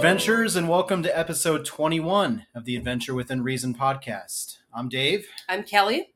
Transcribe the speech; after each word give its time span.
adventurers, 0.00 0.56
and 0.56 0.66
welcome 0.66 1.02
to 1.02 1.18
episode 1.18 1.62
21 1.66 2.46
of 2.54 2.64
the 2.64 2.74
Adventure 2.74 3.12
Within 3.12 3.42
Reason 3.42 3.74
podcast. 3.74 4.56
I'm 4.72 4.88
Dave, 4.88 5.26
I'm 5.46 5.62
Kelly. 5.62 6.14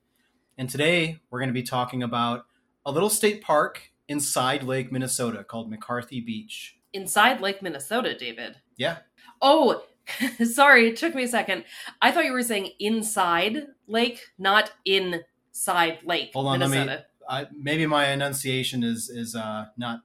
and 0.57 0.71
today 0.71 1.21
we're 1.29 1.39
going 1.39 1.51
to 1.51 1.53
be 1.53 1.63
talking 1.63 2.03
about 2.03 2.47
a 2.87 2.91
little 2.91 3.11
state 3.11 3.43
park 3.43 3.93
inside 4.09 4.63
Lake 4.63 4.91
Minnesota 4.91 5.45
called 5.45 5.69
McCarthy 5.69 6.23
Beach. 6.23 6.79
Inside 6.95 7.43
Lake 7.43 7.61
Minnesota, 7.61 8.17
David. 8.17 8.57
Yeah, 8.79 9.01
Oh, 9.43 9.83
sorry, 10.51 10.89
it 10.89 10.97
took 10.97 11.15
me 11.15 11.25
a 11.25 11.29
second. 11.29 11.65
I 12.01 12.11
thought 12.11 12.25
you 12.25 12.33
were 12.33 12.43
saying 12.43 12.71
inside 12.81 13.67
lake, 13.87 14.29
not 14.39 14.73
inside 14.87 15.99
lake. 16.07 16.31
Hold 16.33 16.47
on, 16.47 16.61
let 16.61 16.71
me- 16.71 16.79
Minnesota. 16.79 17.05
I, 17.29 17.47
maybe 17.55 17.85
my 17.87 18.09
enunciation 18.13 18.83
is 18.83 19.11
is 19.11 19.35
uh, 19.37 19.67
not 19.77 20.01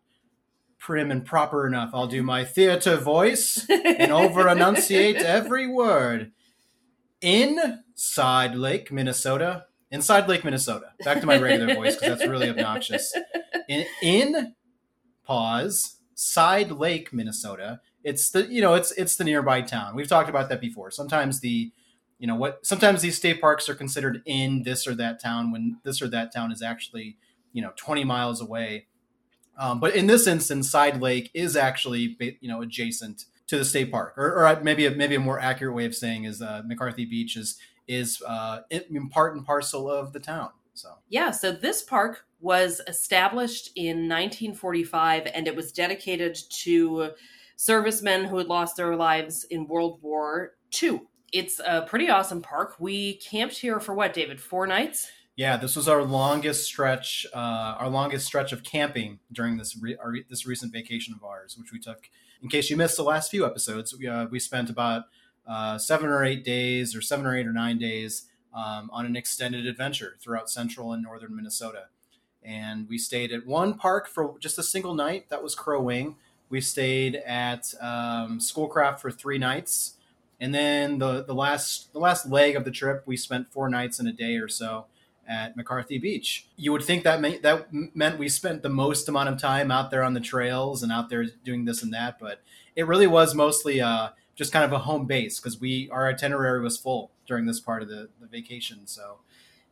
prim 0.79 1.11
and 1.11 1.25
proper 1.25 1.67
enough. 1.67 1.91
I'll 1.93 2.07
do 2.07 2.23
my 2.23 2.45
theater 2.45 2.97
voice 2.97 3.65
and 3.69 4.11
over 4.11 4.47
enunciate 4.47 5.15
every 5.17 5.67
word. 5.67 6.31
Inside 7.21 8.55
Lake 8.55 8.91
Minnesota. 8.91 9.65
Inside 9.91 10.27
Lake 10.29 10.43
Minnesota. 10.43 10.93
Back 11.03 11.19
to 11.19 11.27
my 11.27 11.37
regular 11.37 11.75
voice 11.75 11.95
because 11.95 12.17
that's 12.17 12.29
really 12.29 12.49
obnoxious. 12.49 13.13
In, 13.67 13.85
in 14.01 14.55
pause 15.25 15.97
side 16.15 16.71
Lake 16.71 17.13
Minnesota. 17.13 17.81
It's 18.03 18.29
the 18.29 18.45
you 18.45 18.61
know 18.61 18.75
it's 18.75 18.91
it's 18.93 19.15
the 19.15 19.23
nearby 19.23 19.61
town. 19.61 19.95
We've 19.95 20.07
talked 20.07 20.29
about 20.29 20.49
that 20.49 20.61
before. 20.61 20.91
Sometimes 20.91 21.41
the 21.41 21.71
you 22.17 22.27
know 22.27 22.35
what 22.35 22.65
sometimes 22.65 23.01
these 23.01 23.17
state 23.17 23.41
parks 23.41 23.67
are 23.69 23.75
considered 23.75 24.21
in 24.25 24.63
this 24.63 24.87
or 24.87 24.95
that 24.95 25.21
town 25.21 25.51
when 25.51 25.79
this 25.83 26.01
or 26.01 26.07
that 26.09 26.33
town 26.33 26.51
is 26.51 26.61
actually 26.61 27.17
you 27.53 27.61
know 27.61 27.71
20 27.77 28.03
miles 28.03 28.41
away 28.41 28.87
um, 29.59 29.79
but 29.79 29.95
in 29.95 30.07
this 30.07 30.25
instance 30.25 30.71
side 30.71 31.01
lake 31.01 31.29
is 31.33 31.55
actually 31.55 32.17
you 32.41 32.49
know 32.49 32.61
adjacent 32.61 33.25
to 33.45 33.57
the 33.57 33.65
state 33.65 33.91
park 33.91 34.13
or, 34.17 34.45
or 34.45 34.59
maybe 34.63 34.85
a, 34.87 34.91
maybe 34.91 35.15
a 35.15 35.19
more 35.19 35.39
accurate 35.39 35.75
way 35.75 35.85
of 35.85 35.93
saying 35.93 36.23
is 36.23 36.41
uh, 36.41 36.63
mccarthy 36.65 37.05
beach 37.05 37.37
is 37.37 37.59
is 37.87 38.21
uh, 38.27 38.61
in 38.69 39.09
part 39.09 39.35
and 39.35 39.45
parcel 39.45 39.89
of 39.89 40.13
the 40.13 40.19
town 40.19 40.49
so 40.79 40.95
Yeah, 41.09 41.31
so 41.31 41.51
this 41.51 41.83
park 41.83 42.25
was 42.39 42.81
established 42.87 43.71
in 43.75 44.07
1945 44.07 45.27
and 45.33 45.47
it 45.47 45.55
was 45.55 45.71
dedicated 45.73 46.37
to 46.61 47.11
servicemen 47.57 48.23
who 48.25 48.37
had 48.37 48.47
lost 48.47 48.77
their 48.77 48.95
lives 48.95 49.43
in 49.45 49.67
World 49.67 49.99
War 50.01 50.53
II. 50.81 51.01
It's 51.33 51.59
a 51.59 51.81
pretty 51.81 52.09
awesome 52.09 52.41
park. 52.41 52.75
We 52.79 53.15
camped 53.15 53.57
here 53.57 53.79
for 53.81 53.93
what, 53.93 54.13
David? 54.13 54.39
Four 54.39 54.65
nights? 54.67 55.11
Yeah 55.39 55.55
this 55.55 55.73
was 55.77 55.87
our 55.87 56.03
longest 56.03 56.65
stretch 56.65 57.25
uh, 57.33 57.77
our 57.79 57.87
longest 57.87 58.25
stretch 58.25 58.51
of 58.51 58.61
camping 58.61 59.19
during 59.31 59.57
this 59.57 59.77
re- 59.77 59.95
our, 59.95 60.15
this 60.29 60.45
recent 60.45 60.73
vacation 60.73 61.13
of 61.13 61.23
ours 61.23 61.57
which 61.57 61.71
we 61.71 61.79
took 61.79 62.09
in 62.43 62.49
case 62.49 62.69
you 62.69 62.75
missed 62.75 62.97
the 62.97 63.03
last 63.03 63.31
few 63.31 63.45
episodes 63.45 63.95
we, 63.97 64.05
uh, 64.05 64.25
we 64.25 64.37
spent 64.37 64.69
about 64.69 65.05
uh, 65.47 65.77
seven 65.77 66.09
or 66.09 66.25
eight 66.25 66.43
days 66.43 66.93
or 66.93 67.01
seven 67.01 67.25
or 67.25 67.35
eight 67.37 67.47
or 67.47 67.53
nine 67.53 67.77
days 67.77 68.25
um, 68.53 68.89
on 68.91 69.05
an 69.05 69.15
extended 69.15 69.65
adventure 69.65 70.15
throughout 70.19 70.49
central 70.49 70.91
and 70.91 71.01
northern 71.03 71.35
minnesota. 71.35 71.85
And 72.43 72.87
we 72.87 72.97
stayed 72.97 73.31
at 73.31 73.45
one 73.45 73.73
park 73.73 74.07
for 74.07 74.35
just 74.39 74.57
a 74.59 74.63
single 74.63 74.93
night 74.93 75.29
that 75.29 75.43
was 75.43 75.55
crow 75.55 75.81
wing. 75.81 76.15
We 76.49 76.61
stayed 76.61 77.15
at 77.15 77.73
um, 77.81 78.39
schoolcraft 78.39 79.01
for 79.01 79.11
three 79.11 79.37
nights. 79.37 79.95
And 80.39 80.53
then 80.55 80.99
the, 80.99 81.23
the 81.23 81.33
last 81.33 81.91
the 81.91 81.99
last 81.99 82.29
leg 82.29 82.55
of 82.55 82.63
the 82.63 82.71
trip 82.71 83.03
we 83.05 83.17
spent 83.17 83.51
four 83.51 83.69
nights 83.69 83.99
and 83.99 84.07
a 84.07 84.13
day 84.13 84.37
or 84.37 84.47
so 84.47 84.85
at 85.29 85.55
McCarthy 85.55 85.99
Beach. 85.99 86.47
You 86.57 86.71
would 86.71 86.83
think 86.83 87.03
that 87.03 87.21
meant, 87.21 87.43
that 87.43 87.67
meant 87.71 88.17
we 88.17 88.27
spent 88.27 88.63
the 88.63 88.69
most 88.69 89.07
amount 89.07 89.29
of 89.29 89.37
time 89.39 89.69
out 89.71 89.91
there 89.91 90.03
on 90.03 90.15
the 90.15 90.19
trails 90.19 90.81
and 90.81 90.91
out 90.91 91.09
there 91.09 91.25
doing 91.45 91.65
this 91.65 91.83
and 91.83 91.93
that, 91.93 92.17
but 92.19 92.41
it 92.75 92.87
really 92.87 93.07
was 93.07 93.35
mostly 93.35 93.79
uh, 93.79 94.09
just 94.35 94.51
kind 94.51 94.65
of 94.65 94.71
a 94.73 94.79
home 94.79 95.05
base 95.05 95.39
because 95.39 95.59
we 95.61 95.87
our 95.91 96.07
itinerary 96.07 96.61
was 96.61 96.77
full 96.77 97.11
during 97.27 97.45
this 97.45 97.59
part 97.59 97.83
of 97.83 97.89
the, 97.89 98.09
the 98.19 98.25
vacation. 98.27 98.87
So 98.87 99.19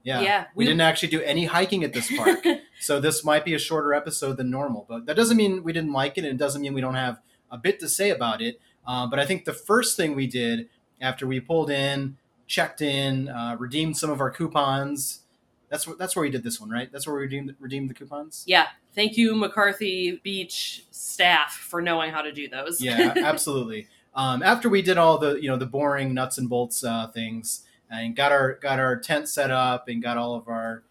yeah, 0.04 0.22
Yeah, 0.22 0.46
we, 0.54 0.64
we- 0.64 0.66
didn't 0.66 0.82
actually 0.82 1.10
do 1.10 1.22
any 1.22 1.46
hiking 1.46 1.84
at 1.84 1.92
this 1.92 2.16
park. 2.16 2.46
so 2.80 3.00
this 3.00 3.26
might 3.26 3.44
be 3.44 3.54
a 3.56 3.60
shorter 3.60 3.94
episode 3.96 4.38
than 4.38 4.52
normal, 4.52 4.86
but 4.88 5.06
that 5.08 5.16
doesn't 5.16 5.38
mean 5.38 5.64
we 5.64 5.74
didn't 5.74 5.92
like 5.92 6.18
it, 6.18 6.24
and 6.24 6.28
it 6.34 6.38
doesn't 6.38 6.62
mean 6.62 6.74
we 6.76 6.82
don't 6.82 6.96
have 6.96 7.20
a 7.50 7.58
bit 7.58 7.80
to 7.80 7.90
say 7.90 8.12
about 8.12 8.42
it. 8.42 8.60
Uh, 8.86 9.08
but 9.08 9.20
I 9.20 9.26
think 9.26 9.46
the 9.46 9.54
first 9.54 9.98
thing 9.98 10.16
we 10.16 10.28
did 10.28 10.70
after 11.02 11.26
we 11.28 11.40
pulled 11.40 11.70
in, 11.70 12.18
checked 12.46 12.82
in, 12.82 13.28
uh, 13.28 13.56
redeemed 13.60 13.98
some 13.98 14.10
of 14.10 14.22
our 14.22 14.30
coupons. 14.32 15.22
That's 15.70 15.86
where 15.86 15.96
that's 15.96 16.16
where 16.16 16.24
we 16.24 16.30
did 16.30 16.44
this 16.44 16.60
one, 16.62 16.70
right? 16.70 16.92
That's 16.92 17.06
where 17.06 17.16
we 17.16 17.24
redeemed 17.24 17.56
redeemed 17.60 17.90
the 17.90 17.94
coupons. 17.94 18.44
yeah, 18.48 18.68
thank 18.96 19.18
you, 19.18 19.36
McCarthy 19.36 20.22
Beach 20.24 20.86
staff, 20.92 21.54
for 21.54 21.82
knowing 21.82 22.12
how 22.12 22.22
to 22.22 22.32
do 22.32 22.48
those. 22.48 22.82
Yeah, 22.82 23.14
absolutely. 23.18 23.88
Um, 24.16 24.42
after 24.42 24.70
we 24.70 24.82
did 24.82 24.98
all 24.98 25.18
the 25.18 25.36
you 25.36 25.50
know 25.50 25.58
the 25.58 25.66
boring 25.66 26.14
nuts 26.14 26.38
and 26.38 26.50
bolts 26.50 26.84
uh, 26.84 27.08
things 27.08 27.64
and 27.92 28.16
got 28.16 28.32
our 28.32 28.54
got 28.56 28.80
our 28.80 28.98
tent 28.98 29.28
set 29.30 29.52
up 29.52 29.88
and 29.88 30.02
got 30.02 30.18
all 30.18 30.36
of 30.36 30.48
our 30.48 30.84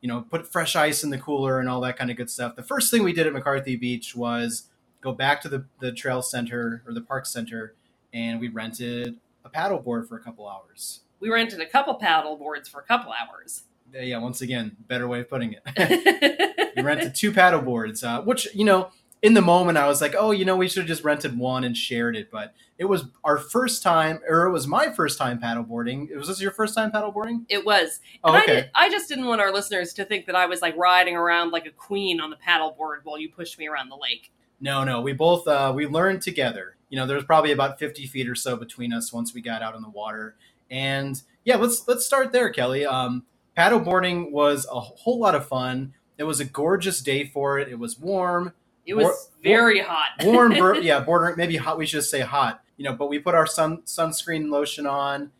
you 0.00 0.08
know 0.08 0.22
put 0.22 0.50
fresh 0.50 0.74
ice 0.74 1.04
in 1.04 1.10
the 1.10 1.18
cooler 1.18 1.60
and 1.60 1.68
all 1.68 1.80
that 1.82 1.96
kind 1.96 2.10
of 2.10 2.16
good 2.16 2.30
stuff. 2.30 2.56
The 2.56 2.62
first 2.62 2.90
thing 2.90 3.02
we 3.02 3.12
did 3.12 3.26
at 3.26 3.32
McCarthy 3.32 3.76
Beach 3.76 4.16
was 4.16 4.64
go 5.00 5.12
back 5.12 5.40
to 5.42 5.48
the 5.48 5.66
the 5.80 5.92
trail 5.92 6.22
center 6.22 6.82
or 6.86 6.94
the 6.94 7.00
park 7.02 7.26
center 7.26 7.74
and 8.12 8.40
we 8.40 8.48
rented 8.48 9.16
a 9.44 9.50
paddleboard 9.50 10.08
for 10.08 10.16
a 10.16 10.20
couple 10.20 10.48
hours. 10.48 11.00
we 11.20 11.28
rented 11.28 11.60
a 11.60 11.66
couple 11.66 11.94
paddle 11.94 12.36
boards 12.36 12.68
for 12.68 12.80
a 12.80 12.84
couple 12.84 13.12
hours. 13.12 13.64
Yeah, 13.94 14.18
once 14.18 14.40
again, 14.40 14.76
better 14.88 15.06
way 15.06 15.20
of 15.20 15.28
putting 15.28 15.54
it. 15.54 16.72
we 16.76 16.82
rented 16.82 17.14
two 17.14 17.32
paddle 17.32 17.62
boards, 17.62 18.02
uh, 18.02 18.22
which 18.22 18.48
you 18.54 18.64
know, 18.64 18.90
in 19.22 19.34
the 19.34 19.40
moment 19.40 19.78
I 19.78 19.86
was 19.86 20.00
like, 20.00 20.14
oh, 20.18 20.32
you 20.32 20.44
know, 20.44 20.56
we 20.56 20.68
should 20.68 20.82
have 20.82 20.88
just 20.88 21.04
rented 21.04 21.38
one 21.38 21.64
and 21.64 21.76
shared 21.76 22.16
it. 22.16 22.30
But 22.30 22.54
it 22.78 22.86
was 22.86 23.06
our 23.22 23.38
first 23.38 23.82
time, 23.82 24.20
or 24.28 24.46
it 24.46 24.52
was 24.52 24.66
my 24.66 24.90
first 24.90 25.18
time 25.18 25.40
paddleboarding. 25.40 26.14
Was 26.16 26.28
this 26.28 26.40
your 26.40 26.50
first 26.50 26.74
time 26.74 26.90
paddleboarding? 26.90 27.44
It 27.48 27.64
was. 27.64 28.00
Oh, 28.22 28.28
And 28.28 28.36
I, 28.36 28.42
okay. 28.42 28.54
did, 28.54 28.70
I 28.74 28.90
just 28.90 29.08
didn't 29.08 29.26
want 29.26 29.40
our 29.40 29.52
listeners 29.52 29.92
to 29.94 30.04
think 30.04 30.26
that 30.26 30.36
I 30.36 30.46
was 30.46 30.60
like 30.60 30.76
riding 30.76 31.16
around 31.16 31.50
like 31.50 31.66
a 31.66 31.70
queen 31.70 32.20
on 32.20 32.30
the 32.30 32.36
paddleboard 32.36 33.00
while 33.04 33.18
you 33.18 33.30
pushed 33.30 33.58
me 33.58 33.68
around 33.68 33.88
the 33.88 33.96
lake. 33.96 34.32
No, 34.60 34.84
no, 34.84 35.00
we 35.00 35.12
both 35.12 35.46
uh, 35.46 35.72
we 35.74 35.86
learned 35.86 36.22
together. 36.22 36.76
You 36.88 36.98
know, 36.98 37.06
there 37.06 37.16
was 37.16 37.24
probably 37.24 37.52
about 37.52 37.78
fifty 37.78 38.06
feet 38.06 38.28
or 38.28 38.34
so 38.34 38.56
between 38.56 38.92
us 38.92 39.12
once 39.12 39.34
we 39.34 39.40
got 39.40 39.62
out 39.62 39.74
on 39.74 39.82
the 39.82 39.90
water. 39.90 40.36
And 40.70 41.20
yeah, 41.44 41.56
let's 41.56 41.86
let's 41.88 42.04
start 42.04 42.32
there, 42.32 42.50
Kelly. 42.50 42.84
Um, 42.84 43.24
paddleboarding 43.56 44.30
was 44.30 44.66
a 44.70 44.80
whole 44.80 45.18
lot 45.18 45.34
of 45.34 45.46
fun. 45.46 45.94
It 46.18 46.24
was 46.24 46.40
a 46.40 46.44
gorgeous 46.44 47.00
day 47.00 47.24
for 47.24 47.58
it. 47.58 47.68
It 47.68 47.78
was 47.78 47.98
warm. 47.98 48.52
It 48.86 48.94
was 48.94 49.04
War- 49.04 49.14
very 49.42 49.80
hot. 49.80 50.08
warm 50.24 50.52
bur- 50.52 50.74
yeah 50.80 51.00
bordering 51.00 51.36
maybe 51.36 51.56
hot 51.56 51.78
we 51.78 51.86
should 51.86 51.98
just 51.98 52.10
say 52.10 52.20
hot 52.20 52.62
you 52.76 52.84
know 52.84 52.92
but 52.94 53.08
we 53.08 53.18
put 53.18 53.34
our 53.34 53.46
sun 53.46 53.78
sunscreen 53.86 54.50
lotion 54.50 54.86
on 54.86 55.30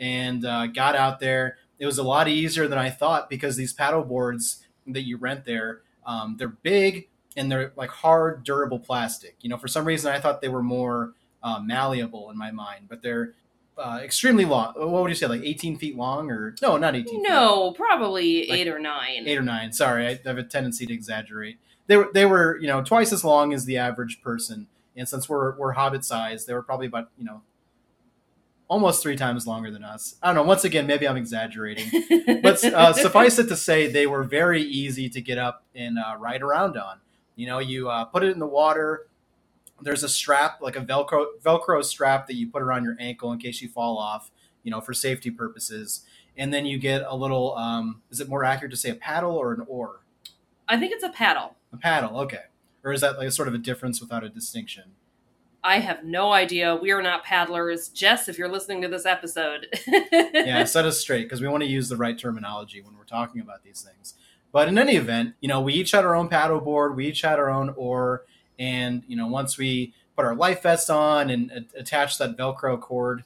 and 0.00 0.44
uh, 0.44 0.66
got 0.66 0.96
out 0.96 1.20
there 1.20 1.56
it 1.78 1.86
was 1.86 1.98
a 1.98 2.02
lot 2.02 2.26
easier 2.28 2.66
than 2.66 2.78
i 2.78 2.90
thought 2.90 3.30
because 3.30 3.56
these 3.56 3.72
paddle 3.72 4.02
boards 4.02 4.64
that 4.86 5.02
you 5.02 5.16
rent 5.16 5.44
there 5.44 5.82
um, 6.06 6.36
they're 6.38 6.48
big 6.48 7.08
and 7.36 7.50
they're 7.50 7.72
like 7.76 7.90
hard 7.90 8.42
durable 8.42 8.78
plastic 8.80 9.36
you 9.40 9.48
know 9.48 9.56
for 9.58 9.68
some 9.68 9.84
reason 9.84 10.12
i 10.12 10.18
thought 10.18 10.40
they 10.40 10.48
were 10.48 10.62
more 10.62 11.12
uh, 11.42 11.60
malleable 11.60 12.30
in 12.30 12.36
my 12.38 12.50
mind 12.50 12.86
but 12.88 13.00
they're 13.02 13.34
uh, 13.78 14.00
extremely 14.02 14.44
long 14.44 14.72
what 14.76 15.02
would 15.02 15.08
you 15.08 15.14
say 15.14 15.26
like 15.26 15.42
18 15.42 15.78
feet 15.78 15.96
long 15.96 16.30
or 16.30 16.54
no 16.60 16.76
not 16.76 16.94
18 16.96 17.04
feet 17.22 17.22
No, 17.28 17.72
probably 17.72 18.46
Like 18.48 18.58
eight 18.60 18.68
or 18.68 18.78
nine. 18.78 19.24
eight 19.26 19.38
or 19.38 19.42
nine. 19.42 19.72
Sorry, 19.72 20.06
I 20.06 20.20
have 20.26 20.38
a 20.38 20.42
tendency 20.42 20.84
to 20.86 20.92
exaggerate. 20.92 21.58
They 21.86 21.96
were 21.96 22.10
they 22.12 22.26
were 22.26 22.58
you 22.60 22.66
know 22.66 22.82
twice 22.82 23.12
as 23.12 23.24
long 23.24 23.52
as 23.52 23.64
the 23.64 23.76
average 23.78 24.20
person, 24.20 24.66
and 24.96 25.08
since 25.08 25.28
we're 25.28 25.56
we're 25.56 25.72
hobbit 25.72 26.04
size, 26.04 26.44
they 26.46 26.54
were 26.54 26.62
probably 26.62 26.86
about 26.86 27.10
you 27.16 27.24
know 27.24 27.42
almost 28.68 29.02
three 29.02 29.16
times 29.16 29.46
longer 29.46 29.70
than 29.70 29.82
us. 29.82 30.16
I 30.22 30.26
don't 30.26 30.34
know. 30.36 30.42
Once 30.42 30.64
again, 30.64 30.86
maybe 30.86 31.08
I'm 31.08 31.16
exaggerating, 31.16 31.88
but 32.42 32.62
uh, 32.64 32.92
suffice 32.92 33.38
it 33.38 33.48
to 33.48 33.56
say, 33.56 33.86
they 33.90 34.06
were 34.06 34.22
very 34.24 34.62
easy 34.62 35.08
to 35.08 35.20
get 35.22 35.38
up 35.38 35.64
and 35.74 35.98
uh, 35.98 36.16
ride 36.18 36.42
around 36.42 36.76
on. 36.76 36.98
You 37.34 37.46
know, 37.46 37.60
you 37.60 37.88
uh, 37.88 38.04
put 38.04 38.22
it 38.24 38.32
in 38.32 38.38
the 38.40 38.46
water. 38.46 39.06
There's 39.80 40.02
a 40.02 40.08
strap, 40.08 40.60
like 40.60 40.76
a 40.76 40.80
Velcro 40.80 41.26
Velcro 41.42 41.84
strap 41.84 42.26
that 42.26 42.34
you 42.34 42.48
put 42.48 42.62
around 42.62 42.84
your 42.84 42.96
ankle 42.98 43.32
in 43.32 43.38
case 43.38 43.62
you 43.62 43.68
fall 43.68 43.98
off. 43.98 44.30
You 44.64 44.72
know, 44.72 44.80
for 44.80 44.92
safety 44.92 45.30
purposes. 45.30 46.04
And 46.36 46.52
then 46.52 46.66
you 46.66 46.78
get 46.78 47.02
a 47.06 47.16
little. 47.16 47.56
Um, 47.56 48.02
is 48.10 48.20
it 48.20 48.28
more 48.28 48.44
accurate 48.44 48.70
to 48.72 48.76
say 48.76 48.90
a 48.90 48.94
paddle 48.94 49.34
or 49.34 49.52
an 49.52 49.64
oar? 49.66 50.00
I 50.68 50.78
think 50.78 50.92
it's 50.92 51.04
a 51.04 51.08
paddle. 51.08 51.56
A 51.72 51.76
paddle, 51.76 52.18
okay. 52.20 52.44
Or 52.84 52.92
is 52.92 53.00
that 53.00 53.18
like 53.18 53.28
a 53.28 53.30
sort 53.30 53.48
of 53.48 53.54
a 53.54 53.58
difference 53.58 54.00
without 54.00 54.24
a 54.24 54.28
distinction? 54.28 54.92
I 55.64 55.80
have 55.80 56.04
no 56.04 56.32
idea. 56.32 56.76
We 56.76 56.92
are 56.92 57.02
not 57.02 57.24
paddlers. 57.24 57.88
Jess, 57.88 58.28
if 58.28 58.38
you're 58.38 58.48
listening 58.48 58.82
to 58.82 58.88
this 58.88 59.06
episode. 59.06 59.66
yeah, 60.12 60.64
set 60.64 60.84
us 60.84 61.00
straight 61.00 61.24
because 61.24 61.40
we 61.40 61.48
want 61.48 61.62
to 61.62 61.68
use 61.68 61.88
the 61.88 61.96
right 61.96 62.18
terminology 62.18 62.80
when 62.80 62.96
we're 62.96 63.04
talking 63.04 63.40
about 63.40 63.64
these 63.64 63.82
things. 63.82 64.14
But 64.52 64.68
in 64.68 64.78
any 64.78 64.96
event, 64.96 65.34
you 65.40 65.48
know, 65.48 65.60
we 65.60 65.74
each 65.74 65.90
had 65.90 66.04
our 66.04 66.14
own 66.14 66.28
paddle 66.28 66.60
board, 66.60 66.96
we 66.96 67.08
each 67.08 67.22
had 67.22 67.38
our 67.38 67.50
own 67.50 67.70
oar, 67.76 68.24
and 68.58 69.02
you 69.06 69.16
know, 69.16 69.26
once 69.26 69.58
we 69.58 69.94
put 70.16 70.24
our 70.24 70.34
life 70.34 70.62
vest 70.62 70.90
on 70.90 71.30
and 71.30 71.50
a- 71.50 71.80
attach 71.80 72.18
that 72.18 72.36
Velcro 72.36 72.80
cord 72.80 73.24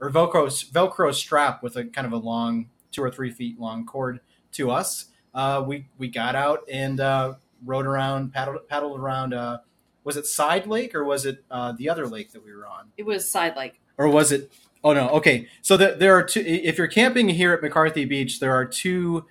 or 0.00 0.10
Velcro 0.10 0.46
Velcro 0.72 1.14
strap 1.14 1.62
with 1.62 1.76
a 1.76 1.84
kind 1.84 2.06
of 2.06 2.12
a 2.12 2.16
long 2.16 2.68
two 2.90 3.02
or 3.02 3.10
three 3.10 3.30
feet 3.30 3.58
long 3.58 3.86
cord 3.86 4.20
to 4.52 4.70
us, 4.70 5.06
uh, 5.34 5.62
we 5.66 5.86
we 5.98 6.08
got 6.08 6.34
out 6.34 6.60
and 6.70 7.00
uh, 7.00 7.34
rode 7.64 7.86
around, 7.86 8.32
paddled 8.32 8.68
paddled 8.68 8.98
around 8.98 9.34
uh, 9.34 9.58
was 10.04 10.16
it 10.16 10.26
Side 10.26 10.66
Lake 10.66 10.94
or 10.94 11.04
was 11.04 11.26
it 11.26 11.44
uh, 11.50 11.72
the 11.72 11.88
other 11.88 12.06
lake 12.06 12.32
that 12.32 12.44
we 12.44 12.52
were 12.52 12.66
on? 12.66 12.88
It 12.96 13.06
was 13.06 13.30
Side 13.30 13.56
Lake. 13.56 13.80
Or 13.98 14.08
was 14.08 14.32
it? 14.32 14.50
Oh 14.82 14.92
no. 14.92 15.08
Okay. 15.10 15.46
So 15.60 15.76
the, 15.76 15.94
there 15.96 16.14
are 16.16 16.24
two. 16.24 16.40
If 16.40 16.78
you're 16.78 16.88
camping 16.88 17.28
here 17.28 17.52
at 17.52 17.62
McCarthy 17.62 18.04
Beach, 18.04 18.40
there 18.40 18.54
are 18.54 18.64
two, 18.64 19.26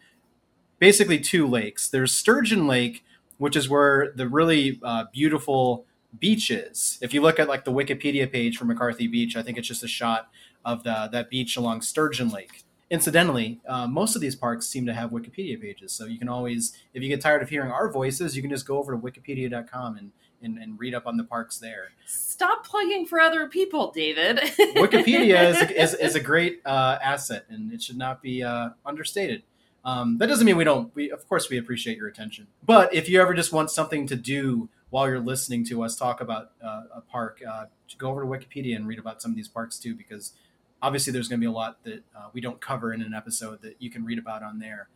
basically 0.79 1.19
two 1.19 1.45
lakes. 1.45 1.89
There's 1.89 2.13
Sturgeon 2.13 2.67
Lake, 2.67 3.03
which 3.41 3.55
is 3.55 3.67
where 3.67 4.13
the 4.15 4.29
really 4.29 4.79
uh, 4.83 5.05
beautiful 5.11 5.83
beach 6.19 6.51
is. 6.51 6.99
If 7.01 7.11
you 7.11 7.21
look 7.21 7.39
at 7.39 7.47
like 7.47 7.65
the 7.65 7.71
Wikipedia 7.71 8.31
page 8.31 8.55
for 8.55 8.65
McCarthy 8.65 9.07
Beach, 9.07 9.35
I 9.35 9.41
think 9.41 9.57
it's 9.57 9.67
just 9.67 9.83
a 9.83 9.87
shot 9.87 10.29
of 10.63 10.83
the 10.83 11.09
that 11.11 11.31
beach 11.31 11.57
along 11.57 11.81
Sturgeon 11.81 12.29
Lake. 12.29 12.63
Incidentally, 12.91 13.59
uh, 13.67 13.87
most 13.87 14.15
of 14.15 14.21
these 14.21 14.35
parks 14.35 14.67
seem 14.67 14.85
to 14.85 14.93
have 14.93 15.09
Wikipedia 15.09 15.59
pages, 15.59 15.91
so 15.91 16.05
you 16.05 16.19
can 16.19 16.29
always, 16.29 16.77
if 16.93 17.01
you 17.01 17.09
get 17.09 17.19
tired 17.19 17.41
of 17.41 17.49
hearing 17.49 17.71
our 17.71 17.91
voices, 17.91 18.35
you 18.35 18.43
can 18.43 18.51
just 18.51 18.67
go 18.67 18.77
over 18.77 18.91
to 18.91 18.99
wikipedia.com 18.99 19.97
and 19.97 20.11
and, 20.43 20.57
and 20.57 20.79
read 20.79 20.93
up 20.93 21.07
on 21.07 21.17
the 21.17 21.23
parks 21.23 21.57
there. 21.57 21.89
Stop 22.05 22.65
plugging 22.65 23.05
for 23.05 23.19
other 23.19 23.47
people, 23.47 23.91
David. 23.91 24.37
Wikipedia 24.75 25.49
is, 25.49 25.71
is, 25.93 25.93
is, 25.93 26.15
a 26.15 26.19
great 26.19 26.61
uh, 26.65 26.97
asset, 27.01 27.45
and 27.49 27.71
it 27.71 27.81
should 27.81 27.97
not 27.97 28.21
be 28.21 28.43
uh, 28.43 28.69
understated. 28.85 29.43
Um, 29.83 30.17
that 30.19 30.27
doesn't 30.27 30.45
mean 30.45 30.57
we 30.57 30.63
don't. 30.63 30.93
We 30.95 31.11
of 31.11 31.27
course 31.27 31.49
we 31.49 31.57
appreciate 31.57 31.97
your 31.97 32.07
attention, 32.07 32.47
but 32.65 32.93
if 32.93 33.09
you 33.09 33.19
ever 33.21 33.33
just 33.33 33.51
want 33.51 33.71
something 33.71 34.05
to 34.07 34.15
do 34.15 34.69
while 34.91 35.07
you're 35.07 35.19
listening 35.19 35.65
to 35.65 35.83
us 35.83 35.95
talk 35.95 36.21
about 36.21 36.51
uh, 36.63 36.83
a 36.95 37.01
park, 37.01 37.41
uh, 37.49 37.65
go 37.97 38.09
over 38.09 38.21
to 38.21 38.27
Wikipedia 38.27 38.75
and 38.75 38.87
read 38.87 38.99
about 38.99 39.21
some 39.21 39.31
of 39.31 39.37
these 39.37 39.47
parks 39.47 39.79
too, 39.79 39.95
because 39.95 40.33
obviously 40.81 41.13
there's 41.13 41.27
going 41.27 41.39
to 41.39 41.43
be 41.43 41.49
a 41.49 41.51
lot 41.51 41.83
that 41.83 42.03
uh, 42.15 42.29
we 42.33 42.41
don't 42.41 42.59
cover 42.61 42.93
in 42.93 43.01
an 43.01 43.13
episode 43.13 43.61
that 43.61 43.75
you 43.79 43.89
can 43.89 44.03
read 44.05 44.19
about 44.19 44.43
on 44.43 44.59
there. 44.59 44.87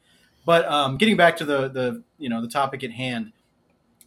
But 0.45 0.65
um, 0.65 0.97
getting 0.97 1.17
back 1.17 1.37
to 1.37 1.45
the 1.45 1.67
the 1.67 2.03
you 2.19 2.29
know 2.29 2.41
the 2.41 2.47
topic 2.47 2.83
at 2.83 2.91
hand, 2.91 3.31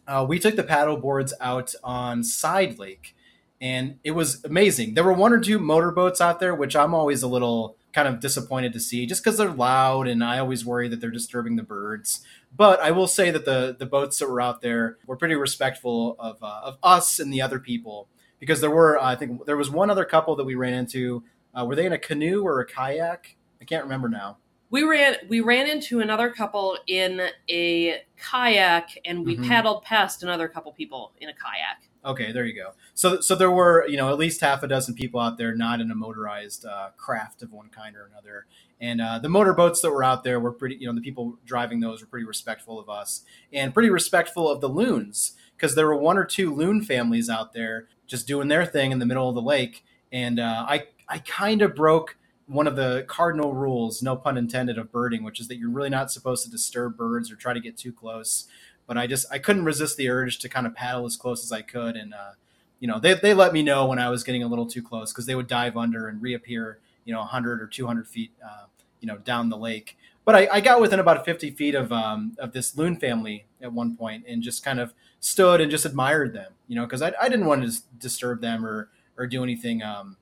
uh, 0.07 0.25
we 0.27 0.39
took 0.39 0.55
the 0.55 0.63
paddle 0.63 0.97
boards 0.97 1.33
out 1.41 1.75
on 1.83 2.23
Side 2.23 2.79
Lake, 2.79 3.15
and 3.59 3.99
it 4.03 4.11
was 4.11 4.43
amazing. 4.45 4.93
There 4.93 5.03
were 5.03 5.13
one 5.13 5.33
or 5.33 5.39
two 5.39 5.59
motorboats 5.59 6.21
out 6.21 6.39
there, 6.39 6.55
which 6.55 6.75
I'm 6.75 6.93
always 6.93 7.21
a 7.21 7.27
little 7.27 7.75
kind 7.93 8.07
of 8.07 8.19
disappointed 8.19 8.73
to 8.73 8.79
see, 8.79 9.05
just 9.05 9.23
because 9.23 9.37
they're 9.37 9.51
loud, 9.51 10.07
and 10.07 10.23
I 10.23 10.39
always 10.39 10.65
worry 10.65 10.87
that 10.89 11.01
they're 11.01 11.11
disturbing 11.11 11.55
the 11.55 11.63
birds. 11.63 12.21
But 12.55 12.79
I 12.79 12.91
will 12.91 13.07
say 13.07 13.31
that 13.31 13.45
the 13.45 13.75
the 13.77 13.85
boats 13.85 14.19
that 14.19 14.29
were 14.29 14.41
out 14.41 14.61
there 14.61 14.97
were 15.05 15.15
pretty 15.15 15.35
respectful 15.35 16.15
of 16.19 16.41
uh, 16.41 16.61
of 16.63 16.77
us 16.83 17.19
and 17.19 17.31
the 17.31 17.41
other 17.41 17.59
people, 17.59 18.07
because 18.39 18.61
there 18.61 18.71
were 18.71 18.99
I 19.01 19.15
think 19.15 19.45
there 19.45 19.57
was 19.57 19.69
one 19.69 19.89
other 19.89 20.05
couple 20.05 20.35
that 20.35 20.45
we 20.45 20.55
ran 20.55 20.73
into. 20.73 21.23
Uh, 21.53 21.65
were 21.65 21.75
they 21.75 21.85
in 21.85 21.93
a 21.93 21.97
canoe 21.97 22.43
or 22.43 22.59
a 22.59 22.65
kayak? 22.65 23.35
I 23.61 23.65
can't 23.65 23.83
remember 23.83 24.07
now 24.07 24.37
we 24.69 24.83
ran 24.83 25.15
we 25.27 25.39
ran 25.39 25.67
into 25.67 25.99
another 25.99 26.29
couple 26.29 26.77
in 26.87 27.21
a 27.49 28.01
kayak 28.17 28.89
and 29.05 29.25
we 29.25 29.35
mm-hmm. 29.35 29.47
paddled 29.47 29.83
past 29.83 30.23
another 30.23 30.47
couple 30.47 30.71
people 30.73 31.13
in 31.19 31.29
a 31.29 31.33
kayak 31.33 31.88
okay 32.05 32.31
there 32.31 32.45
you 32.45 32.55
go. 32.55 32.71
So 32.93 33.21
so 33.21 33.35
there 33.35 33.51
were 33.51 33.87
you 33.87 33.97
know 33.97 34.09
at 34.09 34.17
least 34.17 34.41
half 34.41 34.63
a 34.63 34.67
dozen 34.67 34.95
people 34.95 35.19
out 35.19 35.37
there 35.37 35.55
not 35.55 35.81
in 35.81 35.91
a 35.91 35.95
motorized 35.95 36.65
uh, 36.65 36.89
craft 36.97 37.41
of 37.41 37.51
one 37.51 37.69
kind 37.69 37.95
or 37.95 38.09
another. 38.11 38.45
And 38.81 39.01
uh, 39.01 39.19
the 39.19 39.27
motorboats 39.29 39.81
that 39.81 39.91
were 39.91 40.03
out 40.03 40.23
there 40.23 40.39
were 40.39 40.51
pretty 40.51 40.75
you 40.75 40.87
know 40.87 40.93
the 40.93 41.01
people 41.01 41.37
driving 41.45 41.79
those 41.79 42.01
were 42.01 42.07
pretty 42.07 42.25
respectful 42.25 42.79
of 42.79 42.89
us 42.89 43.23
and 43.51 43.73
pretty 43.73 43.89
respectful 43.89 44.49
of 44.49 44.61
the 44.61 44.69
loons 44.69 45.33
because 45.55 45.75
there 45.75 45.87
were 45.87 45.95
one 45.95 46.17
or 46.17 46.25
two 46.25 46.53
loon 46.53 46.81
families 46.81 47.29
out 47.29 47.53
there 47.53 47.87
just 48.07 48.27
doing 48.27 48.47
their 48.47 48.65
thing 48.65 48.91
in 48.91 48.99
the 48.99 49.05
middle 49.05 49.29
of 49.29 49.35
the 49.35 49.41
lake. 49.41 49.83
And 50.11 50.39
uh, 50.39 50.65
i 50.67 50.87
i 51.07 51.17
kind 51.19 51.61
of 51.61 51.75
broke 51.75 52.17
one 52.49 52.65
of 52.65 52.75
the 52.75 53.05
cardinal 53.07 53.53
rules, 53.53 54.01
no 54.01 54.15
pun 54.15 54.35
intended, 54.35 54.79
of 54.79 54.91
birding, 54.91 55.23
which 55.23 55.39
is 55.39 55.47
that 55.47 55.57
you're 55.57 55.69
really 55.69 55.89
not 55.89 56.11
supposed 56.11 56.43
to 56.43 56.49
disturb 56.49 56.97
birds 56.97 57.31
or 57.31 57.35
try 57.35 57.53
to 57.53 57.59
get 57.59 57.77
too 57.77 57.93
close. 57.93 58.47
But 58.89 58.97
I 58.97 59.05
just 59.05 59.27
I 59.31 59.37
couldn't 59.37 59.65
resist 59.65 59.97
the 59.97 60.09
urge 60.09 60.39
to 60.39 60.49
kind 60.49 60.65
of 60.65 60.73
paddle 60.73 61.05
as 61.05 61.15
close 61.15 61.43
as 61.43 61.51
I 61.51 61.61
could, 61.61 61.95
and 61.95 62.11
uh, 62.11 62.31
you 62.79 62.87
know 62.87 62.99
they 62.99 63.13
they 63.13 63.35
let 63.35 63.53
me 63.53 63.61
know 63.61 63.85
when 63.85 63.99
I 63.99 64.09
was 64.09 64.23
getting 64.23 64.41
a 64.41 64.47
little 64.47 64.65
too 64.65 64.81
close 64.81 65.13
because 65.13 65.27
they 65.27 65.35
would 65.35 65.47
dive 65.47 65.77
under 65.77 66.07
and 66.07 66.19
reappear, 66.19 66.79
you 67.05 67.13
know, 67.13 67.19
100 67.19 67.61
or 67.61 67.67
200 67.67 68.07
feet, 68.07 68.31
uh, 68.43 68.65
you 68.99 69.07
know, 69.07 69.17
down 69.17 69.49
the 69.49 69.57
lake. 69.57 69.95
But 70.25 70.35
I, 70.35 70.47
I, 70.53 70.59
got 70.59 70.81
within 70.81 70.99
about 70.99 71.23
50 71.23 71.51
feet 71.51 71.75
of 71.75 71.91
um, 71.91 72.35
of 72.39 72.51
this 72.51 72.75
loon 72.75 72.95
family 72.97 73.45
at 73.61 73.71
one 73.71 73.95
point 73.95 74.25
and 74.27 74.41
just 74.41 74.65
kind 74.65 74.79
of 74.79 74.95
stood 75.19 75.61
and 75.61 75.69
just 75.69 75.85
admired 75.85 76.33
them, 76.33 76.53
you 76.67 76.75
know, 76.75 76.85
because 76.85 77.03
I, 77.03 77.13
I 77.21 77.29
didn't 77.29 77.45
want 77.45 77.71
to 77.71 77.81
disturb 77.99 78.41
them 78.41 78.65
or 78.65 78.89
or 79.17 79.27
do 79.27 79.43
anything. 79.43 79.83
Um, 79.83 80.17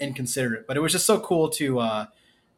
inconsiderate. 0.00 0.66
But 0.66 0.76
it 0.76 0.80
was 0.80 0.92
just 0.92 1.06
so 1.06 1.20
cool 1.20 1.48
to 1.50 1.78
uh, 1.78 2.06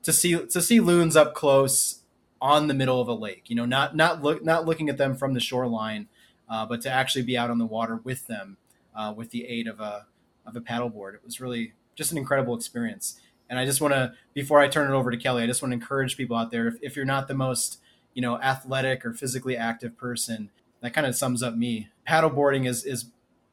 to 0.04 0.12
see 0.12 0.46
to 0.46 0.62
see 0.62 0.80
loons 0.80 1.16
up 1.16 1.34
close 1.34 2.01
on 2.42 2.66
the 2.66 2.74
middle 2.74 3.00
of 3.00 3.08
a 3.08 3.14
lake. 3.14 3.44
You 3.46 3.56
know, 3.56 3.64
not 3.64 3.96
not 3.96 4.22
look 4.22 4.44
not 4.44 4.66
looking 4.66 4.90
at 4.90 4.98
them 4.98 5.16
from 5.16 5.32
the 5.32 5.40
shoreline, 5.40 6.08
uh, 6.50 6.66
but 6.66 6.82
to 6.82 6.90
actually 6.90 7.22
be 7.22 7.38
out 7.38 7.48
on 7.48 7.58
the 7.58 7.64
water 7.64 8.00
with 8.02 8.26
them 8.26 8.58
uh, 8.94 9.14
with 9.16 9.30
the 9.30 9.46
aid 9.46 9.68
of 9.68 9.80
a 9.80 10.06
of 10.44 10.56
a 10.56 10.60
paddleboard. 10.60 11.14
It 11.14 11.24
was 11.24 11.40
really 11.40 11.72
just 11.94 12.12
an 12.12 12.18
incredible 12.18 12.54
experience. 12.54 13.20
And 13.48 13.58
I 13.58 13.64
just 13.66 13.80
want 13.80 13.92
to, 13.92 14.14
before 14.32 14.60
I 14.60 14.68
turn 14.68 14.90
it 14.90 14.94
over 14.94 15.10
to 15.10 15.16
Kelly, 15.16 15.42
I 15.42 15.46
just 15.46 15.60
want 15.60 15.72
to 15.72 15.74
encourage 15.74 16.16
people 16.16 16.36
out 16.36 16.50
there. 16.50 16.66
If, 16.66 16.76
if 16.80 16.96
you're 16.96 17.04
not 17.04 17.28
the 17.28 17.34
most, 17.34 17.80
you 18.14 18.22
know, 18.22 18.40
athletic 18.40 19.04
or 19.04 19.12
physically 19.12 19.56
active 19.56 19.96
person, 19.98 20.50
that 20.80 20.94
kind 20.94 21.06
of 21.06 21.14
sums 21.14 21.42
up 21.42 21.54
me. 21.54 21.88
Paddleboarding 22.08 22.66
is 22.66 22.84
is 22.84 23.06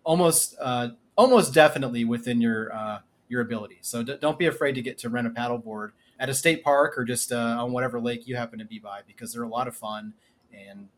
almost 0.03 0.55
uh, 0.59 0.89
almost 1.15 1.53
definitely 1.53 2.05
within 2.05 2.41
your 2.41 2.73
uh, 2.73 2.99
your 3.27 3.41
ability. 3.41 3.79
So 3.81 4.01
d- 4.01 4.17
don't 4.19 4.39
be 4.39 4.45
afraid 4.45 4.73
to 4.75 4.81
get 4.81 4.97
to 4.99 5.09
rent 5.09 5.27
a 5.27 5.29
paddleboard 5.29 5.91
at 6.19 6.29
a 6.29 6.33
state 6.33 6.63
park 6.63 6.97
or 6.97 7.05
just 7.05 7.31
uh, 7.31 7.57
on 7.59 7.71
whatever 7.71 7.99
lake 7.99 8.27
you 8.27 8.35
happen 8.35 8.59
to 8.59 8.65
be 8.65 8.77
by 8.77 9.01
because 9.07 9.33
they're 9.33 9.43
a 9.43 9.47
lot 9.47 9.67
of 9.67 9.75
fun 9.75 10.13
and 10.53 10.89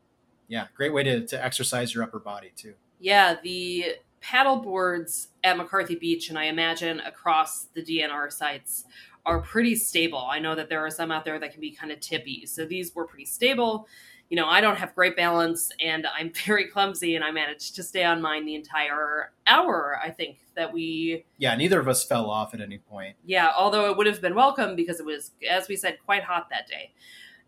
yeah, 0.48 0.68
great 0.76 0.94
way 0.94 1.04
to, 1.04 1.26
to 1.28 1.44
exercise 1.44 1.94
your 1.94 2.04
upper 2.04 2.20
body 2.20 2.52
too. 2.56 2.74
Yeah, 3.00 3.38
the 3.42 3.96
paddle 4.20 4.58
boards 4.58 5.30
at 5.44 5.58
McCarthy 5.58 5.96
Beach 5.96 6.30
and 6.30 6.38
I 6.38 6.46
imagine 6.46 7.00
across 7.02 7.66
the 7.74 7.82
DNR 7.82 8.32
sites 8.32 8.86
are 9.26 9.40
pretty 9.40 9.76
stable. 9.76 10.28
I 10.30 10.40
know 10.40 10.56
that 10.56 10.70
there 10.70 10.84
are 10.86 10.90
some 10.90 11.12
out 11.12 11.26
there 11.26 11.40
that 11.40 11.52
can 11.52 11.62
be 11.62 11.72
kind 11.72 11.92
of 11.92 12.00
tippy. 12.00 12.46
So 12.46 12.66
these 12.66 12.94
were 12.96 13.06
pretty 13.06 13.26
stable 13.26 13.88
you 14.32 14.38
know, 14.38 14.48
I 14.48 14.62
don't 14.62 14.78
have 14.78 14.96
great 14.96 15.18
balance 15.18 15.72
and 15.84 16.08
I'm 16.18 16.32
very 16.46 16.66
clumsy 16.66 17.16
and 17.16 17.24
I 17.24 17.32
managed 17.32 17.76
to 17.76 17.84
stay 17.84 18.06
on 18.06 18.22
mine 18.22 18.46
the 18.46 18.56
entire 18.56 19.34
hour, 19.46 20.00
I 20.02 20.10
think, 20.10 20.38
that 20.56 20.74
we. 20.74 21.26
Yeah, 21.38 21.54
neither 21.56 21.80
of 21.80 21.90
us 21.90 22.04
fell 22.04 22.30
off 22.30 22.54
at 22.54 22.62
any 22.62 22.78
point. 22.78 23.18
Yeah, 23.26 23.52
although 23.56 23.92
it 23.92 23.98
would 23.98 24.08
have 24.08 24.22
been 24.22 24.34
welcome 24.34 24.78
because 24.78 25.02
it 25.02 25.06
was, 25.06 25.32
as 25.48 25.68
we 25.68 25.76
said, 25.76 25.98
quite 26.06 26.24
hot 26.24 26.48
that 26.50 26.66
day. 26.66 26.94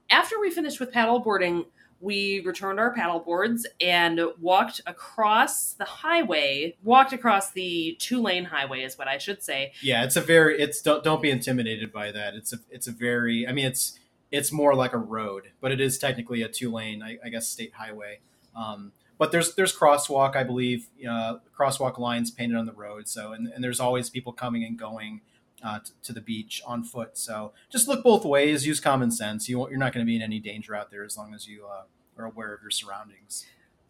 After 0.09 0.37
we 0.39 0.51
finished 0.51 0.81
with 0.81 0.91
paddleboarding, 0.91 1.65
we 2.01 2.41
returned 2.41 2.81
our 2.81 2.93
paddle 2.93 3.21
boards 3.21 3.65
and 3.79 4.19
walked 4.41 4.81
across 4.85 5.71
the 5.71 5.85
highway 5.85 6.75
walked 6.83 7.13
across 7.13 7.51
the 7.51 7.95
two 7.97 8.21
lane 8.21 8.43
highway 8.43 8.81
is 8.81 8.97
what 8.97 9.07
i 9.07 9.17
should 9.17 9.41
say 9.41 9.71
yeah 9.81 10.03
it's 10.03 10.17
a 10.17 10.21
very 10.21 10.59
it's 10.61 10.81
don't, 10.81 11.01
don't 11.01 11.21
be 11.21 11.31
intimidated 11.31 11.93
by 11.93 12.11
that 12.11 12.33
it's 12.33 12.51
a 12.51 12.57
it's 12.69 12.87
a 12.87 12.91
very 12.91 13.47
i 13.47 13.53
mean 13.53 13.65
it's 13.65 13.97
it's 14.33 14.51
more 14.51 14.73
like 14.73 14.93
a 14.93 14.97
road, 14.97 15.51
but 15.61 15.71
it 15.71 15.79
is 15.79 15.99
technically 15.99 16.41
a 16.41 16.49
two 16.49 16.71
lane, 16.71 17.03
I, 17.03 17.19
I 17.23 17.29
guess, 17.29 17.47
state 17.47 17.71
highway. 17.75 18.19
Um, 18.55 18.91
but 19.19 19.31
there's 19.31 19.53
there's 19.53 19.73
crosswalk, 19.73 20.35
I 20.35 20.43
believe, 20.43 20.87
uh, 21.07 21.35
crosswalk 21.57 21.99
lines 21.99 22.31
painted 22.31 22.57
on 22.57 22.65
the 22.65 22.73
road. 22.73 23.07
So 23.07 23.31
and, 23.31 23.47
and 23.47 23.63
there's 23.63 23.79
always 23.79 24.09
people 24.09 24.33
coming 24.33 24.63
and 24.63 24.77
going 24.77 25.21
uh, 25.63 25.79
t- 25.79 25.91
to 26.01 26.13
the 26.13 26.19
beach 26.19 26.63
on 26.65 26.83
foot. 26.83 27.15
So 27.15 27.53
just 27.69 27.87
look 27.87 28.03
both 28.03 28.25
ways. 28.25 28.65
Use 28.65 28.79
common 28.79 29.11
sense. 29.11 29.47
You 29.47 29.69
you're 29.69 29.77
not 29.77 29.93
going 29.93 30.03
to 30.03 30.09
be 30.09 30.15
in 30.15 30.23
any 30.23 30.39
danger 30.39 30.75
out 30.75 30.89
there 30.89 31.03
as 31.03 31.15
long 31.15 31.35
as 31.35 31.47
you 31.47 31.67
uh, 31.67 31.83
are 32.17 32.25
aware 32.25 32.55
of 32.55 32.61
your 32.63 32.71
surroundings. 32.71 33.45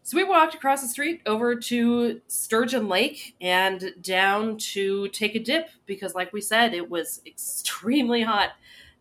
So 0.05 0.17
we 0.17 0.25
walked 0.25 0.53
across 0.53 0.81
the 0.81 0.89
street 0.89 1.21
over 1.25 1.55
to 1.55 2.19
Sturgeon 2.27 2.89
Lake 2.89 3.37
and 3.39 3.93
down 4.01 4.57
to 4.57 5.07
take 5.07 5.35
a 5.35 5.39
dip 5.39 5.69
because, 5.85 6.13
like 6.13 6.33
we 6.33 6.41
said, 6.41 6.73
it 6.73 6.89
was 6.89 7.21
extremely 7.25 8.23
hot 8.23 8.49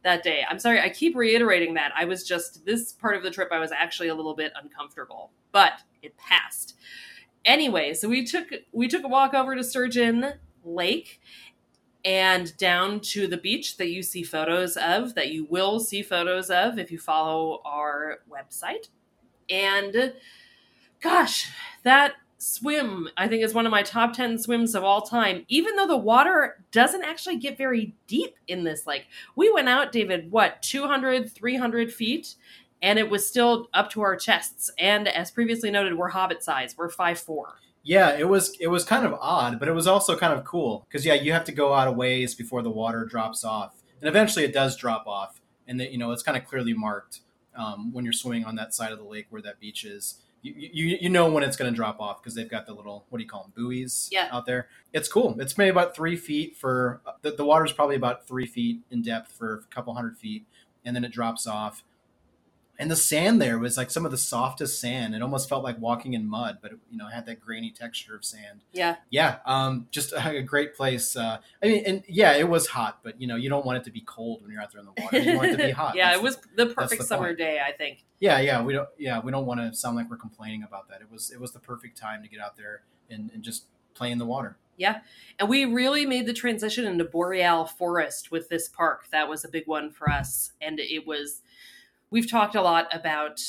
that 0.05 0.23
day. 0.23 0.45
I'm 0.49 0.59
sorry, 0.59 0.81
I 0.81 0.89
keep 0.89 1.17
reiterating 1.17 1.75
that. 1.75 1.93
I 1.97 2.05
was 2.05 2.27
just, 2.27 2.65
this 2.65 2.93
part 2.93 3.17
of 3.17 3.23
the 3.23 3.31
trip, 3.31 3.49
I 3.53 3.59
was 3.59 3.73
actually 3.73 4.09
a 4.09 4.15
little 4.15 4.35
bit 4.35 4.53
uncomfortable, 4.61 5.31
but 5.53 5.83
it 6.03 6.17
passed. 6.17 6.75
Anyway, 7.45 7.95
so 7.95 8.09
we 8.09 8.25
took 8.25 8.49
we 8.73 8.87
took 8.87 9.05
a 9.05 9.09
walk 9.09 9.35
over 9.35 9.57
to 9.57 9.65
Sturgeon 9.65 10.35
Lake 10.65 11.21
and 12.05 12.57
down 12.57 13.01
to 13.01 13.27
the 13.27 13.37
beach 13.37 13.77
that 13.77 13.89
you 13.89 14.03
see 14.03 14.23
photos 14.23 14.77
of, 14.77 15.15
that 15.15 15.31
you 15.31 15.47
will 15.49 15.81
see 15.81 16.03
photos 16.03 16.51
of 16.51 16.79
if 16.79 16.91
you 16.91 16.99
follow 16.99 17.61
our 17.65 18.21
website. 18.31 18.89
And 19.49 20.15
gosh, 21.01 21.51
that 21.83 22.15
swim, 22.43 23.09
I 23.17 23.29
think, 23.29 23.45
is 23.45 23.55
one 23.55 23.67
of 23.67 23.71
my 23.71 23.83
top 23.83 24.15
10 24.15 24.39
swims 24.39 24.75
of 24.75 24.83
all 24.83 25.03
time, 25.03 25.45
even 25.49 25.77
though 25.77 25.87
the 25.87 25.97
water 25.97 26.63
doesn't 26.73 27.05
actually 27.05 27.39
get 27.39 27.57
very 27.57 27.95
deep 28.07 28.35
in 28.49 28.65
this 28.65 28.87
lake. 28.87 29.07
We 29.37 29.51
went 29.53 29.69
out, 29.69 29.93
David, 29.93 30.31
what, 30.33 30.61
200, 30.63 31.31
300 31.31 31.93
feet? 31.93 32.35
And 32.83 32.99
it 32.99 33.09
was 33.09 33.27
still 33.27 33.69
up 33.73 33.91
to 33.91 34.03
our 34.03 34.17
chests. 34.17 34.71
And 34.77 35.07
as 35.07 35.31
previously 35.31 35.71
noted, 35.71 35.97
we're 35.97 36.09
hobbit 36.09 36.43
size. 36.43 36.75
We're 36.77 36.89
five 36.89 37.21
four. 37.21 37.55
Yeah, 37.85 38.17
it 38.17 38.29
was 38.29 38.57
it 38.61 38.67
was 38.67 38.85
kind 38.85 39.07
of 39.07 39.15
odd, 39.21 39.61
but 39.61 39.69
it 39.69 39.73
was 39.73 39.87
also 39.87 40.17
kind 40.17 40.33
of 40.33 40.45
cool 40.45 40.85
because 40.89 41.07
yeah, 41.07 41.15
you 41.15 41.33
have 41.33 41.45
to 41.45 41.53
go 41.53 41.73
out 41.75 41.87
a 41.87 41.93
ways 41.93 42.35
before 42.35 42.63
the 42.63 42.71
water 42.71 43.05
drops 43.05 43.45
off, 43.45 43.83
and 44.01 44.09
eventually 44.09 44.45
it 44.45 44.53
does 44.53 44.77
drop 44.77 45.07
off, 45.07 45.41
and 45.69 45.79
that 45.79 45.93
you 45.93 45.99
know 45.99 46.11
it's 46.11 46.25
kind 46.25 46.37
of 46.37 46.45
clearly 46.45 46.75
marked 46.75 47.21
um, 47.57 47.93
when 47.93 48.05
you're 48.05 48.13
swimming 48.13 48.45
on 48.45 48.57
that 48.57 48.75
side 48.75 48.91
of 48.91 48.99
the 48.99 49.05
lake 49.05 49.27
where 49.31 49.43
that 49.43 49.61
beach 49.61 49.85
is 49.85 50.21
you, 50.43 50.55
you, 50.57 50.99
you 51.03 51.09
know 51.09 51.31
when 51.31 51.43
it's 51.45 51.57
going 51.57 51.71
to 51.73 51.77
drop 51.77 52.01
off 52.01 52.21
because 52.23 52.35
they've 52.35 52.51
got 52.51 52.67
the 52.67 52.75
little 52.75 53.05
what 53.09 53.19
do 53.19 53.25
you 53.25 53.29
call 53.31 53.43
them 53.45 53.53
buoys 53.57 54.09
Yeah. 54.13 54.29
out 54.33 54.45
there. 54.47 54.69
It's 54.93 55.09
cool. 55.09 55.41
It's 55.41 55.57
maybe 55.57 55.71
about 55.71 55.95
three 55.95 56.17
feet 56.17 56.57
for 56.57 57.01
uh, 57.07 57.13
the, 57.23 57.31
the 57.33 57.45
water's 57.45 57.73
probably 57.73 57.97
about 57.97 58.27
three 58.27 58.47
feet 58.47 58.81
in 58.91 59.03
depth 59.03 59.33
for 59.33 59.65
a 59.71 59.75
couple 59.75 59.95
hundred 59.95 60.19
feet, 60.19 60.45
and 60.85 60.95
then 60.97 61.05
it 61.05 61.13
drops 61.13 61.47
off. 61.47 61.85
And 62.79 62.91
the 62.91 62.97
sand 62.97 63.41
there 63.41 63.59
was 63.59 63.77
like 63.77 63.91
some 63.91 64.05
of 64.05 64.11
the 64.11 64.19
softest 64.19 64.81
sand. 64.81 65.15
It 65.15 65.23
almost 65.23 65.49
felt 65.49 65.63
like 65.63 65.79
walking 65.81 66.15
in 66.15 66.27
mud, 66.27 66.59
but 66.63 66.73
it, 66.73 66.79
you 66.91 66.97
know, 66.99 67.07
it 67.07 67.13
had 67.13 67.27
that 67.27 67.41
grainy 67.41 67.71
texture 67.71 68.17
of 68.17 68.25
sand. 68.25 68.65
Yeah. 68.73 68.97
Yeah, 69.11 69.39
um, 69.47 69.87
just 69.91 70.13
a, 70.13 70.29
a 70.39 70.43
great 70.43 70.75
place. 70.75 71.15
Uh, 71.15 71.39
I 71.63 71.67
mean, 71.67 71.85
and 71.87 72.03
yeah, 72.09 72.35
it 72.35 72.49
was 72.49 72.67
hot, 72.69 73.01
but 73.05 73.21
you 73.21 73.27
know, 73.29 73.37
you 73.37 73.49
don't 73.51 73.65
want 73.65 73.79
it 73.79 73.85
to 73.85 73.91
be 73.91 74.01
cold 74.01 74.43
when 74.43 74.51
you're 74.51 74.61
out 74.61 74.73
there 74.73 74.81
in 74.81 74.87
the 74.87 75.03
water. 75.03 75.19
You 75.19 75.37
want 75.37 75.51
it 75.51 75.57
to 75.59 75.65
be 75.67 75.71
hot. 75.83 75.95
yeah, 75.95 76.09
That's 76.09 76.19
it 76.19 76.23
was 76.25 76.39
the 76.57 76.67
perfect 76.67 77.03
the 77.03 77.07
summer 77.07 77.27
point. 77.29 77.39
day, 77.39 77.61
I 77.65 77.73
think. 77.73 78.05
yeah, 78.21 78.41
yeah, 78.41 78.63
we 78.63 78.73
don't. 78.73 78.89
Yeah, 78.99 79.21
we 79.21 79.31
don't 79.31 79.47
want 79.47 79.61
to 79.61 79.75
sound 79.79 79.95
like 79.97 80.11
we're 80.11 80.17
complaining 80.17 80.63
about 80.65 80.89
that. 80.89 81.03
It 81.03 81.11
was 81.13 81.31
it 81.31 81.41
was 81.41 81.53
the 81.53 81.61
perfect 81.61 81.99
time 81.99 82.23
to 82.23 82.29
get 82.29 82.41
out 82.41 82.57
there 82.57 82.83
and, 83.11 83.31
and 83.33 83.43
just 83.43 83.67
play 83.95 84.11
in 84.11 84.19
the 84.19 84.27
water. 84.27 84.57
Yeah. 84.79 85.01
And 85.39 85.49
we 85.49 85.67
really 85.67 86.07
made 86.07 86.27
the 86.27 86.33
transition 86.33 86.87
into 86.87 87.05
boreal 87.05 87.67
forest 87.67 88.31
with 88.31 88.49
this 88.49 88.69
park. 88.69 89.05
That 89.13 89.29
was 89.29 89.45
a 89.45 89.49
big 89.49 89.67
one 89.67 89.91
for 89.91 90.09
us. 90.11 90.53
And 90.63 90.81
it 90.81 91.07
was, 91.07 91.43
we've 92.13 92.31
talked 92.31 92.55
a 92.55 92.63
lot 92.63 92.87
about 92.95 93.41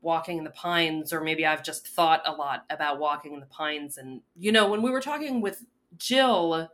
walking 0.00 0.38
in 0.38 0.44
the 0.44 0.50
pines, 0.50 1.12
or 1.12 1.20
maybe 1.20 1.44
I've 1.44 1.64
just 1.64 1.88
thought 1.88 2.22
a 2.24 2.32
lot 2.32 2.64
about 2.70 3.00
walking 3.00 3.34
in 3.34 3.40
the 3.40 3.46
pines. 3.46 3.98
And, 3.98 4.22
you 4.36 4.52
know, 4.52 4.70
when 4.70 4.80
we 4.80 4.90
were 4.90 5.00
talking 5.00 5.40
with 5.40 5.64
Jill, 5.98 6.70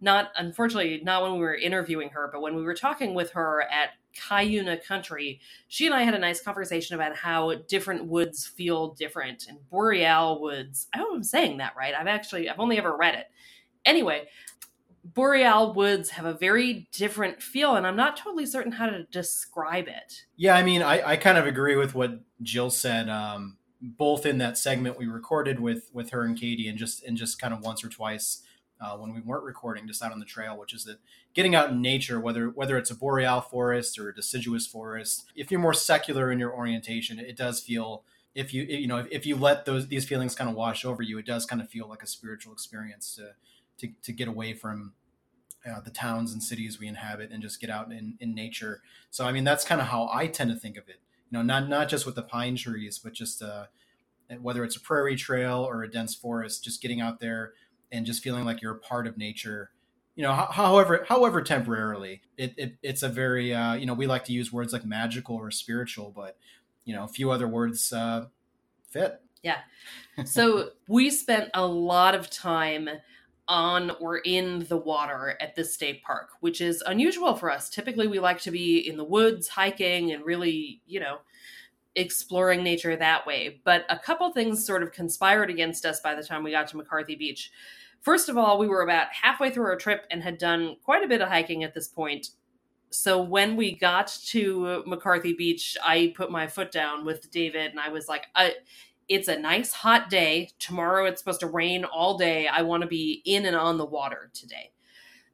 not 0.00 0.30
unfortunately, 0.36 1.02
not 1.04 1.22
when 1.22 1.34
we 1.34 1.40
were 1.40 1.54
interviewing 1.54 2.08
her, 2.08 2.30
but 2.32 2.40
when 2.40 2.56
we 2.56 2.62
were 2.62 2.74
talking 2.74 3.12
with 3.12 3.32
her 3.32 3.62
at 3.62 3.90
Cuyuna 4.16 4.82
Country, 4.82 5.40
she 5.68 5.84
and 5.84 5.94
I 5.94 6.04
had 6.04 6.14
a 6.14 6.18
nice 6.18 6.40
conversation 6.40 6.94
about 6.94 7.14
how 7.14 7.54
different 7.68 8.06
woods 8.06 8.46
feel 8.46 8.94
different. 8.94 9.46
And 9.46 9.58
boreal 9.68 10.40
woods, 10.40 10.88
I 10.94 10.98
hope 10.98 11.10
I'm 11.12 11.22
saying 11.22 11.58
that 11.58 11.76
right. 11.76 11.94
I've 11.94 12.06
actually, 12.06 12.48
I've 12.48 12.58
only 12.58 12.78
ever 12.78 12.96
read 12.96 13.14
it. 13.14 13.26
Anyway, 13.84 14.28
boreal 15.04 15.72
woods 15.72 16.10
have 16.10 16.26
a 16.26 16.34
very 16.34 16.88
different 16.92 17.42
feel, 17.42 17.74
and 17.74 17.86
I'm 17.86 17.96
not 17.96 18.16
totally 18.16 18.46
certain 18.46 18.72
how 18.72 18.86
to 18.86 19.04
describe 19.04 19.88
it. 19.88 20.24
Yeah, 20.36 20.54
I 20.54 20.62
mean, 20.62 20.82
I, 20.82 21.12
I 21.12 21.16
kind 21.16 21.38
of 21.38 21.46
agree 21.46 21.76
with 21.76 21.94
what 21.94 22.20
Jill 22.42 22.70
said, 22.70 23.08
um, 23.08 23.56
both 23.80 24.26
in 24.26 24.38
that 24.38 24.58
segment 24.58 24.98
we 24.98 25.06
recorded 25.06 25.60
with 25.60 25.90
with 25.92 26.10
her 26.10 26.24
and 26.24 26.38
Katie, 26.38 26.68
and 26.68 26.78
just 26.78 27.02
and 27.04 27.16
just 27.16 27.40
kind 27.40 27.54
of 27.54 27.60
once 27.60 27.82
or 27.84 27.88
twice 27.88 28.42
uh, 28.80 28.96
when 28.96 29.12
we 29.14 29.20
weren't 29.20 29.44
recording, 29.44 29.86
just 29.86 30.02
out 30.02 30.12
on 30.12 30.20
the 30.20 30.24
trail, 30.24 30.58
which 30.58 30.72
is 30.72 30.84
that 30.84 30.98
getting 31.34 31.54
out 31.54 31.70
in 31.70 31.82
nature, 31.82 32.20
whether 32.20 32.48
whether 32.48 32.76
it's 32.78 32.90
a 32.90 32.94
boreal 32.94 33.40
forest 33.40 33.98
or 33.98 34.08
a 34.08 34.14
deciduous 34.14 34.66
forest, 34.66 35.24
if 35.34 35.50
you're 35.50 35.60
more 35.60 35.74
secular 35.74 36.30
in 36.30 36.38
your 36.38 36.54
orientation, 36.54 37.18
it 37.18 37.36
does 37.36 37.60
feel 37.60 38.04
if 38.34 38.54
you 38.54 38.62
you 38.62 38.86
know 38.86 38.98
if, 38.98 39.06
if 39.10 39.26
you 39.26 39.36
let 39.36 39.64
those 39.64 39.88
these 39.88 40.06
feelings 40.06 40.34
kind 40.34 40.48
of 40.48 40.56
wash 40.56 40.84
over 40.84 41.02
you, 41.02 41.18
it 41.18 41.26
does 41.26 41.46
kind 41.46 41.60
of 41.60 41.68
feel 41.68 41.88
like 41.88 42.02
a 42.02 42.06
spiritual 42.06 42.52
experience 42.52 43.14
to 43.16 43.32
to, 43.80 43.88
to 44.02 44.12
get 44.12 44.28
away 44.28 44.54
from 44.54 44.92
uh, 45.68 45.80
the 45.80 45.90
towns 45.90 46.32
and 46.32 46.42
cities 46.42 46.78
we 46.78 46.88
inhabit 46.88 47.30
and 47.30 47.42
just 47.42 47.60
get 47.60 47.70
out 47.70 47.92
in, 47.92 48.16
in 48.20 48.34
nature. 48.34 48.82
So 49.10 49.24
I 49.24 49.32
mean 49.32 49.44
that's 49.44 49.64
kind 49.64 49.80
of 49.80 49.88
how 49.88 50.08
I 50.12 50.26
tend 50.26 50.50
to 50.50 50.56
think 50.56 50.76
of 50.76 50.88
it. 50.88 51.00
You 51.30 51.38
know, 51.38 51.42
not 51.42 51.68
not 51.68 51.88
just 51.88 52.06
with 52.06 52.14
the 52.14 52.22
pine 52.22 52.56
trees, 52.56 52.98
but 52.98 53.12
just 53.12 53.42
uh, 53.42 53.66
whether 54.40 54.64
it's 54.64 54.76
a 54.76 54.80
prairie 54.80 55.16
trail 55.16 55.58
or 55.58 55.82
a 55.82 55.90
dense 55.90 56.14
forest, 56.14 56.64
just 56.64 56.80
getting 56.80 57.00
out 57.00 57.20
there 57.20 57.52
and 57.92 58.06
just 58.06 58.22
feeling 58.22 58.44
like 58.44 58.62
you're 58.62 58.74
a 58.74 58.78
part 58.78 59.06
of 59.06 59.18
nature. 59.18 59.70
You 60.16 60.24
know, 60.24 60.32
ho- 60.32 60.52
however 60.52 61.04
however 61.08 61.42
temporarily, 61.42 62.22
it, 62.36 62.54
it 62.56 62.76
it's 62.82 63.02
a 63.02 63.08
very 63.08 63.54
uh, 63.54 63.74
you 63.74 63.86
know 63.86 63.94
we 63.94 64.06
like 64.06 64.24
to 64.24 64.32
use 64.32 64.52
words 64.52 64.72
like 64.72 64.84
magical 64.84 65.36
or 65.36 65.50
spiritual, 65.50 66.12
but 66.14 66.36
you 66.84 66.94
know 66.94 67.04
a 67.04 67.08
few 67.08 67.30
other 67.30 67.48
words 67.48 67.92
uh, 67.92 68.26
fit. 68.88 69.20
Yeah. 69.42 69.58
So 70.26 70.70
we 70.86 71.08
spent 71.08 71.48
a 71.54 71.66
lot 71.66 72.14
of 72.14 72.28
time 72.28 72.90
on 73.50 73.90
or 74.00 74.18
in 74.18 74.64
the 74.68 74.76
water 74.76 75.36
at 75.40 75.56
this 75.56 75.74
state 75.74 76.02
park, 76.04 76.30
which 76.38 76.60
is 76.60 76.82
unusual 76.86 77.34
for 77.34 77.50
us. 77.50 77.68
Typically, 77.68 78.06
we 78.06 78.20
like 78.20 78.40
to 78.40 78.50
be 78.50 78.78
in 78.78 78.96
the 78.96 79.04
woods, 79.04 79.48
hiking, 79.48 80.12
and 80.12 80.24
really, 80.24 80.80
you 80.86 81.00
know, 81.00 81.18
exploring 81.96 82.62
nature 82.62 82.96
that 82.96 83.26
way. 83.26 83.60
But 83.64 83.84
a 83.90 83.98
couple 83.98 84.30
things 84.32 84.64
sort 84.64 84.84
of 84.84 84.92
conspired 84.92 85.50
against 85.50 85.84
us 85.84 86.00
by 86.00 86.14
the 86.14 86.22
time 86.22 86.44
we 86.44 86.52
got 86.52 86.68
to 86.68 86.76
McCarthy 86.76 87.16
Beach. 87.16 87.50
First 88.00 88.28
of 88.28 88.38
all, 88.38 88.56
we 88.56 88.68
were 88.68 88.82
about 88.82 89.08
halfway 89.12 89.50
through 89.50 89.66
our 89.66 89.76
trip 89.76 90.06
and 90.10 90.22
had 90.22 90.38
done 90.38 90.76
quite 90.84 91.02
a 91.02 91.08
bit 91.08 91.20
of 91.20 91.28
hiking 91.28 91.64
at 91.64 91.74
this 91.74 91.88
point. 91.88 92.28
So 92.90 93.20
when 93.20 93.56
we 93.56 93.76
got 93.76 94.16
to 94.28 94.84
McCarthy 94.86 95.32
Beach, 95.32 95.76
I 95.84 96.12
put 96.16 96.30
my 96.30 96.46
foot 96.46 96.70
down 96.70 97.04
with 97.04 97.30
David 97.30 97.72
and 97.72 97.80
I 97.80 97.88
was 97.88 98.08
like, 98.08 98.26
I, 98.34 98.54
it's 99.10 99.26
a 99.26 99.36
nice 99.36 99.72
hot 99.72 100.08
day. 100.08 100.48
Tomorrow 100.60 101.06
it's 101.06 101.20
supposed 101.20 101.40
to 101.40 101.48
rain 101.48 101.84
all 101.84 102.16
day. 102.16 102.46
I 102.46 102.62
want 102.62 102.82
to 102.82 102.86
be 102.86 103.20
in 103.24 103.44
and 103.44 103.56
on 103.56 103.76
the 103.76 103.84
water 103.84 104.30
today. 104.32 104.70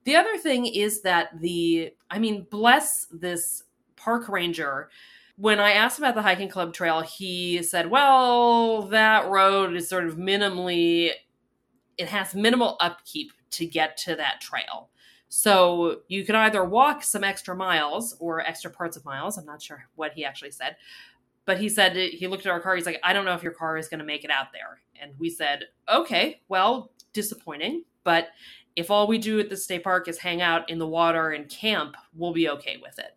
The 0.05 0.17
other 0.17 0.39
thing 0.39 0.65
is 0.65 1.03
that 1.03 1.39
the, 1.41 1.93
I 2.11 2.19
mean, 2.19 2.47
bless 2.51 3.07
this 3.13 3.65
park 3.95 4.31
ranger. 4.31 4.89
When 5.37 5.61
I 5.61 5.73
asked 5.73 5.99
about 5.99 6.15
the 6.15 6.23
hiking 6.23 6.49
club 6.49 6.73
trail, 6.73 7.03
he 7.03 7.63
said, 7.63 7.91
well, 7.91 8.83
that 8.89 9.29
road 9.29 9.77
is 9.77 9.91
sort 9.91 10.07
of 10.07 10.17
minimally, 10.17 11.11
it 11.99 12.09
has 12.09 12.35
minimal 12.35 12.79
upkeep 12.81 13.33
to 13.51 13.67
get 13.67 13.99
to 13.99 14.17
that 14.17 14.41
trail. 14.41 14.89
So 15.29 16.01
you 16.09 16.25
can 16.25 16.35
either 16.35 16.65
walk 16.65 17.03
some 17.03 17.25
extra 17.25 17.55
miles 17.55 18.17
or 18.21 18.41
extra 18.41 18.71
parts 18.71 18.97
of 18.97 19.05
miles. 19.05 19.37
I'm 19.37 19.45
not 19.45 19.61
sure 19.61 19.87
what 19.97 20.13
he 20.15 20.25
actually 20.25 20.53
said. 20.53 20.77
But 21.47 21.59
he 21.59 21.69
said 21.69 21.97
he 21.97 22.27
looked 22.27 22.45
at 22.45 22.53
our 22.53 22.61
car. 22.61 22.77
He's 22.77 22.87
like, 22.87 23.01
I 23.03 23.13
don't 23.13 23.25
know 23.25 23.35
if 23.35 23.43
your 23.43 23.53
car 23.53 23.79
is 23.79 23.89
going 23.89 24.01
to 24.01 24.05
make 24.05 24.25
it 24.25 24.31
out 24.31 24.49
there. 24.53 24.81
And 25.01 25.13
we 25.19 25.31
said, 25.31 25.65
okay, 25.89 26.43
well, 26.49 26.91
disappointing. 27.13 27.85
But 28.05 28.29
if 28.75 28.91
all 28.91 29.07
we 29.07 29.17
do 29.17 29.41
at 29.41 29.49
the 29.49 29.57
state 29.57 29.85
park 29.85 30.09
is 30.09 30.19
hang 30.19 30.43
out 30.43 30.69
in 30.69 30.79
the 30.79 30.87
water 30.87 31.31
and 31.31 31.49
camp, 31.49 31.97
we'll 32.15 32.35
be 32.35 32.49
okay 32.51 32.79
with 32.83 32.99
it. 32.99 33.17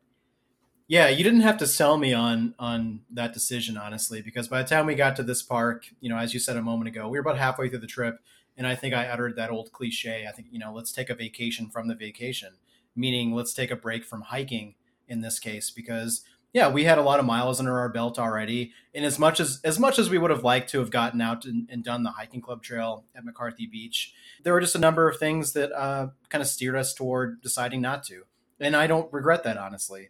Yeah, 0.87 1.07
you 1.07 1.23
didn't 1.23 1.41
have 1.41 1.57
to 1.59 1.67
sell 1.67 1.97
me 1.97 2.13
on 2.13 2.55
on 2.57 3.01
that 3.11 3.31
decision, 3.31 3.77
honestly, 3.77 4.23
because 4.23 4.47
by 4.47 4.63
the 4.63 4.67
time 4.67 4.87
we 4.87 4.95
got 4.95 5.15
to 5.17 5.23
this 5.23 5.43
park, 5.43 5.85
you 5.99 6.09
know, 6.09 6.17
as 6.17 6.33
you 6.33 6.39
said 6.39 6.57
a 6.57 6.63
moment 6.63 6.87
ago, 6.87 7.07
we 7.07 7.19
were 7.19 7.21
about 7.21 7.37
halfway 7.37 7.69
through 7.69 7.79
the 7.79 7.87
trip, 7.87 8.19
and 8.57 8.65
I 8.65 8.73
think 8.73 8.95
I 8.95 9.05
uttered 9.05 9.35
that 9.35 9.51
old 9.51 9.71
cliche. 9.71 10.25
I 10.27 10.31
think 10.31 10.47
you 10.49 10.57
know, 10.57 10.73
let's 10.73 10.91
take 10.91 11.11
a 11.11 11.15
vacation 11.15 11.69
from 11.69 11.89
the 11.89 11.93
vacation, 11.93 12.53
meaning 12.95 13.35
let's 13.35 13.53
take 13.53 13.69
a 13.69 13.75
break 13.75 14.03
from 14.03 14.21
hiking 14.21 14.73
in 15.07 15.21
this 15.21 15.37
case, 15.37 15.69
because 15.69 16.23
yeah, 16.53 16.69
we 16.69 16.83
had 16.83 16.97
a 16.97 17.01
lot 17.03 17.19
of 17.19 17.25
miles 17.25 17.59
under 17.59 17.77
our 17.79 17.89
belt 17.89 18.17
already, 18.17 18.71
and 18.93 19.05
as 19.05 19.19
much 19.19 19.39
as 19.39 19.59
as 19.63 19.79
much 19.79 19.99
as 19.99 20.09
we 20.09 20.17
would 20.17 20.31
have 20.31 20.43
liked 20.43 20.69
to 20.71 20.79
have 20.79 20.89
gotten 20.89 21.21
out 21.21 21.45
and, 21.45 21.69
and 21.71 21.83
done 21.83 22.03
the 22.03 22.11
hiking 22.11 22.41
club 22.41 22.63
trail 22.63 23.05
at 23.15 23.23
McCarthy 23.23 23.67
Beach, 23.67 24.13
there 24.43 24.53
were 24.53 24.61
just 24.61 24.75
a 24.75 24.79
number 24.79 25.07
of 25.07 25.17
things 25.17 25.53
that 25.53 25.71
uh, 25.71 26.07
kind 26.29 26.41
of 26.41 26.47
steered 26.47 26.75
us 26.75 26.93
toward 26.93 27.41
deciding 27.41 27.81
not 27.81 28.03
to, 28.05 28.23
and 28.59 28.75
I 28.75 28.87
don't 28.87 29.11
regret 29.13 29.43
that 29.43 29.57
honestly. 29.57 30.09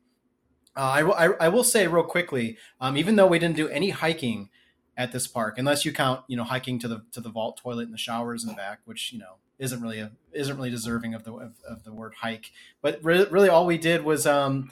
Uh, 0.77 0.81
I, 0.81 1.03
will- 1.03 1.13
I, 1.15 1.25
I 1.41 1.49
will 1.49 1.63
say 1.63 1.87
real 1.87 2.03
quickly, 2.03 2.57
um, 2.79 2.95
even 2.95 3.15
though 3.17 3.27
we 3.27 3.39
didn't 3.39 3.57
do 3.57 3.67
any 3.67 3.89
hiking 3.89 4.49
at 4.95 5.11
this 5.11 5.27
park, 5.27 5.57
unless 5.57 5.83
you 5.83 5.91
count, 5.91 6.21
you 6.27 6.37
know, 6.37 6.43
hiking 6.43 6.79
to 6.79 6.87
the 6.87 7.03
to 7.11 7.19
the 7.21 7.29
vault 7.29 7.57
toilet 7.61 7.83
and 7.83 7.93
the 7.93 7.97
showers 7.97 8.43
in 8.43 8.49
the 8.49 8.55
back, 8.55 8.79
which 8.85 9.11
you 9.11 9.19
know 9.19 9.35
isn't 9.57 9.81
really 9.81 9.99
a, 9.99 10.11
isn't 10.31 10.55
really 10.55 10.69
deserving 10.69 11.13
of 11.13 11.23
the 11.25 11.33
of, 11.33 11.53
of 11.67 11.83
the 11.83 11.91
word 11.93 12.13
hike. 12.21 12.51
But 12.81 12.99
re- 13.03 13.25
really, 13.29 13.49
all 13.49 13.65
we 13.65 13.77
did 13.77 14.03
was 14.05 14.25
um, 14.27 14.71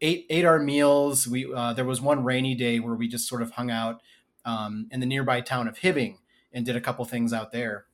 ate 0.00 0.26
ate 0.30 0.44
our 0.44 0.58
meals. 0.58 1.26
We 1.26 1.52
uh, 1.52 1.72
there 1.72 1.84
was 1.84 2.00
one 2.00 2.24
rainy 2.24 2.54
day 2.54 2.80
where 2.80 2.94
we 2.94 3.08
just 3.08 3.28
sort 3.28 3.42
of 3.42 3.52
hung 3.52 3.70
out 3.70 4.00
um, 4.44 4.88
in 4.90 5.00
the 5.00 5.06
nearby 5.06 5.40
town 5.40 5.68
of 5.68 5.78
Hibbing 5.78 6.18
and 6.52 6.66
did 6.66 6.76
a 6.76 6.80
couple 6.80 7.04
things 7.04 7.32
out 7.32 7.52
there 7.52 7.86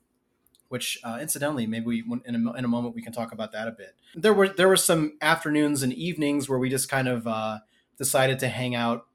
which 0.68 0.98
uh, 1.04 1.18
incidentally 1.20 1.66
maybe 1.66 1.86
we 1.86 2.04
in 2.24 2.34
a, 2.34 2.52
in 2.54 2.64
a 2.64 2.68
moment 2.68 2.94
we 2.94 3.02
can 3.02 3.12
talk 3.12 3.32
about 3.32 3.52
that 3.52 3.68
a 3.68 3.72
bit 3.72 3.94
there 4.14 4.34
were 4.34 4.48
there 4.48 4.68
were 4.68 4.76
some 4.76 5.16
afternoons 5.20 5.82
and 5.82 5.92
evenings 5.92 6.48
where 6.48 6.58
we 6.58 6.68
just 6.68 6.88
kind 6.88 7.08
of 7.08 7.26
uh, 7.26 7.58
decided 7.98 8.38
to 8.38 8.48
hang 8.48 8.74
out 8.74 9.06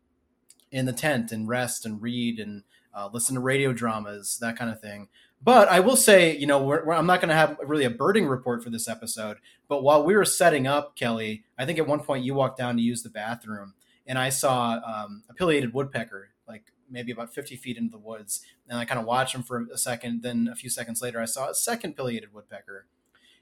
in 0.72 0.86
the 0.86 0.94
tent 0.94 1.32
and 1.32 1.48
rest 1.48 1.86
and 1.86 2.02
read 2.02 2.40
and 2.40 2.64
uh, 2.94 3.10
listen 3.12 3.36
to 3.36 3.42
radio 3.42 3.74
dramas 3.74 4.38
that 4.40 4.58
kind 4.58 4.72
of 4.72 4.80
thing 4.80 5.08
but 5.44 5.68
i 5.70 5.80
will 5.80 5.96
say 5.96 6.36
you 6.38 6.48
know 6.48 6.64
we're, 6.64 6.86
we're, 6.86 6.94
i'm 6.94 7.06
not 7.06 7.22
going 7.22 7.30
to 7.30 7.36
have 7.36 7.58
really 7.66 7.86
a 7.86 7.90
birding 7.90 8.28
report 8.28 8.64
for 8.64 8.70
this 8.70 8.88
episode 8.88 9.38
but 9.68 9.84
while 9.84 10.04
we 10.04 10.16
were 10.16 10.26
setting 10.26 10.68
up 10.68 10.96
kelly 10.96 11.44
i 11.58 11.66
think 11.66 11.80
at 11.80 11.88
one 11.88 12.00
point 12.00 12.24
you 12.24 12.34
walked 12.34 12.58
down 12.58 12.76
to 12.76 12.82
use 12.82 13.04
the 13.04 13.10
bathroom 13.10 13.74
and 14.06 14.18
i 14.18 14.30
saw 14.30 14.80
um, 14.86 15.24
a 15.30 15.34
pileated 15.34 15.74
woodpecker 15.74 16.30
like 16.48 16.72
maybe 16.90 17.12
about 17.12 17.34
50 17.34 17.56
feet 17.56 17.78
into 17.78 17.92
the 17.92 17.98
woods 17.98 18.42
and 18.72 18.80
I 18.80 18.86
kind 18.86 19.00
of 19.00 19.06
watched 19.06 19.36
him 19.36 19.44
for 19.44 19.68
a 19.72 19.78
second. 19.78 20.24
Then 20.24 20.50
a 20.52 20.56
few 20.56 20.70
seconds 20.70 21.02
later, 21.02 21.20
I 21.20 21.26
saw 21.26 21.50
a 21.50 21.54
second 21.54 21.98
pileated 21.98 22.34
woodpecker. 22.34 22.88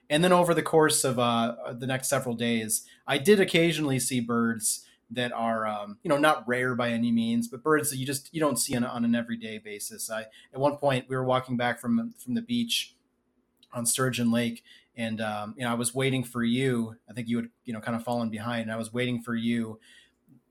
And 0.10 0.24
then 0.24 0.34
over 0.34 0.56
the 0.56 0.64
course 0.64 1.04
of 1.04 1.20
uh, 1.20 1.74
the 1.74 1.86
next 1.86 2.10
several 2.10 2.34
days, 2.34 2.84
I 3.06 3.20
did 3.20 3.40
occasionally 3.40 4.00
see 4.00 4.22
birds 4.22 4.88
that 5.12 5.32
are, 5.32 5.66
um, 5.66 5.98
you 6.04 6.10
know, 6.10 6.18
not 6.18 6.48
rare 6.48 6.76
by 6.76 6.90
any 6.90 7.12
means, 7.12 7.48
but 7.48 7.64
birds 7.64 7.90
that 7.90 7.98
you 7.98 8.06
just 8.06 8.34
you 8.34 8.40
don't 8.40 8.58
see 8.58 8.76
on, 8.76 8.84
on 8.84 9.06
an 9.06 9.16
everyday 9.16 9.58
basis. 9.58 10.10
I 10.10 10.22
at 10.54 10.60
one 10.60 10.78
point 10.78 11.06
we 11.10 11.16
were 11.16 11.24
walking 11.24 11.58
back 11.58 11.80
from 11.80 12.14
from 12.24 12.36
the 12.36 12.42
beach 12.42 12.96
on 13.74 13.86
Sturgeon 13.86 14.32
Lake, 14.32 14.64
and 14.96 15.22
um, 15.22 15.56
you 15.58 15.64
know 15.64 15.72
I 15.72 15.76
was 15.76 15.94
waiting 15.94 16.24
for 16.24 16.44
you. 16.44 16.96
I 17.10 17.14
think 17.14 17.28
you 17.28 17.38
had 17.38 17.50
you 17.66 17.74
know 17.74 17.80
kind 17.80 17.96
of 17.96 18.04
fallen 18.04 18.30
behind. 18.30 18.64
And 18.64 18.72
I 18.72 18.78
was 18.78 18.94
waiting 18.94 19.22
for 19.22 19.36
you 19.36 19.80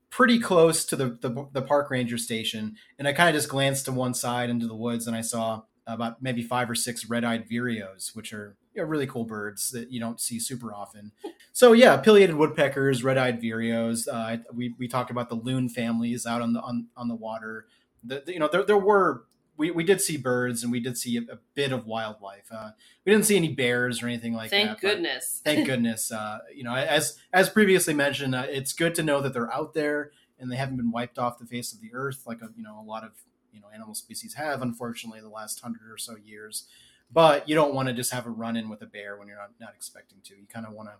pretty 0.09 0.39
close 0.39 0.85
to 0.85 0.95
the, 0.95 1.05
the, 1.21 1.47
the 1.53 1.61
park 1.61 1.91
ranger 1.91 2.17
station, 2.17 2.75
and 2.97 3.07
I 3.07 3.13
kind 3.13 3.29
of 3.29 3.35
just 3.35 3.49
glanced 3.49 3.85
to 3.85 3.91
one 3.91 4.13
side 4.13 4.49
into 4.49 4.67
the 4.67 4.75
woods, 4.75 5.07
and 5.07 5.15
I 5.15 5.21
saw 5.21 5.63
about 5.85 6.21
maybe 6.21 6.43
five 6.43 6.69
or 6.69 6.75
six 6.75 7.09
red-eyed 7.09 7.49
vireos, 7.49 8.15
which 8.15 8.33
are 8.33 8.55
you 8.73 8.81
know, 8.81 8.87
really 8.87 9.07
cool 9.07 9.25
birds 9.25 9.71
that 9.71 9.91
you 9.91 9.99
don't 9.99 10.19
see 10.19 10.39
super 10.39 10.73
often. 10.73 11.11
So 11.59 11.73
yeah, 11.73 11.97
pileated 11.97 12.37
woodpeckers, 12.37 13.03
red-eyed 13.03 13.41
vireos. 13.41 14.07
Uh, 14.09 14.37
we 14.53 14.73
we 14.79 14.87
talked 14.87 15.11
about 15.11 15.27
the 15.27 15.35
loon 15.35 15.67
families 15.67 16.25
out 16.25 16.41
on 16.41 16.53
the 16.53 16.61
on, 16.61 16.87
on 16.95 17.09
the 17.09 17.15
water. 17.15 17.65
The, 18.01 18.23
the, 18.25 18.31
you 18.31 18.39
know 18.39 18.47
there 18.49 18.63
there 18.63 18.77
were 18.77 19.25
we, 19.57 19.69
we 19.69 19.83
did 19.83 19.99
see 19.99 20.15
birds 20.15 20.63
and 20.63 20.71
we 20.71 20.79
did 20.79 20.97
see 20.97 21.17
a, 21.17 21.33
a 21.33 21.37
bit 21.55 21.73
of 21.73 21.85
wildlife. 21.85 22.45
Uh, 22.49 22.69
we 23.03 23.11
didn't 23.11 23.25
see 23.25 23.35
any 23.35 23.49
bears 23.49 24.01
or 24.01 24.07
anything 24.07 24.33
like 24.33 24.51
thank 24.51 24.69
that. 24.69 24.79
Thank 24.79 24.93
goodness. 24.93 25.41
thank 25.43 25.67
goodness. 25.67 26.13
Uh, 26.13 26.37
you 26.55 26.63
know, 26.63 26.73
as 26.73 27.19
as 27.33 27.49
previously 27.49 27.93
mentioned, 27.93 28.35
uh, 28.35 28.45
it's 28.47 28.71
good 28.71 28.95
to 28.95 29.03
know 29.03 29.19
that 29.19 29.33
they're 29.33 29.53
out 29.53 29.73
there 29.73 30.11
and 30.39 30.49
they 30.49 30.55
haven't 30.55 30.77
been 30.77 30.91
wiped 30.91 31.19
off 31.19 31.39
the 31.39 31.45
face 31.45 31.73
of 31.73 31.81
the 31.81 31.89
earth 31.93 32.23
like 32.25 32.41
a, 32.41 32.47
you 32.55 32.63
know 32.63 32.79
a 32.79 32.87
lot 32.87 33.03
of 33.03 33.11
you 33.51 33.59
know 33.59 33.67
animal 33.73 33.95
species 33.95 34.35
have 34.35 34.61
unfortunately 34.61 35.19
the 35.19 35.27
last 35.27 35.59
hundred 35.59 35.91
or 35.91 35.97
so 35.97 36.15
years 36.15 36.69
but 37.11 37.49
you 37.49 37.55
don't 37.55 37.73
want 37.73 37.89
to 37.89 37.93
just 37.93 38.13
have 38.13 38.27
a 38.27 38.29
run 38.29 38.55
in 38.55 38.69
with 38.69 38.81
a 38.83 38.85
bear 38.85 39.17
when 39.17 39.27
you're 39.27 39.35
not, 39.35 39.49
not 39.59 39.73
expecting 39.75 40.19
to 40.23 40.35
you 40.35 40.45
kind 40.47 40.65
of 40.65 40.71
want 40.71 40.87
to 40.87 40.93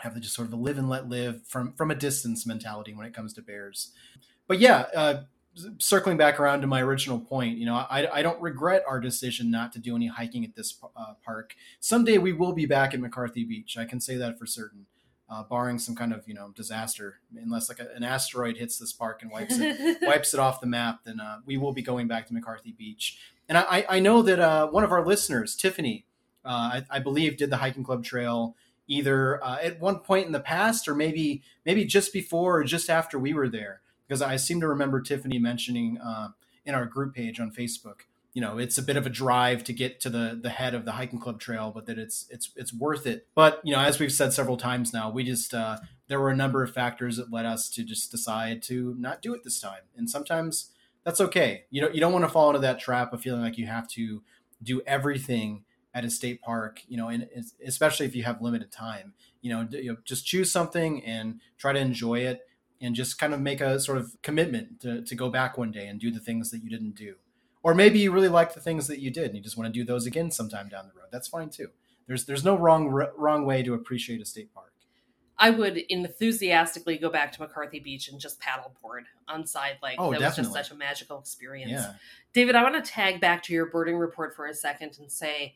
have 0.00 0.14
the 0.14 0.20
just 0.20 0.34
sort 0.34 0.48
of 0.48 0.52
a 0.52 0.56
live 0.56 0.78
and 0.78 0.88
let 0.88 1.08
live 1.08 1.42
from 1.46 1.72
from 1.72 1.90
a 1.90 1.94
distance 1.94 2.46
mentality 2.46 2.94
when 2.94 3.06
it 3.06 3.14
comes 3.14 3.32
to 3.32 3.42
bears 3.42 3.92
but 4.46 4.58
yeah 4.58 4.86
uh, 4.94 5.22
circling 5.78 6.16
back 6.16 6.38
around 6.38 6.60
to 6.60 6.66
my 6.66 6.80
original 6.80 7.18
point 7.18 7.58
you 7.58 7.66
know 7.66 7.74
I, 7.74 8.08
I 8.12 8.22
don't 8.22 8.40
regret 8.40 8.84
our 8.86 9.00
decision 9.00 9.50
not 9.50 9.72
to 9.72 9.78
do 9.78 9.96
any 9.96 10.06
hiking 10.06 10.44
at 10.44 10.54
this 10.54 10.78
uh, 10.96 11.14
park 11.24 11.54
someday 11.80 12.18
we 12.18 12.32
will 12.32 12.52
be 12.52 12.66
back 12.66 12.94
at 12.94 13.00
mccarthy 13.00 13.44
beach 13.44 13.76
i 13.76 13.84
can 13.84 14.00
say 14.00 14.16
that 14.16 14.38
for 14.38 14.46
certain 14.46 14.86
uh, 15.30 15.44
barring 15.44 15.78
some 15.78 15.94
kind 15.94 16.12
of 16.12 16.26
you 16.26 16.34
know 16.34 16.50
disaster. 16.54 17.20
Unless 17.34 17.68
like 17.68 17.78
a, 17.78 17.88
an 17.94 18.02
asteroid 18.02 18.56
hits 18.56 18.78
this 18.78 18.92
park 18.92 19.22
and 19.22 19.30
wipes 19.30 19.56
it 19.58 19.98
wipes 20.02 20.34
it 20.34 20.40
off 20.40 20.60
the 20.60 20.66
map, 20.66 21.00
then 21.04 21.20
uh, 21.20 21.38
we 21.46 21.56
will 21.56 21.72
be 21.72 21.82
going 21.82 22.08
back 22.08 22.26
to 22.26 22.34
McCarthy 22.34 22.72
Beach. 22.72 23.18
And 23.48 23.56
I, 23.56 23.84
I 23.88 24.00
know 24.00 24.22
that 24.22 24.38
uh, 24.38 24.68
one 24.68 24.84
of 24.84 24.92
our 24.92 25.04
listeners, 25.04 25.56
Tiffany, 25.56 26.06
uh, 26.44 26.48
I, 26.48 26.84
I, 26.88 26.98
believe, 27.00 27.36
did 27.36 27.50
the 27.50 27.56
hiking 27.56 27.82
club 27.82 28.04
trail 28.04 28.54
either 28.90 29.42
uh, 29.42 29.58
at 29.62 29.80
one 29.80 30.00
point 30.00 30.26
in 30.26 30.32
the 30.32 30.40
past 30.40 30.86
or 30.88 30.94
maybe 30.94 31.42
maybe 31.64 31.84
just 31.84 32.12
before 32.12 32.58
or 32.58 32.64
just 32.64 32.90
after 32.90 33.18
we 33.18 33.32
were 33.32 33.48
there. 33.48 33.80
Because 34.06 34.20
I 34.20 34.36
seem 34.36 34.60
to 34.60 34.68
remember 34.68 35.00
Tiffany 35.00 35.38
mentioning 35.38 35.98
uh, 35.98 36.28
in 36.66 36.74
our 36.74 36.84
group 36.84 37.14
page 37.14 37.40
on 37.40 37.50
Facebook 37.50 38.02
you 38.32 38.40
know 38.40 38.58
it's 38.58 38.78
a 38.78 38.82
bit 38.82 38.96
of 38.96 39.06
a 39.06 39.10
drive 39.10 39.64
to 39.64 39.72
get 39.72 40.00
to 40.00 40.10
the 40.10 40.38
the 40.40 40.50
head 40.50 40.74
of 40.74 40.84
the 40.84 40.92
hiking 40.92 41.18
club 41.18 41.40
trail 41.40 41.72
but 41.74 41.86
that 41.86 41.98
it's 41.98 42.26
it's 42.30 42.50
it's 42.56 42.72
worth 42.72 43.06
it. 43.06 43.26
But 43.34 43.60
you 43.64 43.72
know 43.72 43.80
as 43.80 43.98
we've 43.98 44.12
said 44.12 44.32
several 44.32 44.56
times 44.56 44.92
now 44.92 45.10
we 45.10 45.24
just 45.24 45.52
uh, 45.54 45.78
there 46.08 46.20
were 46.20 46.30
a 46.30 46.36
number 46.36 46.62
of 46.62 46.72
factors 46.72 47.16
that 47.16 47.32
led 47.32 47.46
us 47.46 47.68
to 47.70 47.84
just 47.84 48.10
decide 48.10 48.62
to 48.64 48.94
not 48.98 49.22
do 49.22 49.34
it 49.34 49.44
this 49.44 49.60
time. 49.60 49.82
And 49.96 50.08
sometimes 50.08 50.70
that's 51.04 51.20
okay. 51.20 51.64
You 51.70 51.82
know 51.82 51.88
you 51.88 52.00
don't 52.00 52.12
want 52.12 52.24
to 52.24 52.30
fall 52.30 52.48
into 52.48 52.60
that 52.60 52.80
trap 52.80 53.12
of 53.12 53.20
feeling 53.20 53.42
like 53.42 53.58
you 53.58 53.66
have 53.66 53.88
to 53.90 54.22
do 54.62 54.82
everything 54.86 55.64
at 55.94 56.04
a 56.04 56.10
state 56.10 56.40
park 56.40 56.80
you 56.88 56.96
know 56.96 57.08
and 57.08 57.28
especially 57.66 58.06
if 58.06 58.14
you 58.14 58.22
have 58.22 58.40
limited 58.40 58.70
time 58.70 59.14
you 59.42 59.50
know, 59.50 59.66
you 59.70 59.92
know 59.92 59.96
just 60.04 60.26
choose 60.26 60.50
something 60.50 61.04
and 61.04 61.40
try 61.58 61.72
to 61.72 61.78
enjoy 61.78 62.18
it 62.18 62.46
and 62.80 62.94
just 62.94 63.18
kind 63.18 63.34
of 63.34 63.40
make 63.40 63.60
a 63.60 63.78
sort 63.78 63.98
of 63.98 64.16
commitment 64.22 64.80
to, 64.80 65.02
to 65.02 65.14
go 65.14 65.28
back 65.28 65.58
one 65.58 65.70
day 65.70 65.86
and 65.86 66.00
do 66.00 66.10
the 66.10 66.20
things 66.20 66.50
that 66.50 66.62
you 66.62 66.70
didn't 66.70 66.94
do 66.94 67.14
or 67.62 67.74
maybe 67.74 67.98
you 67.98 68.10
really 68.10 68.28
like 68.28 68.54
the 68.54 68.60
things 68.60 68.86
that 68.86 69.00
you 69.00 69.10
did 69.10 69.26
and 69.26 69.36
you 69.36 69.42
just 69.42 69.56
want 69.56 69.72
to 69.72 69.78
do 69.78 69.84
those 69.84 70.06
again 70.06 70.30
sometime 70.30 70.68
down 70.68 70.86
the 70.86 70.98
road. 70.98 71.08
That's 71.10 71.28
fine 71.28 71.50
too. 71.50 71.68
There's 72.06 72.24
there's 72.24 72.44
no 72.44 72.56
wrong 72.56 72.88
wrong 72.88 73.44
way 73.44 73.62
to 73.62 73.74
appreciate 73.74 74.20
a 74.20 74.24
state 74.24 74.52
park. 74.54 74.72
I 75.38 75.50
would 75.50 75.78
enthusiastically 75.88 76.98
go 76.98 77.08
back 77.08 77.32
to 77.32 77.40
McCarthy 77.40 77.80
Beach 77.80 78.08
and 78.08 78.20
just 78.20 78.40
paddleboard 78.42 79.04
on 79.26 79.46
Side 79.46 79.78
Lake 79.82 79.96
oh, 79.98 80.10
that 80.10 80.20
definitely. 80.20 80.50
was 80.50 80.54
just 80.54 80.68
such 80.68 80.76
a 80.76 80.78
magical 80.78 81.18
experience. 81.18 81.70
Yeah. 81.70 81.94
David, 82.34 82.56
I 82.56 82.62
want 82.62 82.82
to 82.82 82.90
tag 82.90 83.22
back 83.22 83.42
to 83.44 83.54
your 83.54 83.66
birding 83.66 83.96
report 83.96 84.36
for 84.36 84.46
a 84.46 84.54
second 84.54 84.98
and 84.98 85.10
say 85.10 85.54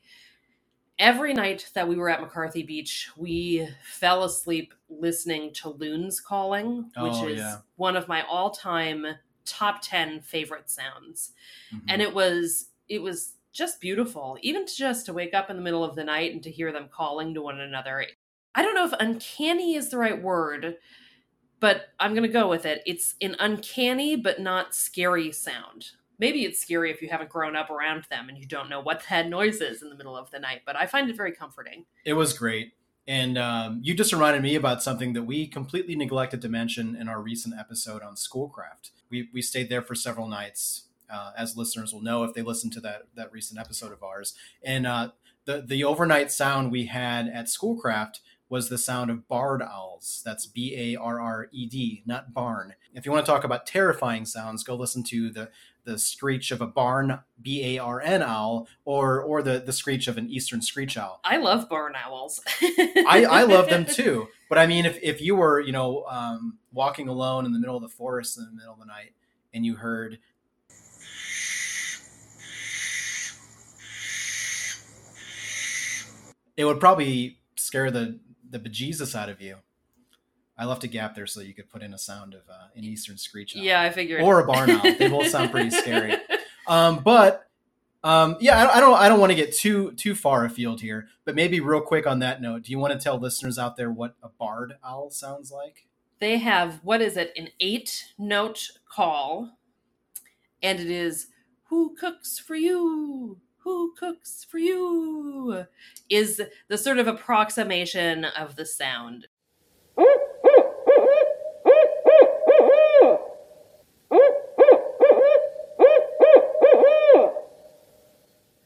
every 0.98 1.34
night 1.34 1.70
that 1.74 1.88
we 1.88 1.96
were 1.96 2.08
at 2.08 2.20
McCarthy 2.20 2.62
Beach, 2.62 3.10
we 3.16 3.68
fell 3.82 4.24
asleep 4.24 4.74
listening 4.88 5.52
to 5.54 5.70
loons 5.70 6.20
calling, 6.20 6.90
which 6.96 7.14
oh, 7.14 7.28
is 7.28 7.38
yeah. 7.38 7.56
one 7.76 7.96
of 7.96 8.08
my 8.08 8.22
all-time 8.22 9.06
top 9.44 9.82
10 9.82 10.20
favorite 10.20 10.70
sounds. 10.70 11.32
Mm-hmm. 11.74 11.86
and 11.88 12.02
it 12.02 12.14
was 12.14 12.68
it 12.88 13.02
was 13.02 13.34
just 13.52 13.80
beautiful. 13.80 14.36
Even 14.42 14.66
to 14.66 14.74
just 14.74 15.06
to 15.06 15.12
wake 15.12 15.34
up 15.34 15.48
in 15.48 15.56
the 15.56 15.62
middle 15.62 15.84
of 15.84 15.94
the 15.94 16.04
night 16.04 16.32
and 16.32 16.42
to 16.42 16.50
hear 16.50 16.72
them 16.72 16.88
calling 16.92 17.34
to 17.34 17.42
one 17.42 17.60
another. 17.60 18.06
I 18.54 18.62
don't 18.62 18.74
know 18.74 18.84
if 18.84 18.92
uncanny 18.98 19.74
is 19.74 19.88
the 19.88 19.98
right 19.98 20.20
word 20.20 20.76
but 21.60 21.86
i'm 21.98 22.12
going 22.12 22.22
to 22.22 22.28
go 22.28 22.46
with 22.46 22.66
it. 22.66 22.82
It's 22.84 23.14
an 23.22 23.36
uncanny 23.38 24.16
but 24.16 24.38
not 24.38 24.74
scary 24.74 25.32
sound 25.32 25.92
maybe 26.24 26.44
it's 26.44 26.60
scary 26.60 26.90
if 26.90 27.02
you 27.02 27.08
haven't 27.08 27.28
grown 27.28 27.54
up 27.54 27.68
around 27.68 28.04
them 28.10 28.28
and 28.28 28.38
you 28.38 28.46
don't 28.46 28.70
know 28.70 28.80
what 28.80 29.02
that 29.10 29.28
noise 29.28 29.60
is 29.60 29.82
in 29.82 29.90
the 29.90 29.94
middle 29.94 30.16
of 30.16 30.30
the 30.30 30.38
night 30.38 30.62
but 30.64 30.74
i 30.76 30.86
find 30.86 31.10
it 31.10 31.16
very 31.16 31.32
comforting 31.32 31.84
it 32.04 32.14
was 32.14 32.32
great 32.32 32.72
and 33.06 33.36
um, 33.36 33.80
you 33.82 33.94
just 33.94 34.12
reminded 34.12 34.42
me 34.42 34.54
about 34.54 34.82
something 34.82 35.12
that 35.12 35.24
we 35.24 35.46
completely 35.46 35.94
neglected 35.94 36.40
to 36.40 36.48
mention 36.48 36.96
in 36.96 37.06
our 37.06 37.20
recent 37.20 37.54
episode 37.58 38.02
on 38.02 38.16
Schoolcraft. 38.16 38.92
We, 39.10 39.28
we 39.32 39.42
stayed 39.42 39.68
there 39.68 39.82
for 39.82 39.94
several 39.94 40.26
nights, 40.26 40.84
uh, 41.12 41.32
as 41.36 41.54
listeners 41.54 41.92
will 41.92 42.00
know 42.00 42.24
if 42.24 42.32
they 42.32 42.40
listened 42.40 42.72
to 42.72 42.80
that 42.80 43.02
that 43.14 43.30
recent 43.30 43.60
episode 43.60 43.92
of 43.92 44.02
ours. 44.02 44.34
And 44.64 44.86
uh, 44.86 45.10
the 45.44 45.62
the 45.66 45.84
overnight 45.84 46.32
sound 46.32 46.72
we 46.72 46.86
had 46.86 47.28
at 47.28 47.50
Schoolcraft 47.50 48.20
was 48.48 48.68
the 48.68 48.78
sound 48.78 49.10
of 49.10 49.28
barred 49.28 49.62
owls. 49.62 50.22
That's 50.24 50.46
B 50.46 50.74
A 50.76 50.96
R 50.98 51.20
R 51.20 51.48
E 51.52 51.66
D, 51.66 52.02
not 52.06 52.32
barn. 52.32 52.74
If 52.94 53.04
you 53.04 53.12
want 53.12 53.26
to 53.26 53.30
talk 53.30 53.44
about 53.44 53.66
terrifying 53.66 54.24
sounds, 54.24 54.64
go 54.64 54.74
listen 54.74 55.02
to 55.04 55.30
the 55.30 55.50
the 55.84 55.98
screech 55.98 56.50
of 56.50 56.60
a 56.60 56.66
barn 56.66 57.20
B 57.40 57.76
A 57.76 57.78
R 57.78 58.00
N 58.00 58.22
owl 58.22 58.66
or 58.84 59.20
or 59.20 59.42
the 59.42 59.60
the 59.60 59.72
screech 59.72 60.08
of 60.08 60.18
an 60.18 60.28
eastern 60.30 60.62
screech 60.62 60.96
owl. 60.96 61.20
I 61.24 61.36
love 61.36 61.68
barn 61.68 61.94
owls. 61.94 62.40
I, 62.62 63.26
I 63.28 63.42
love 63.44 63.68
them 63.68 63.84
too. 63.88 64.28
But 64.48 64.58
I 64.58 64.66
mean, 64.66 64.86
if, 64.86 64.98
if 65.02 65.20
you 65.20 65.36
were 65.36 65.60
you 65.60 65.72
know 65.72 66.04
um, 66.04 66.58
walking 66.72 67.08
alone 67.08 67.46
in 67.46 67.52
the 67.52 67.58
middle 67.58 67.76
of 67.76 67.82
the 67.82 67.88
forest 67.88 68.38
in 68.38 68.44
the 68.44 68.52
middle 68.52 68.74
of 68.74 68.78
the 68.78 68.86
night 68.86 69.12
and 69.52 69.64
you 69.64 69.76
heard 69.76 70.18
it 76.56 76.64
would 76.64 76.80
probably 76.80 77.38
scare 77.56 77.90
the 77.90 78.20
the 78.48 78.58
bejesus 78.58 79.14
out 79.14 79.28
of 79.28 79.40
you. 79.40 79.56
I 80.56 80.66
left 80.66 80.84
a 80.84 80.88
gap 80.88 81.14
there 81.14 81.26
so 81.26 81.40
you 81.40 81.52
could 81.54 81.68
put 81.68 81.82
in 81.82 81.94
a 81.94 81.98
sound 81.98 82.34
of 82.34 82.42
uh, 82.48 82.68
an 82.76 82.84
eastern 82.84 83.16
screech 83.18 83.56
owl. 83.56 83.62
Yeah, 83.62 83.82
I 83.82 83.90
figured. 83.90 84.22
Or 84.22 84.40
a 84.40 84.46
barn 84.46 84.70
owl. 84.70 84.82
they 84.82 85.08
both 85.08 85.28
sound 85.28 85.50
pretty 85.50 85.70
scary. 85.70 86.16
Um, 86.66 87.00
but 87.04 87.46
um, 88.02 88.36
yeah, 88.40 88.56
I, 88.64 88.78
I 88.78 88.80
don't. 88.80 88.94
I 88.94 89.08
don't 89.10 89.20
want 89.20 89.30
to 89.30 89.36
get 89.36 89.54
too 89.54 89.92
too 89.92 90.14
far 90.14 90.46
afield 90.46 90.80
here. 90.80 91.08
But 91.26 91.34
maybe 91.34 91.60
real 91.60 91.82
quick 91.82 92.06
on 92.06 92.20
that 92.20 92.40
note, 92.40 92.62
do 92.62 92.72
you 92.72 92.78
want 92.78 92.94
to 92.94 92.98
tell 92.98 93.18
listeners 93.18 93.58
out 93.58 93.76
there 93.76 93.90
what 93.90 94.14
a 94.22 94.30
barred 94.30 94.74
owl 94.82 95.10
sounds 95.10 95.52
like? 95.52 95.86
They 96.20 96.38
have 96.38 96.80
what 96.82 97.02
is 97.02 97.18
it? 97.18 97.34
An 97.36 97.48
eight 97.60 98.12
note 98.18 98.70
call, 98.90 99.58
and 100.62 100.80
it 100.80 100.90
is 100.90 101.26
"Who 101.68 101.94
cooks 101.96 102.38
for 102.38 102.54
you? 102.54 103.40
Who 103.58 103.94
cooks 103.98 104.46
for 104.50 104.56
you?" 104.58 105.66
Is 106.08 106.40
the 106.68 106.78
sort 106.78 106.98
of 106.98 107.06
approximation 107.08 108.24
of 108.24 108.56
the 108.56 108.64
sound. 108.64 109.26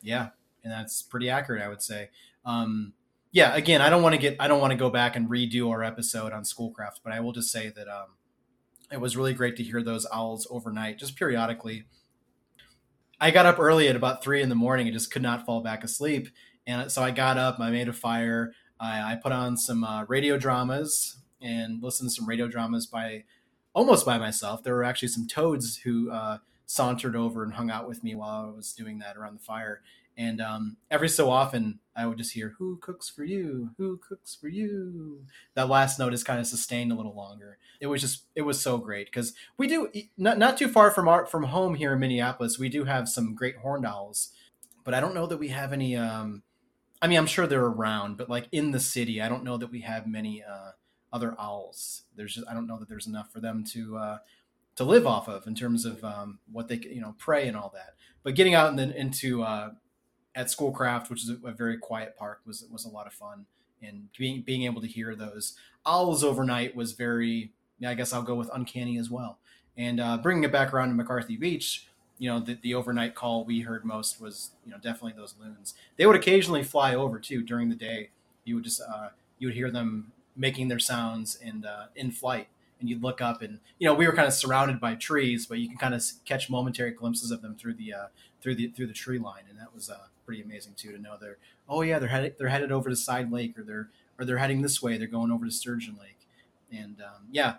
Yeah, 0.09 0.29
and 0.65 0.73
that's 0.73 1.03
pretty 1.03 1.29
accurate, 1.29 1.63
I 1.63 1.69
would 1.69 1.83
say. 1.83 2.09
Um, 2.43 2.95
yeah, 3.31 3.55
again, 3.55 3.83
I 3.83 3.91
don't 3.91 4.03
want 4.03 4.15
to 4.15 4.21
get, 4.21 4.37
I 4.41 4.49
don't 4.49 4.59
want 4.61 4.71
to 4.71 4.79
go 4.79 4.89
back 4.89 5.17
and 5.17 5.29
redo 5.29 5.69
our 5.69 5.85
episode 5.85 6.33
on 6.33 6.47
Schoolcraft, 6.47 7.01
but 7.05 7.13
I 7.13 7.21
will 7.21 7.33
just 7.33 7.53
say 7.53 7.69
that 7.77 7.89
um, 7.89 8.17
it 8.91 9.03
was 9.03 9.19
really 9.19 9.35
great 9.35 9.55
to 9.57 9.63
hear 9.63 9.83
those 9.83 10.07
owls 10.11 10.47
overnight, 10.51 10.99
just 10.99 11.15
periodically. 11.15 11.85
I 13.21 13.31
got 13.31 13.45
up 13.45 13.59
early 13.59 13.87
at 13.87 13.97
about 13.97 14.25
three 14.25 14.41
in 14.41 14.49
the 14.49 14.55
morning 14.55 14.87
and 14.87 14.95
just 14.95 15.11
could 15.11 15.21
not 15.21 15.45
fall 15.45 15.61
back 15.61 15.85
asleep, 15.85 16.29
and 16.67 16.91
so 16.91 17.03
I 17.03 17.11
got 17.11 17.37
up, 17.37 17.61
I 17.61 17.71
made 17.71 17.89
a 17.89 17.93
fire, 17.93 18.55
I, 18.81 19.13
I 19.13 19.17
put 19.17 19.33
on 19.33 19.59
some 19.59 19.85
uh, 19.85 20.05
radio 20.07 20.39
dramas 20.39 21.19
and 21.43 21.83
listened 21.83 22.09
to 22.09 22.15
some 22.15 22.27
radio 22.27 22.49
dramas 22.49 22.87
by 22.87 23.25
almost 23.75 24.07
by 24.07 24.17
myself. 24.17 24.63
There 24.63 24.75
were 24.75 24.85
actually 24.85 25.09
some 25.09 25.27
toads 25.27 25.77
who 25.79 26.11
uh, 26.11 26.39
sauntered 26.65 27.15
over 27.15 27.43
and 27.43 27.55
hung 27.55 27.71
out 27.71 27.87
with 27.87 28.03
me 28.03 28.15
while 28.15 28.51
I 28.51 28.57
was 28.57 28.73
doing 28.73 29.01
that 29.01 29.19
around 29.19 29.35
the 29.35 29.45
fire. 29.45 29.83
And 30.19 30.41
um, 30.41 30.77
every 30.91 31.09
so 31.09 31.31
often, 31.31 31.79
I 31.95 32.05
would 32.05 32.19
just 32.19 32.35
hear, 32.35 32.57
Who 32.59 32.77
cooks 32.79 33.09
for 33.09 33.23
you? 33.23 33.71
Who 33.79 33.99
cooks 33.99 34.35
for 34.35 34.49
you? 34.49 35.25
That 35.55 35.69
last 35.69 35.99
note 35.99 36.13
is 36.13 36.25
kind 36.25 36.41
of 36.41 36.47
sustained 36.47 36.91
a 36.91 36.97
little 36.97 37.15
longer. 37.15 37.57
It 37.81 37.87
was 37.87 38.01
just, 38.01 38.25
it 38.35 38.43
was 38.43 38.61
so 38.61 38.79
great 38.79 39.07
because 39.07 39.33
we 39.57 39.69
do, 39.69 39.89
not, 40.17 40.37
not 40.37 40.59
too 40.59 40.67
far 40.67 40.91
from 40.91 41.07
our, 41.07 41.25
from 41.25 41.45
home 41.45 41.77
here 41.77 41.93
in 41.93 42.01
Minneapolis, 42.01 42.59
we 42.59 42.69
do 42.69 42.85
have 42.85 43.09
some 43.09 43.37
great 43.37 43.59
horned 43.59 43.87
owls, 43.87 44.33
but 44.85 44.93
I 44.93 44.99
don't 44.99 45.15
know 45.15 45.27
that 45.27 45.39
we 45.39 45.49
have 45.49 45.73
any. 45.73 45.97
Um, 45.97 46.43
I 47.01 47.07
mean, 47.07 47.19
I'm 47.19 47.27
sure 47.27 47.47
they're 47.47 47.65
around, 47.65 48.17
but 48.17 48.29
like 48.29 48.49
in 48.51 48.73
the 48.73 48.81
city, 48.81 49.23
I 49.23 49.29
don't 49.29 49.45
know 49.45 49.57
that 49.57 49.71
we 49.71 49.83
have 49.83 50.09
many 50.09 50.43
uh, 50.43 50.73
other 51.13 51.37
owls. 51.39 52.03
There's 52.17 52.35
just 52.35 52.49
I 52.49 52.55
don't 52.55 52.67
know 52.67 52.79
that 52.79 52.89
there's 52.89 53.07
enough 53.07 53.33
for 53.33 53.41
them 53.41 53.63
to 53.73 53.97
uh, 53.97 54.19
to 54.75 54.85
live 54.85 55.07
off 55.07 55.29
of 55.29 55.47
in 55.47 55.55
terms 55.55 55.85
of 55.85 56.03
um, 56.03 56.41
what 56.51 56.67
they 56.67 56.77
you 56.77 57.01
know 57.01 57.15
prey 57.19 57.47
and 57.47 57.57
all 57.57 57.71
that. 57.75 57.95
But 58.25 58.35
getting 58.35 58.55
out 58.55 58.71
and 58.71 58.79
then 58.79 58.91
into 58.91 59.45
uh, 59.45 59.71
at 60.35 60.51
Schoolcraft, 60.51 61.11
which 61.11 61.23
is 61.23 61.31
a, 61.31 61.49
a, 61.49 61.53
very 61.53 61.79
quiet 61.79 62.17
park, 62.17 62.41
was 62.47 62.65
was 62.71 62.85
a 62.85 62.89
lot 62.89 63.07
of 63.07 63.13
fun. 63.13 63.47
And 63.83 64.09
being 64.17 64.43
being 64.43 64.63
able 64.63 64.81
to 64.81 64.87
hear 64.87 65.15
those 65.15 65.57
owls 65.87 66.25
overnight 66.25 66.75
was 66.77 66.93
very. 66.93 67.53
I 67.87 67.95
guess 67.95 68.13
I'll 68.13 68.23
go 68.23 68.35
with 68.35 68.51
uncanny 68.53 68.99
as 68.99 69.09
well. 69.09 69.39
And 69.77 70.01
uh, 70.01 70.17
bringing 70.17 70.43
it 70.43 70.51
back 70.51 70.75
around 70.75 70.89
to 70.89 70.95
McCarthy 70.95 71.37
Beach, 71.37 71.87
you 72.19 72.29
know, 72.29 72.41
the, 72.41 72.59
the 72.63 72.75
overnight 72.75 73.15
call 73.15 73.45
we 73.45 73.61
heard 73.61 73.85
most 73.85 74.21
was, 74.21 74.51
you 74.65 74.73
know, 74.73 74.79
definitely 74.79 75.15
those 75.17 75.35
loons. 75.41 75.75
They 75.97 76.05
would 76.05 76.17
occasionally 76.17 76.65
fly 76.65 76.95
over 76.95 77.19
too 77.19 77.43
during 77.43 77.69
the 77.69 77.77
day. 77.77 78.11
You 78.45 78.57
would 78.57 78.65
just, 78.65 78.81
uh, 78.81 79.11
you 79.39 79.47
would 79.47 79.55
hear 79.55 79.71
them 79.71 80.13
making 80.37 80.69
their 80.69 80.81
sounds 80.81 81.39
and 81.45 81.65
uh, 81.65 81.87
in 81.95 82.11
flight, 82.11 82.49
and 82.81 82.89
you'd 82.89 83.03
look 83.03 83.21
up 83.21 83.43
and, 83.43 83.61
you 83.79 83.87
know, 83.87 83.95
we 83.95 84.07
were 84.07 84.13
kind 84.13 84.29
of 84.29 84.35
surrounded 84.35 84.81
by 84.81 84.95
trees, 84.95 85.47
but 85.47 85.59
you 85.59 85.69
can 85.69 85.79
kind 85.79 85.95
of 85.95 86.03
catch 86.25 86.49
momentary 86.51 86.93
glimpses 86.93 87.31
of 87.31 87.43
them 87.43 87.57
through 87.57 87.75
the 87.75 87.93
uh, 87.93 88.07
through 88.41 88.55
the 88.55 88.69
through 88.69 88.87
the 88.87 88.93
tree 88.93 89.19
line, 89.19 89.45
and 89.49 89.59
that 89.59 89.75
was 89.75 89.91
uh, 89.91 90.07
pretty 90.25 90.43
amazing 90.43 90.75
too 90.77 90.93
to 90.93 90.99
know 90.99 91.17
they're, 91.21 91.39
oh 91.69 91.83
yeah, 91.83 91.99
they're 91.99 92.09
headed 92.09 92.37
they're 92.39 92.49
headed 92.49 92.73
over 92.73 92.91
to 92.91 92.97
Side 92.97 93.33
Lake, 93.33 93.59
or 93.59 93.63
they're 93.63 93.91
or 94.19 94.25
they're 94.25 94.39
heading 94.39 94.63
this 94.63 94.83
way, 94.83 94.97
they're 94.99 95.07
going 95.07 95.31
over 95.31 95.45
to 95.45 95.51
Sturgeon 95.51 95.97
Lake, 96.01 96.27
and 96.73 97.01
um, 97.01 97.27
yeah, 97.31 97.55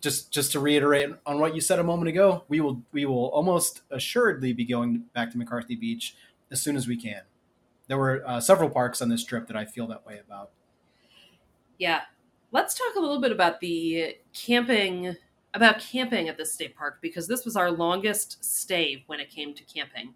just 0.00 0.30
just 0.30 0.52
to 0.52 0.60
reiterate 0.60 1.10
on 1.24 1.40
what 1.40 1.54
you 1.54 1.60
said 1.60 1.78
a 1.78 1.84
moment 1.84 2.08
ago, 2.08 2.44
we 2.48 2.60
will 2.60 2.82
we 2.92 3.04
will 3.04 3.26
almost 3.26 3.82
assuredly 3.90 4.52
be 4.52 4.64
going 4.64 5.04
back 5.14 5.30
to 5.32 5.38
McCarthy 5.38 5.74
Beach 5.74 6.14
as 6.50 6.60
soon 6.60 6.76
as 6.76 6.86
we 6.86 6.96
can. 6.96 7.22
There 7.88 7.98
were 7.98 8.22
uh, 8.26 8.40
several 8.40 8.70
parks 8.70 9.02
on 9.02 9.08
this 9.08 9.24
trip 9.24 9.46
that 9.48 9.56
I 9.56 9.64
feel 9.64 9.86
that 9.88 10.06
way 10.06 10.20
about. 10.24 10.50
Yeah, 11.78 12.02
let's 12.54 12.72
talk 12.72 12.94
a 12.96 13.00
little 13.00 13.20
bit 13.20 13.32
about 13.32 13.60
the 13.60 14.16
camping 14.32 15.14
about 15.54 15.78
camping 15.78 16.28
at 16.28 16.36
the 16.36 16.46
state 16.46 16.74
park 16.74 16.98
because 17.02 17.28
this 17.28 17.44
was 17.44 17.56
our 17.56 17.70
longest 17.70 18.42
stay 18.44 19.04
when 19.06 19.20
it 19.20 19.28
came 19.28 19.54
to 19.54 19.62
camping. 19.64 20.14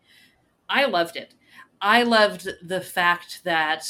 I 0.69 0.87
loved 0.87 1.17
it. 1.17 1.35
I 1.81 2.03
loved 2.03 2.49
the 2.63 2.81
fact 2.81 3.43
that 3.45 3.85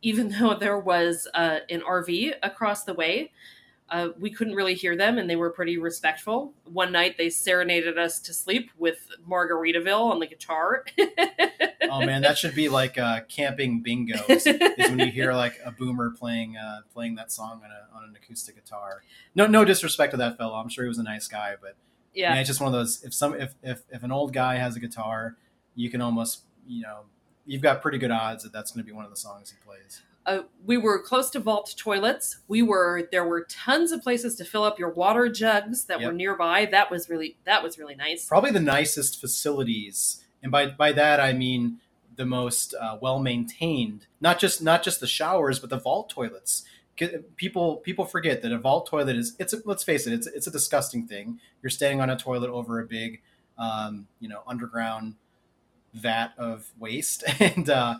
even 0.00 0.28
though 0.40 0.54
there 0.54 0.78
was 0.78 1.26
uh, 1.34 1.58
an 1.68 1.80
RV 1.80 2.34
across 2.42 2.84
the 2.84 2.94
way, 2.94 3.32
uh, 3.90 4.08
we 4.18 4.30
couldn't 4.30 4.54
really 4.54 4.74
hear 4.74 4.96
them, 4.96 5.16
and 5.16 5.28
they 5.28 5.36
were 5.36 5.50
pretty 5.50 5.78
respectful. 5.78 6.52
One 6.64 6.92
night, 6.92 7.16
they 7.16 7.30
serenaded 7.30 7.98
us 7.98 8.20
to 8.20 8.34
sleep 8.34 8.70
with 8.76 9.08
Margaritaville 9.28 10.10
on 10.10 10.18
the 10.18 10.26
guitar. 10.26 10.84
oh 11.90 12.04
man, 12.04 12.22
that 12.22 12.38
should 12.38 12.54
be 12.54 12.68
like 12.68 12.98
uh, 12.98 13.20
camping 13.28 13.80
bingo. 13.80 14.18
Is 14.28 14.44
when 14.44 14.98
you 14.98 15.10
hear 15.10 15.32
like 15.32 15.58
a 15.64 15.70
boomer 15.70 16.10
playing 16.10 16.56
uh, 16.56 16.80
playing 16.92 17.14
that 17.16 17.30
song 17.30 17.60
on, 17.64 17.70
a, 17.70 17.96
on 17.96 18.08
an 18.08 18.16
acoustic 18.16 18.56
guitar. 18.56 19.02
No, 19.34 19.46
no 19.46 19.64
disrespect 19.64 20.12
to 20.12 20.16
that 20.16 20.36
fellow. 20.36 20.54
I'm 20.54 20.68
sure 20.68 20.84
he 20.84 20.88
was 20.88 20.98
a 20.98 21.04
nice 21.04 21.28
guy, 21.28 21.54
but 21.60 21.76
yeah, 22.14 22.30
man, 22.30 22.38
it's 22.38 22.48
just 22.48 22.60
one 22.60 22.68
of 22.68 22.72
those. 22.72 23.02
If 23.04 23.14
some 23.14 23.34
if, 23.34 23.54
if 23.62 23.82
if 23.90 24.02
an 24.02 24.10
old 24.10 24.32
guy 24.32 24.56
has 24.56 24.76
a 24.76 24.80
guitar, 24.80 25.36
you 25.74 25.90
can 25.90 26.00
almost 26.00 26.42
you 26.66 26.82
know 26.82 27.00
you've 27.46 27.62
got 27.62 27.80
pretty 27.80 27.98
good 27.98 28.10
odds 28.10 28.42
that 28.42 28.52
that's 28.52 28.72
going 28.72 28.84
to 28.84 28.86
be 28.86 28.94
one 28.94 29.04
of 29.04 29.10
the 29.10 29.16
songs 29.16 29.50
he 29.50 29.56
plays. 29.64 30.02
Uh, 30.26 30.42
we 30.66 30.76
were 30.76 31.00
close 31.00 31.30
to 31.30 31.40
vault 31.40 31.74
toilets. 31.78 32.40
We 32.48 32.60
were 32.60 33.08
there 33.10 33.24
were 33.24 33.46
tons 33.48 33.92
of 33.92 34.02
places 34.02 34.34
to 34.36 34.44
fill 34.44 34.62
up 34.62 34.78
your 34.78 34.90
water 34.90 35.30
jugs 35.30 35.84
that 35.84 36.00
yep. 36.00 36.08
were 36.08 36.12
nearby. 36.12 36.66
That 36.66 36.90
was 36.90 37.08
really 37.08 37.38
that 37.44 37.62
was 37.62 37.78
really 37.78 37.94
nice. 37.94 38.26
Probably 38.26 38.50
the 38.50 38.60
nicest 38.60 39.20
facilities, 39.20 40.22
and 40.42 40.52
by 40.52 40.66
by 40.66 40.92
that 40.92 41.20
I 41.20 41.32
mean 41.32 41.78
the 42.16 42.26
most 42.26 42.74
uh, 42.78 42.98
well 43.00 43.20
maintained. 43.20 44.06
Not 44.20 44.38
just 44.38 44.62
not 44.62 44.82
just 44.82 45.00
the 45.00 45.06
showers, 45.06 45.58
but 45.58 45.70
the 45.70 45.78
vault 45.78 46.10
toilets. 46.10 46.64
People 47.36 47.76
people 47.76 48.04
forget 48.04 48.42
that 48.42 48.52
a 48.52 48.58
vault 48.58 48.86
toilet 48.86 49.16
is 49.16 49.36
it's 49.38 49.52
a, 49.52 49.58
let's 49.64 49.84
face 49.84 50.06
it 50.06 50.12
it's 50.12 50.26
it's 50.26 50.46
a 50.46 50.50
disgusting 50.50 51.06
thing. 51.06 51.38
You're 51.62 51.70
standing 51.70 52.00
on 52.00 52.10
a 52.10 52.16
toilet 52.16 52.50
over 52.50 52.80
a 52.80 52.84
big 52.84 53.22
um, 53.56 54.08
you 54.20 54.28
know 54.28 54.42
underground 54.46 55.14
vat 55.94 56.32
of 56.36 56.70
waste 56.78 57.24
and 57.40 57.70
uh, 57.70 57.98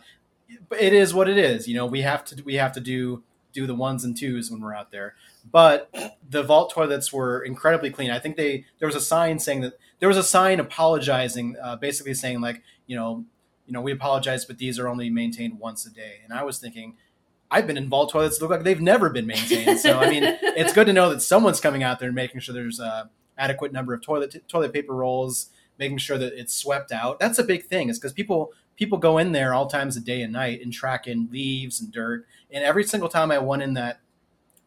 it 0.77 0.93
is 0.93 1.13
what 1.13 1.29
it 1.29 1.37
is. 1.37 1.67
You 1.67 1.75
know, 1.75 1.85
we 1.85 2.01
have 2.01 2.23
to 2.25 2.43
we 2.43 2.55
have 2.55 2.73
to 2.73 2.79
do 2.79 3.23
do 3.53 3.65
the 3.65 3.75
ones 3.75 4.03
and 4.03 4.17
twos 4.17 4.51
when 4.51 4.61
we're 4.61 4.75
out 4.75 4.91
there. 4.91 5.15
But 5.51 5.91
the 6.27 6.43
vault 6.43 6.71
toilets 6.71 7.11
were 7.11 7.41
incredibly 7.41 7.89
clean. 7.89 8.11
I 8.11 8.19
think 8.19 8.35
they 8.37 8.65
there 8.79 8.87
was 8.87 8.95
a 8.95 9.01
sign 9.01 9.39
saying 9.39 9.61
that 9.61 9.73
there 9.99 10.09
was 10.09 10.17
a 10.17 10.23
sign 10.23 10.59
apologizing, 10.59 11.55
uh, 11.61 11.75
basically 11.77 12.13
saying 12.13 12.41
like 12.41 12.61
you 12.87 12.95
know 12.95 13.25
you 13.65 13.73
know 13.73 13.81
we 13.81 13.91
apologize, 13.91 14.45
but 14.45 14.57
these 14.57 14.79
are 14.79 14.87
only 14.87 15.09
maintained 15.09 15.59
once 15.59 15.85
a 15.85 15.89
day. 15.89 16.17
And 16.23 16.33
I 16.33 16.43
was 16.43 16.59
thinking. 16.59 16.95
I've 17.51 17.65
been 17.65 17.77
in 17.77 17.89
vault 17.89 18.11
toilets 18.11 18.37
that 18.37 18.45
look 18.45 18.51
like 18.51 18.63
they've 18.63 18.79
never 18.79 19.09
been 19.09 19.25
maintained. 19.25 19.79
So 19.79 19.97
I 19.97 20.07
mean, 20.07 20.21
it's 20.43 20.71
good 20.71 20.85
to 20.85 20.93
know 20.93 21.09
that 21.09 21.19
someone's 21.19 21.59
coming 21.59 21.81
out 21.81 21.97
there 21.97 22.09
and 22.09 22.15
making 22.15 22.41
sure 22.41 22.53
there's 22.53 22.79
a 22.79 23.09
adequate 23.39 23.73
number 23.73 23.91
of 23.91 24.03
toilet 24.03 24.47
toilet 24.47 24.71
paper 24.71 24.93
rolls, 24.93 25.47
making 25.79 25.97
sure 25.97 26.19
that 26.19 26.39
it's 26.39 26.53
swept 26.53 26.91
out. 26.91 27.19
That's 27.19 27.39
a 27.39 27.43
big 27.43 27.63
thing, 27.63 27.89
is 27.89 27.97
because 27.97 28.13
people 28.13 28.53
people 28.75 28.97
go 28.97 29.17
in 29.17 29.31
there 29.31 29.53
all 29.53 29.67
times 29.67 29.97
of 29.97 30.05
day 30.05 30.21
and 30.21 30.31
night 30.31 30.61
and 30.61 30.71
track 30.71 31.07
in 31.07 31.29
leaves 31.31 31.81
and 31.81 31.91
dirt. 31.91 32.25
And 32.49 32.63
every 32.63 32.83
single 32.83 33.09
time 33.09 33.31
I 33.31 33.39
went 33.39 33.61
in 33.61 33.73
that 33.73 33.99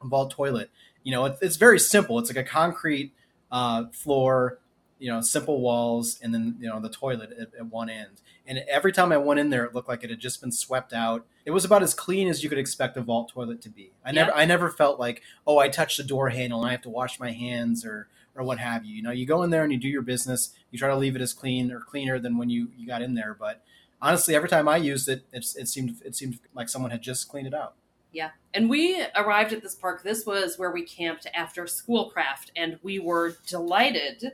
vault 0.04 0.30
toilet, 0.30 0.70
you 1.02 1.12
know, 1.12 1.24
it, 1.26 1.36
it's 1.40 1.56
very 1.56 1.78
simple. 1.78 2.18
It's 2.18 2.30
like 2.30 2.44
a 2.44 2.48
concrete 2.48 3.12
uh, 3.50 3.86
floor, 3.92 4.58
you 4.98 5.10
know, 5.10 5.20
simple 5.20 5.60
walls, 5.60 6.18
and 6.22 6.32
then 6.32 6.56
you 6.60 6.68
know 6.68 6.80
the 6.80 6.88
toilet 6.88 7.30
at, 7.32 7.48
at, 7.58 7.66
one 7.66 7.90
end. 7.90 8.20
And 8.46 8.58
every 8.68 8.92
time 8.92 9.12
I 9.12 9.16
went 9.18 9.40
in 9.40 9.50
there, 9.50 9.64
it 9.64 9.74
looked 9.74 9.88
like 9.88 10.04
it 10.04 10.10
had 10.10 10.20
just 10.20 10.40
been 10.40 10.52
swept 10.52 10.92
out. 10.92 11.26
It 11.44 11.50
was 11.50 11.64
about 11.64 11.82
as 11.82 11.94
clean 11.94 12.28
as 12.28 12.42
you 12.42 12.48
could 12.48 12.58
expect 12.58 12.96
a 12.96 13.00
vault 13.00 13.30
toilet 13.30 13.60
to 13.62 13.68
be. 13.68 13.90
I 14.04 14.12
never, 14.12 14.32
I 14.32 14.44
never 14.44 14.68
felt 14.68 14.98
like, 14.98 15.22
oh, 15.46 15.58
I 15.58 15.68
touched 15.68 15.96
the 15.96 16.04
door 16.04 16.30
handle 16.30 16.60
and 16.60 16.68
I 16.68 16.72
have 16.72 16.82
to 16.82 16.88
wash 16.88 17.20
my 17.20 17.32
hands 17.32 17.84
or 17.84 18.08
or 18.34 18.42
what 18.42 18.58
have 18.58 18.84
you. 18.84 18.96
You 18.96 19.02
know, 19.02 19.10
you 19.10 19.26
go 19.26 19.42
in 19.42 19.50
there 19.50 19.62
and 19.62 19.72
you 19.72 19.78
do 19.78 19.88
your 19.88 20.02
business. 20.02 20.54
You 20.70 20.78
try 20.78 20.88
to 20.88 20.96
leave 20.96 21.16
it 21.16 21.22
as 21.22 21.32
clean 21.32 21.70
or 21.70 21.80
cleaner 21.80 22.18
than 22.18 22.38
when 22.38 22.50
you 22.50 22.70
you 22.76 22.86
got 22.86 23.02
in 23.02 23.14
there, 23.14 23.36
but 23.38 23.62
honestly, 24.02 24.34
every 24.34 24.48
time 24.48 24.68
I 24.68 24.76
used 24.76 25.08
it, 25.08 25.22
it, 25.32 25.46
it 25.56 25.68
seemed 25.68 25.96
it 26.04 26.14
seemed 26.16 26.40
like 26.54 26.68
someone 26.68 26.90
had 26.90 27.02
just 27.02 27.28
cleaned 27.28 27.46
it 27.46 27.54
out. 27.54 27.74
Yeah. 28.12 28.30
And 28.54 28.68
we 28.68 29.04
arrived 29.16 29.52
at 29.52 29.62
this 29.62 29.74
park. 29.74 30.02
This 30.02 30.26
was 30.26 30.58
where 30.58 30.70
we 30.70 30.84
camped 30.84 31.26
after 31.34 31.66
Schoolcraft, 31.66 32.52
and 32.56 32.78
we 32.82 32.98
were 32.98 33.36
delighted 33.46 34.32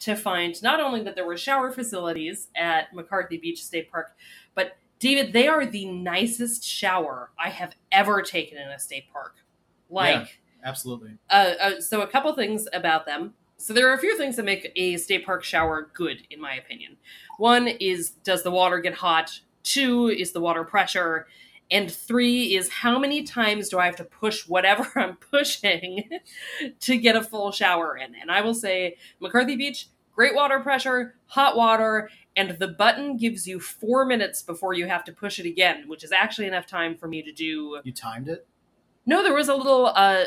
to 0.00 0.16
find 0.16 0.60
not 0.62 0.80
only 0.80 1.02
that 1.02 1.14
there 1.14 1.26
were 1.26 1.36
shower 1.36 1.70
facilities 1.70 2.48
at 2.56 2.94
McCarthy 2.94 3.36
Beach 3.36 3.62
State 3.62 3.90
Park, 3.90 4.16
but 4.54 4.76
David, 4.98 5.32
they 5.32 5.48
are 5.48 5.66
the 5.66 5.86
nicest 5.86 6.64
shower 6.64 7.30
I 7.42 7.48
have 7.50 7.74
ever 7.90 8.22
taken 8.22 8.58
in 8.58 8.68
a 8.68 8.78
state 8.78 9.10
park. 9.12 9.36
Like, 9.88 10.38
yeah, 10.62 10.68
absolutely. 10.68 11.18
Uh, 11.28 11.52
uh, 11.60 11.80
so, 11.80 12.02
a 12.02 12.06
couple 12.06 12.32
things 12.34 12.68
about 12.72 13.06
them. 13.06 13.34
So 13.56 13.74
there 13.74 13.90
are 13.90 13.94
a 13.94 13.98
few 13.98 14.16
things 14.16 14.36
that 14.36 14.44
make 14.44 14.72
a 14.76 14.96
state 14.96 15.26
park 15.26 15.44
shower 15.44 15.90
good, 15.92 16.22
in 16.30 16.40
my 16.40 16.54
opinion. 16.54 16.96
One 17.36 17.68
is 17.68 18.10
does 18.10 18.42
the 18.42 18.50
water 18.50 18.78
get 18.78 18.94
hot? 18.94 19.40
Two 19.62 20.08
is 20.08 20.32
the 20.32 20.40
water 20.40 20.64
pressure. 20.64 21.26
And 21.70 21.90
three 21.90 22.56
is 22.56 22.68
how 22.68 22.98
many 22.98 23.22
times 23.22 23.68
do 23.68 23.78
I 23.78 23.86
have 23.86 23.96
to 23.96 24.04
push 24.04 24.48
whatever 24.48 24.90
I'm 24.96 25.16
pushing 25.16 26.08
to 26.80 26.96
get 26.96 27.16
a 27.16 27.22
full 27.22 27.52
shower 27.52 27.96
in? 27.96 28.14
And 28.20 28.30
I 28.30 28.40
will 28.40 28.54
say 28.54 28.96
McCarthy 29.20 29.56
Beach, 29.56 29.88
great 30.12 30.34
water 30.34 30.60
pressure, 30.60 31.14
hot 31.26 31.56
water, 31.56 32.10
and 32.36 32.58
the 32.58 32.68
button 32.68 33.16
gives 33.16 33.46
you 33.46 33.60
four 33.60 34.04
minutes 34.04 34.42
before 34.42 34.74
you 34.74 34.86
have 34.86 35.04
to 35.04 35.12
push 35.12 35.38
it 35.38 35.46
again, 35.46 35.84
which 35.86 36.04
is 36.04 36.12
actually 36.12 36.46
enough 36.46 36.66
time 36.66 36.96
for 36.96 37.08
me 37.08 37.22
to 37.22 37.32
do. 37.32 37.80
You 37.84 37.92
timed 37.92 38.28
it? 38.28 38.46
No, 39.06 39.22
there 39.22 39.34
was 39.34 39.48
a 39.48 39.54
little 39.54 39.86
uh, 39.86 40.24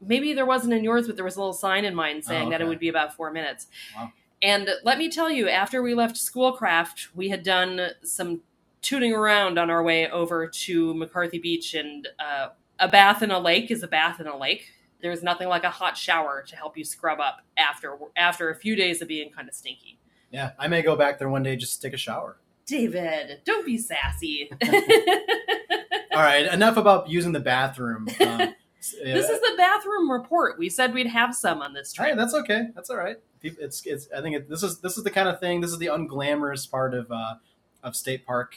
maybe 0.00 0.32
there 0.32 0.46
wasn't 0.46 0.72
in 0.72 0.84
yours, 0.84 1.06
but 1.06 1.16
there 1.16 1.24
was 1.24 1.36
a 1.36 1.40
little 1.40 1.52
sign 1.52 1.84
in 1.84 1.94
mine 1.94 2.22
saying 2.22 2.44
oh, 2.44 2.46
okay. 2.46 2.50
that 2.50 2.60
it 2.60 2.68
would 2.68 2.78
be 2.78 2.88
about 2.88 3.14
four 3.14 3.30
minutes. 3.30 3.66
Wow. 3.96 4.12
And 4.42 4.68
let 4.84 4.98
me 4.98 5.08
tell 5.08 5.30
you, 5.30 5.48
after 5.48 5.82
we 5.82 5.94
left 5.94 6.16
Schoolcraft, 6.16 7.08
we 7.14 7.30
had 7.30 7.42
done 7.42 7.90
some 8.02 8.42
tooting 8.86 9.12
around 9.12 9.58
on 9.58 9.68
our 9.68 9.82
way 9.82 10.08
over 10.10 10.46
to 10.46 10.94
McCarthy 10.94 11.40
Beach, 11.40 11.74
and 11.74 12.06
uh, 12.20 12.50
a 12.78 12.86
bath 12.86 13.20
in 13.20 13.32
a 13.32 13.38
lake 13.38 13.72
is 13.72 13.82
a 13.82 13.88
bath 13.88 14.20
in 14.20 14.28
a 14.28 14.36
lake. 14.36 14.70
There's 15.02 15.24
nothing 15.24 15.48
like 15.48 15.64
a 15.64 15.70
hot 15.70 15.96
shower 15.96 16.44
to 16.46 16.56
help 16.56 16.78
you 16.78 16.84
scrub 16.84 17.18
up 17.18 17.40
after 17.56 17.98
after 18.16 18.50
a 18.50 18.54
few 18.54 18.76
days 18.76 19.02
of 19.02 19.08
being 19.08 19.30
kind 19.30 19.48
of 19.48 19.54
stinky. 19.54 19.98
Yeah, 20.30 20.52
I 20.56 20.68
may 20.68 20.82
go 20.82 20.94
back 20.94 21.18
there 21.18 21.28
one 21.28 21.42
day 21.42 21.56
just 21.56 21.74
to 21.74 21.88
take 21.88 21.94
a 21.94 21.98
shower. 21.98 22.38
David, 22.64 23.40
don't 23.44 23.66
be 23.66 23.76
sassy. 23.76 24.50
All 24.62 26.22
right, 26.22 26.46
enough 26.46 26.76
about 26.76 27.08
using 27.08 27.32
the 27.32 27.40
bathroom. 27.40 28.08
Um, 28.20 28.38
this 28.80 29.28
is 29.28 29.40
the 29.40 29.54
bathroom 29.56 30.10
report. 30.10 30.60
We 30.60 30.68
said 30.68 30.94
we'd 30.94 31.08
have 31.08 31.34
some 31.34 31.60
on 31.60 31.74
this 31.74 31.92
trip. 31.92 32.08
Hey, 32.08 32.14
that's 32.14 32.34
okay. 32.34 32.68
That's 32.74 32.88
all 32.88 32.96
right. 32.96 33.16
It's 33.42 33.84
it's. 33.84 34.08
I 34.16 34.22
think 34.22 34.36
it, 34.36 34.48
this 34.48 34.62
is 34.62 34.78
this 34.80 34.96
is 34.96 35.02
the 35.02 35.10
kind 35.10 35.28
of 35.28 35.40
thing. 35.40 35.60
This 35.60 35.72
is 35.72 35.78
the 35.78 35.86
unglamorous 35.86 36.70
part 36.70 36.94
of 36.94 37.10
uh, 37.10 37.34
of 37.82 37.96
state 37.96 38.24
park 38.24 38.56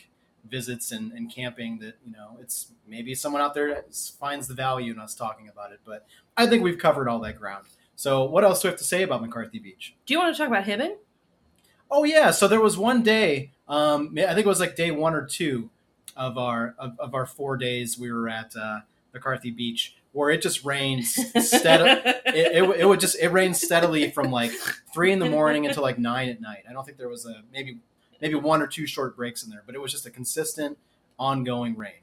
visits 0.50 0.92
and, 0.92 1.12
and 1.12 1.34
camping 1.34 1.80
that 1.80 1.96
you 2.06 2.12
know 2.12 2.38
it's 2.42 2.72
maybe 2.88 3.14
someone 3.16 3.42
out 3.42 3.54
there 3.54 3.84
finds 4.20 4.48
the 4.48 4.54
value 4.54 4.94
in 4.94 5.00
us 5.00 5.16
talking 5.16 5.48
about 5.48 5.72
it 5.72 5.80
but 5.86 6.06
i 6.38 6.46
think 6.46 6.64
we've 6.64 6.78
covered 6.78 7.08
all 7.08 7.20
that 7.20 7.38
ground 7.38 7.66
so 7.96 8.24
what 8.24 8.44
else 8.44 8.62
do 8.62 8.68
we 8.68 8.72
have 8.72 8.80
to 8.80 8.86
say 8.86 9.04
about 9.04 9.22
mccarthy 9.22 9.60
beach 9.60 9.96
do 10.06 10.14
you 10.14 10.20
want 10.20 10.34
to 10.34 10.38
talk 10.38 10.48
about 10.48 10.66
hibbing 10.66 10.96
oh 11.92 12.04
yeah 12.04 12.32
so 12.32 12.48
there 12.48 12.62
was 12.62 12.78
one 12.78 13.04
day 13.04 13.52
um, 13.68 14.16
i 14.18 14.34
think 14.34 14.40
it 14.40 14.48
was 14.48 14.60
like 14.60 14.76
day 14.76 14.92
one 14.92 15.14
or 15.14 15.26
two 15.26 15.70
of 16.16 16.38
our 16.38 16.76
of, 16.78 17.00
of 17.00 17.14
our 17.14 17.26
four 17.26 17.58
days 17.58 17.98
we 17.98 18.12
were 18.12 18.28
at 18.28 18.56
uh, 18.56 18.80
mccarthy 19.14 19.52
beach 19.52 19.96
where 20.12 20.30
it 20.32 20.42
just 20.42 20.66
rains 20.66 21.14
steadily. 21.48 21.92
it, 22.26 22.64
it, 22.64 22.80
it 22.80 22.86
would 22.86 23.00
just 23.00 23.18
it 23.20 23.30
rained 23.30 23.56
steadily 23.56 24.10
from 24.10 24.32
like 24.32 24.52
three 24.94 25.12
in 25.12 25.20
the 25.20 25.30
morning 25.30 25.66
until 25.66 25.84
like 25.84 26.00
nine 26.00 26.30
at 26.30 26.42
night. 26.42 26.64
I 26.70 26.74
don't 26.74 26.86
think 26.86 26.98
there 26.98 27.10
was 27.10 27.26
a 27.26 27.44
maybe 27.54 27.78
maybe 28.22 28.36
one 28.36 28.62
or 28.62 28.68
two 28.68 28.86
short 28.86 29.16
breaks 29.16 29.44
in 29.44 29.50
there, 29.50 29.64
but 29.66 29.76
it 29.76 29.82
was 29.82 29.92
just 29.92 30.06
a 30.06 30.12
consistent, 30.12 30.78
ongoing 31.18 31.76
rain. 31.76 32.02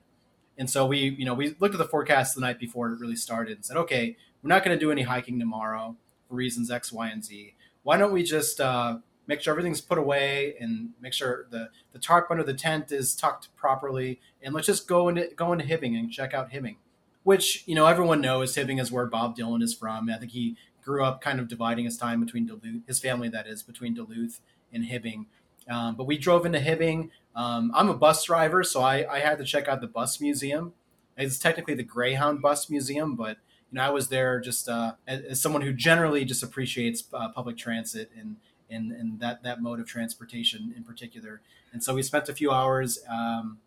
And 0.58 0.70
so 0.70 0.86
we, 0.86 0.98
you 0.98 1.24
know, 1.24 1.34
we 1.34 1.54
looked 1.58 1.74
at 1.74 1.78
the 1.78 1.84
forecast 1.84 2.34
the 2.34 2.40
night 2.40 2.58
before 2.58 2.90
it 2.90 3.00
really 3.00 3.16
started 3.16 3.56
and 3.56 3.64
said, 3.64 3.76
okay, 3.76 4.16
we're 4.42 4.48
not 4.48 4.64
going 4.64 4.76
to 4.76 4.80
do 4.82 4.90
any 4.90 5.02
hiking 5.02 5.38
tomorrow 5.38 5.96
for 6.28 6.34
reasons 6.34 6.70
X, 6.70 6.92
Y, 6.92 7.08
and 7.08 7.24
Z. 7.24 7.54
Why 7.82 7.98
don't 7.98 8.12
we 8.12 8.22
just 8.22 8.60
uh, 8.60 8.98
make 9.26 9.40
sure 9.40 9.52
everything's 9.52 9.80
put 9.80 9.98
away 9.98 10.54
and 10.60 10.90
make 11.00 11.12
sure 11.12 11.46
the, 11.50 11.70
the 11.92 11.98
tarp 11.98 12.28
under 12.30 12.42
the 12.42 12.54
tent 12.54 12.92
is 12.92 13.14
tucked 13.14 13.54
properly, 13.56 14.20
and 14.42 14.54
let's 14.54 14.66
just 14.66 14.88
go 14.88 15.08
into 15.08 15.28
go 15.36 15.52
into 15.52 15.64
Hibbing 15.64 15.98
and 15.98 16.10
check 16.10 16.34
out 16.34 16.50
Hibbing, 16.50 16.76
which 17.24 17.64
you 17.66 17.74
know 17.74 17.86
everyone 17.86 18.20
knows 18.20 18.54
Hibbing 18.54 18.80
is 18.80 18.90
where 18.90 19.06
Bob 19.06 19.36
Dylan 19.36 19.62
is 19.62 19.74
from. 19.74 20.08
I 20.10 20.18
think 20.18 20.32
he 20.32 20.56
grew 20.82 21.04
up 21.04 21.20
kind 21.20 21.40
of 21.40 21.48
dividing 21.48 21.84
his 21.84 21.96
time 21.96 22.20
between 22.20 22.46
Duluth, 22.46 22.86
his 22.86 23.00
family 23.00 23.28
that 23.28 23.46
is 23.46 23.62
between 23.62 23.94
Duluth 23.94 24.40
and 24.72 24.84
Hibbing. 24.84 25.26
Um, 25.68 25.96
but 25.96 26.04
we 26.04 26.18
drove 26.18 26.46
into 26.46 26.58
Hibbing. 26.58 27.10
Um, 27.34 27.72
I'm 27.74 27.88
a 27.88 27.94
bus 27.94 28.24
driver, 28.24 28.62
so 28.62 28.82
I, 28.82 29.16
I 29.16 29.18
had 29.20 29.38
to 29.38 29.44
check 29.44 29.68
out 29.68 29.80
the 29.80 29.86
bus 29.86 30.20
museum. 30.20 30.72
It's 31.16 31.38
technically 31.38 31.74
the 31.74 31.82
Greyhound 31.82 32.42
Bus 32.42 32.68
Museum, 32.68 33.16
but 33.16 33.38
you 33.70 33.76
know 33.76 33.82
I 33.82 33.90
was 33.90 34.08
there 34.08 34.38
just 34.38 34.68
uh, 34.68 34.92
as, 35.06 35.22
as, 35.22 35.40
someone 35.40 35.62
who 35.62 35.72
generally 35.72 36.24
just 36.24 36.42
appreciates 36.42 37.04
uh, 37.12 37.30
public 37.30 37.56
transit 37.56 38.10
and 38.18 38.36
and 38.68 38.92
and 38.92 39.20
that 39.20 39.42
that 39.42 39.62
mode 39.62 39.80
of 39.80 39.86
transportation 39.86 40.74
in 40.76 40.84
particular. 40.84 41.40
And 41.72 41.82
so 41.82 41.94
we 41.94 42.02
spent 42.02 42.28
a 42.28 42.34
few 42.34 42.50
hours. 42.50 42.98
Um, 43.08 43.58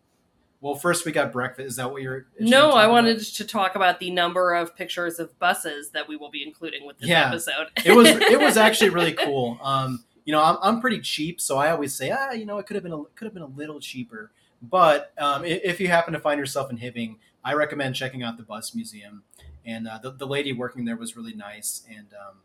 well, 0.60 0.74
first 0.74 1.06
we 1.06 1.12
got 1.12 1.32
breakfast. 1.32 1.66
Is 1.66 1.76
that 1.76 1.90
what 1.90 2.02
you're? 2.02 2.26
No, 2.38 2.72
I 2.72 2.86
wanted 2.86 3.16
about? 3.16 3.26
to 3.26 3.44
talk 3.44 3.74
about 3.74 3.98
the 3.98 4.10
number 4.10 4.54
of 4.54 4.76
pictures 4.76 5.18
of 5.18 5.36
buses 5.38 5.90
that 5.90 6.06
we 6.06 6.16
will 6.16 6.30
be 6.30 6.42
including 6.42 6.86
with 6.86 6.98
this 6.98 7.08
yeah, 7.08 7.28
episode. 7.28 7.68
it 7.84 7.92
was 7.92 8.08
it 8.08 8.38
was 8.38 8.56
actually 8.56 8.90
really 8.90 9.14
cool. 9.14 9.58
Um, 9.62 10.04
you 10.30 10.36
know, 10.36 10.44
I'm, 10.44 10.58
I'm 10.62 10.80
pretty 10.80 11.00
cheap, 11.00 11.40
so 11.40 11.58
I 11.58 11.72
always 11.72 11.92
say, 11.92 12.12
ah, 12.12 12.30
you 12.30 12.46
know, 12.46 12.58
it 12.58 12.66
could 12.66 12.76
have 12.76 12.84
been 12.84 12.92
a, 12.92 13.02
could 13.16 13.24
have 13.24 13.34
been 13.34 13.42
a 13.42 13.46
little 13.46 13.80
cheaper. 13.80 14.30
But 14.62 15.12
um, 15.18 15.44
if 15.44 15.80
you 15.80 15.88
happen 15.88 16.12
to 16.12 16.20
find 16.20 16.38
yourself 16.38 16.70
in 16.70 16.78
Hibbing, 16.78 17.16
I 17.44 17.54
recommend 17.54 17.96
checking 17.96 18.22
out 18.22 18.36
the 18.36 18.44
bus 18.44 18.72
museum. 18.72 19.24
And 19.66 19.88
uh, 19.88 19.98
the, 20.00 20.12
the 20.12 20.28
lady 20.28 20.52
working 20.52 20.84
there 20.84 20.96
was 20.96 21.16
really 21.16 21.34
nice, 21.34 21.82
and 21.88 22.06
um, 22.14 22.36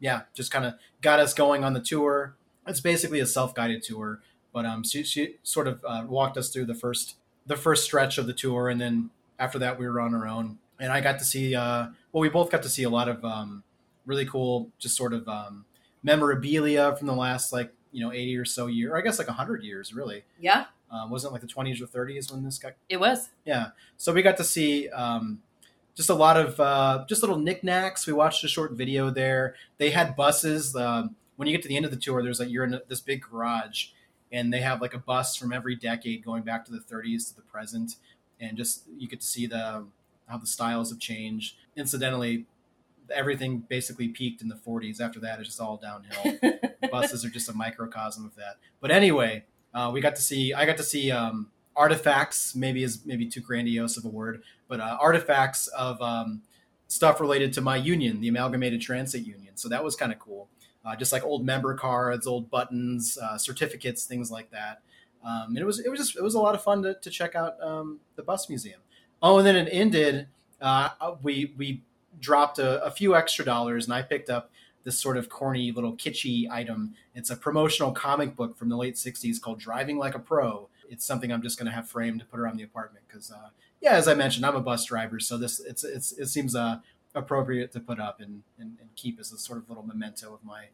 yeah, 0.00 0.22
just 0.34 0.50
kind 0.50 0.64
of 0.64 0.74
got 1.00 1.20
us 1.20 1.34
going 1.34 1.62
on 1.62 1.72
the 1.72 1.80
tour. 1.80 2.34
It's 2.66 2.80
basically 2.80 3.20
a 3.20 3.26
self 3.26 3.54
guided 3.54 3.84
tour, 3.84 4.20
but 4.52 4.66
um, 4.66 4.82
she, 4.82 5.04
she 5.04 5.36
sort 5.44 5.68
of 5.68 5.80
uh, 5.86 6.02
walked 6.04 6.36
us 6.36 6.48
through 6.48 6.64
the 6.64 6.74
first 6.74 7.14
the 7.46 7.56
first 7.56 7.84
stretch 7.84 8.18
of 8.18 8.26
the 8.26 8.32
tour, 8.32 8.68
and 8.68 8.80
then 8.80 9.10
after 9.38 9.60
that 9.60 9.78
we 9.78 9.86
were 9.86 10.00
on 10.00 10.16
our 10.16 10.26
own. 10.26 10.58
And 10.80 10.90
I 10.90 11.00
got 11.00 11.20
to 11.20 11.24
see, 11.24 11.54
uh, 11.54 11.86
well, 12.10 12.22
we 12.22 12.28
both 12.28 12.50
got 12.50 12.64
to 12.64 12.68
see 12.68 12.82
a 12.82 12.90
lot 12.90 13.08
of 13.08 13.24
um, 13.24 13.62
really 14.04 14.26
cool, 14.26 14.72
just 14.80 14.96
sort 14.96 15.14
of 15.14 15.28
um, 15.28 15.64
memorabilia 16.02 16.94
from 16.96 17.06
the 17.06 17.14
last 17.14 17.52
like 17.52 17.72
you 17.92 18.04
know 18.04 18.12
80 18.12 18.36
or 18.36 18.44
so 18.44 18.66
year 18.66 18.92
or 18.92 18.98
i 18.98 19.00
guess 19.00 19.18
like 19.18 19.28
100 19.28 19.62
years 19.62 19.94
really. 19.94 20.24
Yeah. 20.40 20.66
Uh, 20.90 21.06
wasn't 21.10 21.34
like 21.34 21.42
the 21.42 21.46
20s 21.46 21.82
or 21.82 21.86
30s 21.86 22.32
when 22.32 22.44
this 22.44 22.58
got 22.58 22.72
it 22.88 22.98
was. 22.98 23.28
Yeah. 23.44 23.68
So 23.98 24.12
we 24.12 24.22
got 24.22 24.38
to 24.38 24.44
see 24.44 24.88
um, 24.88 25.42
just 25.94 26.08
a 26.08 26.14
lot 26.14 26.38
of 26.38 26.58
uh, 26.58 27.04
just 27.06 27.22
little 27.22 27.38
knickknacks. 27.38 28.06
We 28.06 28.14
watched 28.14 28.42
a 28.42 28.48
short 28.48 28.72
video 28.72 29.10
there. 29.10 29.54
They 29.76 29.90
had 29.90 30.16
buses 30.16 30.74
um, 30.74 31.14
when 31.36 31.46
you 31.46 31.54
get 31.54 31.62
to 31.62 31.68
the 31.68 31.76
end 31.76 31.84
of 31.84 31.90
the 31.90 31.96
tour 31.96 32.22
there's 32.22 32.40
like 32.40 32.48
you're 32.48 32.64
in 32.64 32.80
this 32.88 33.00
big 33.00 33.22
garage 33.22 33.88
and 34.32 34.52
they 34.52 34.60
have 34.60 34.80
like 34.80 34.94
a 34.94 34.98
bus 34.98 35.36
from 35.36 35.52
every 35.52 35.76
decade 35.76 36.24
going 36.24 36.42
back 36.42 36.64
to 36.64 36.72
the 36.72 36.78
30s 36.78 37.28
to 37.28 37.36
the 37.36 37.42
present 37.42 37.96
and 38.40 38.56
just 38.56 38.84
you 38.96 39.08
get 39.08 39.20
to 39.20 39.26
see 39.26 39.46
the 39.46 39.86
how 40.26 40.38
the 40.38 40.46
styles 40.46 40.90
have 40.90 40.98
changed. 40.98 41.56
Incidentally 41.76 42.46
everything 43.10 43.64
basically 43.68 44.08
peaked 44.08 44.42
in 44.42 44.48
the 44.48 44.54
40s. 44.54 45.00
After 45.00 45.20
that, 45.20 45.38
it's 45.38 45.48
just 45.48 45.60
all 45.60 45.76
downhill. 45.76 46.38
Buses 46.90 47.24
are 47.24 47.30
just 47.30 47.48
a 47.48 47.52
microcosm 47.52 48.24
of 48.24 48.34
that. 48.36 48.56
But 48.80 48.90
anyway, 48.90 49.44
uh, 49.74 49.90
we 49.92 50.00
got 50.00 50.16
to 50.16 50.22
see. 50.22 50.54
I 50.54 50.64
got 50.66 50.76
to 50.78 50.82
see 50.82 51.10
um, 51.10 51.50
artifacts. 51.76 52.54
Maybe 52.54 52.82
is 52.82 53.04
maybe 53.04 53.26
too 53.26 53.40
grandiose 53.40 53.96
of 53.96 54.04
a 54.04 54.08
word, 54.08 54.42
but 54.68 54.80
uh, 54.80 54.96
artifacts 55.00 55.66
of 55.68 56.00
um, 56.00 56.42
stuff 56.88 57.20
related 57.20 57.52
to 57.54 57.60
my 57.60 57.76
union, 57.76 58.20
the 58.20 58.28
Amalgamated 58.28 58.80
Transit 58.80 59.26
Union. 59.26 59.56
So 59.56 59.68
that 59.68 59.84
was 59.84 59.96
kind 59.96 60.12
of 60.12 60.18
cool. 60.18 60.48
Uh, 60.84 60.96
just 60.96 61.12
like 61.12 61.24
old 61.24 61.44
member 61.44 61.74
cards, 61.74 62.26
old 62.26 62.50
buttons, 62.50 63.18
uh, 63.22 63.36
certificates, 63.36 64.04
things 64.04 64.30
like 64.30 64.50
that. 64.50 64.80
Um, 65.24 65.48
and 65.48 65.58
it 65.58 65.66
was 65.66 65.80
it 65.80 65.88
was 65.90 65.98
just 65.98 66.16
it 66.16 66.22
was 66.22 66.34
a 66.34 66.40
lot 66.40 66.54
of 66.54 66.62
fun 66.62 66.82
to, 66.82 66.94
to 66.94 67.10
check 67.10 67.34
out 67.34 67.60
um, 67.62 68.00
the 68.16 68.22
bus 68.22 68.48
museum. 68.48 68.80
Oh, 69.22 69.38
and 69.38 69.46
then 69.46 69.56
it 69.56 69.68
ended. 69.70 70.28
Uh, 70.60 70.90
we 71.22 71.52
we 71.56 71.82
dropped 72.20 72.58
a, 72.58 72.82
a 72.84 72.90
few 72.90 73.14
extra 73.16 73.44
dollars 73.44 73.84
and 73.84 73.94
I 73.94 74.02
picked 74.02 74.30
up 74.30 74.50
this 74.84 74.98
sort 74.98 75.16
of 75.16 75.28
corny 75.28 75.70
little 75.70 75.94
kitschy 75.94 76.48
item. 76.50 76.94
It's 77.14 77.30
a 77.30 77.36
promotional 77.36 77.92
comic 77.92 78.34
book 78.36 78.56
from 78.56 78.68
the 78.68 78.76
late 78.76 78.94
60s 78.94 79.40
called 79.40 79.58
Driving 79.58 79.98
Like 79.98 80.14
a 80.14 80.18
Pro. 80.18 80.68
It's 80.88 81.04
something 81.04 81.30
I'm 81.30 81.42
just 81.42 81.58
going 81.58 81.66
to 81.66 81.72
have 81.72 81.88
framed 81.88 82.20
to 82.20 82.26
put 82.26 82.40
around 82.40 82.56
the 82.56 82.62
apartment 82.62 83.04
because, 83.06 83.30
uh, 83.30 83.50
yeah, 83.82 83.92
as 83.92 84.08
I 84.08 84.14
mentioned, 84.14 84.46
I'm 84.46 84.56
a 84.56 84.60
bus 84.60 84.86
driver, 84.86 85.20
so 85.20 85.36
this 85.36 85.60
it's, 85.60 85.84
it's 85.84 86.12
it 86.12 86.28
seems 86.28 86.56
uh, 86.56 86.78
appropriate 87.14 87.70
to 87.72 87.80
put 87.80 88.00
up 88.00 88.20
and, 88.20 88.42
and, 88.58 88.78
and, 88.80 88.88
keep 88.96 89.20
as 89.20 89.30
a 89.30 89.38
sort 89.38 89.58
of 89.58 89.68
little 89.68 89.84
memento 89.84 90.32
of 90.32 90.42
my 90.42 90.64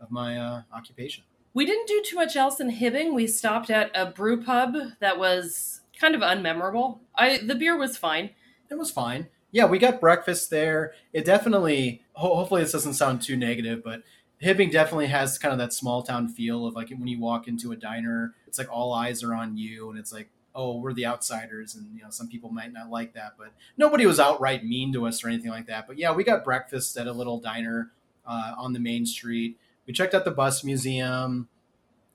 of 0.00 0.10
my 0.10 0.38
uh, 0.38 0.62
occupation. 0.72 1.24
We 1.54 1.64
didn't 1.64 1.88
do 1.88 2.02
too 2.04 2.16
much 2.16 2.36
else 2.36 2.60
in 2.60 2.70
Hibbing. 2.70 3.14
We 3.14 3.26
stopped 3.26 3.70
at 3.70 3.90
a 3.94 4.06
brew 4.06 4.42
pub 4.42 4.74
that 5.00 5.18
was 5.18 5.80
kind 5.98 6.14
of 6.14 6.20
unmemorable. 6.20 6.98
I 7.14 7.38
the 7.38 7.54
beer 7.54 7.76
was 7.76 7.96
fine. 7.96 8.30
It 8.70 8.76
was 8.76 8.90
fine 8.90 9.28
yeah, 9.52 9.66
we 9.66 9.78
got 9.78 10.00
breakfast 10.00 10.50
there. 10.50 10.94
It 11.12 11.24
definitely, 11.24 12.02
ho- 12.14 12.34
hopefully, 12.34 12.62
this 12.62 12.72
doesn't 12.72 12.94
sound 12.94 13.20
too 13.20 13.36
negative, 13.36 13.84
but 13.84 14.02
Hibbing 14.42 14.72
definitely 14.72 15.06
has 15.08 15.38
kind 15.38 15.52
of 15.52 15.58
that 15.58 15.74
small 15.74 16.02
town 16.02 16.28
feel 16.28 16.66
of 16.66 16.74
like 16.74 16.88
when 16.88 17.06
you 17.06 17.20
walk 17.20 17.46
into 17.46 17.70
a 17.70 17.76
diner, 17.76 18.34
it's 18.46 18.58
like 18.58 18.72
all 18.72 18.92
eyes 18.92 19.22
are 19.22 19.34
on 19.34 19.56
you, 19.56 19.90
and 19.90 19.98
it's 19.98 20.12
like, 20.12 20.30
oh, 20.54 20.78
we're 20.78 20.94
the 20.94 21.06
outsiders, 21.06 21.74
and 21.74 21.94
you 21.94 22.02
know 22.02 22.10
some 22.10 22.28
people 22.28 22.50
might 22.50 22.72
not 22.72 22.90
like 22.90 23.12
that, 23.12 23.34
but 23.38 23.52
nobody 23.76 24.06
was 24.06 24.18
outright 24.18 24.64
mean 24.64 24.92
to 24.94 25.06
us 25.06 25.22
or 25.22 25.28
anything 25.28 25.50
like 25.50 25.66
that. 25.66 25.86
But 25.86 25.98
yeah, 25.98 26.12
we 26.12 26.24
got 26.24 26.44
breakfast 26.44 26.96
at 26.96 27.06
a 27.06 27.12
little 27.12 27.38
diner 27.38 27.92
uh, 28.26 28.54
on 28.56 28.72
the 28.72 28.80
main 28.80 29.04
street. 29.04 29.58
We 29.86 29.92
checked 29.92 30.14
out 30.14 30.24
the 30.24 30.30
bus 30.30 30.64
museum. 30.64 31.48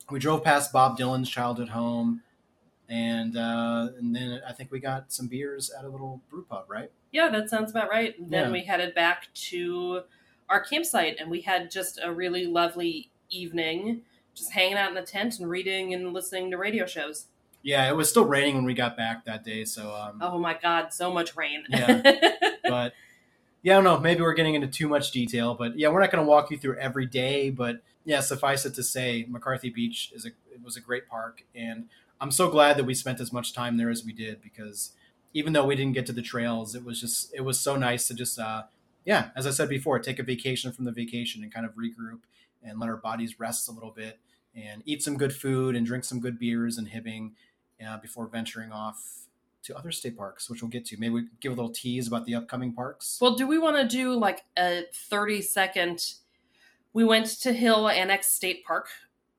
We 0.10 0.20
drove 0.20 0.44
past 0.44 0.72
Bob 0.72 0.98
Dylan's 0.98 1.30
childhood 1.30 1.70
home 1.70 2.24
and 2.90 3.38
uh, 3.38 3.90
and 3.98 4.16
then 4.16 4.42
I 4.48 4.54
think 4.54 4.72
we 4.72 4.80
got 4.80 5.12
some 5.12 5.28
beers 5.28 5.72
at 5.78 5.86
a 5.86 5.90
little 5.90 6.22
brew 6.30 6.46
pub, 6.50 6.66
right? 6.68 6.92
Yeah, 7.12 7.30
that 7.30 7.50
sounds 7.50 7.72
about 7.72 7.90
right. 7.90 8.16
then 8.20 8.46
yeah. 8.46 8.52
we 8.52 8.64
headed 8.64 8.94
back 8.96 9.28
to 9.50 10.02
our 10.50 10.62
campsite, 10.62 11.18
and 11.20 11.30
we 11.30 11.42
had 11.42 11.72
just 11.72 12.00
a 12.02 12.12
really 12.12 12.46
lovely 12.46 13.12
evening, 13.30 14.02
just 14.34 14.54
hanging 14.54 14.78
out 14.78 14.90
in 14.90 14.96
the 14.96 15.02
tent 15.02 15.40
and 15.40 15.50
reading 15.50 15.94
and 15.94 16.14
listening 16.14 16.52
to 16.52 16.58
radio 16.58 16.86
shows. 16.86 17.26
Yeah, 17.64 17.90
it 17.90 17.96
was 17.96 18.10
still 18.10 18.26
raining 18.26 18.56
when 18.56 18.66
we 18.66 18.74
got 18.74 18.96
back 18.96 19.26
that 19.26 19.44
day, 19.44 19.66
so. 19.66 19.94
Um, 19.94 20.20
oh 20.22 20.40
my 20.40 20.54
god, 20.54 20.94
so 20.94 21.12
much 21.12 21.36
rain. 21.36 21.64
yeah, 21.70 22.02
but 22.64 22.94
yeah, 23.62 23.74
I 23.74 23.76
don't 23.76 23.84
know. 23.84 24.00
Maybe 24.00 24.22
we're 24.22 24.34
getting 24.34 24.56
into 24.56 24.68
too 24.68 24.88
much 24.88 25.12
detail, 25.12 25.56
but 25.56 25.78
yeah, 25.78 25.90
we're 25.90 26.00
not 26.00 26.12
going 26.12 26.24
to 26.24 26.30
walk 26.30 26.52
you 26.52 26.58
through 26.58 26.78
every 26.78 27.06
day. 27.06 27.50
But 27.50 27.82
yeah, 28.06 28.22
suffice 28.22 28.66
it 28.66 28.76
to 28.76 28.84
say, 28.84 29.26
McCarthy 29.28 29.70
Beach 29.70 30.12
is 30.16 30.26
a 30.26 30.30
it 30.30 30.64
was 30.64 30.78
a 30.78 30.82
great 30.82 31.10
park, 31.10 31.44
and 31.54 31.90
I'm 32.20 32.32
so 32.32 32.50
glad 32.50 32.78
that 32.78 32.86
we 32.86 32.94
spent 32.94 33.20
as 33.20 33.32
much 33.32 33.54
time 33.54 33.78
there 33.78 33.90
as 33.90 34.04
we 34.04 34.14
did 34.14 34.42
because 34.42 34.92
even 35.34 35.54
though 35.54 35.66
we 35.66 35.76
didn't 35.76 35.94
get 35.94 36.06
to 36.08 36.14
the 36.14 36.22
trails, 36.22 36.76
it 36.76 36.84
was 36.84 37.00
just 37.02 37.34
it 37.34 37.42
was 37.42 37.60
so 37.60 37.76
nice 37.76 38.08
to 38.08 38.14
just 38.14 38.40
uh, 38.40 38.64
yeah, 39.06 39.30
as 39.36 39.48
I 39.48 39.52
said 39.52 39.70
before, 39.70 40.00
take 40.00 40.20
a 40.20 40.24
vacation 40.24 40.72
from 40.72 40.86
the 40.86 40.92
vacation 40.92 41.44
and 41.44 41.54
kind 41.54 41.66
of 41.66 41.74
regroup 41.76 42.20
and 42.64 42.80
let 42.80 42.90
our 42.90 42.98
bodies 42.98 43.40
rest 43.40 43.70
a 43.70 43.72
little 43.72 43.92
bit 43.92 44.20
and 44.56 44.82
eat 44.86 45.04
some 45.04 45.18
good 45.18 45.34
food 45.34 45.76
and 45.76 45.86
drink 45.86 46.04
some 46.04 46.20
good 46.20 46.40
beers 46.40 46.78
and 46.78 46.90
Hibbing 46.90 47.32
uh, 47.86 47.98
before 47.98 48.28
venturing 48.28 48.72
off 48.72 49.28
to 49.64 49.78
other 49.78 49.92
state 49.92 50.18
parks, 50.18 50.50
which 50.50 50.62
we'll 50.62 50.70
get 50.70 50.86
to. 50.86 50.98
Maybe 50.98 51.14
we 51.14 51.24
give 51.40 51.52
a 51.52 51.56
little 51.56 51.72
tease 51.72 52.08
about 52.08 52.26
the 52.26 52.36
upcoming 52.36 52.74
parks. 52.74 53.18
Well, 53.22 53.36
do 53.36 53.48
we 53.48 53.58
want 53.58 53.78
to 53.78 53.88
do 53.88 54.14
like 54.14 54.44
a 54.58 54.84
30 54.94 55.42
second? 55.42 56.14
We 56.94 57.04
went 57.04 57.28
to 57.42 57.54
Hill 57.54 57.88
Annex 57.88 58.32
State 58.32 58.66
Park 58.66 58.88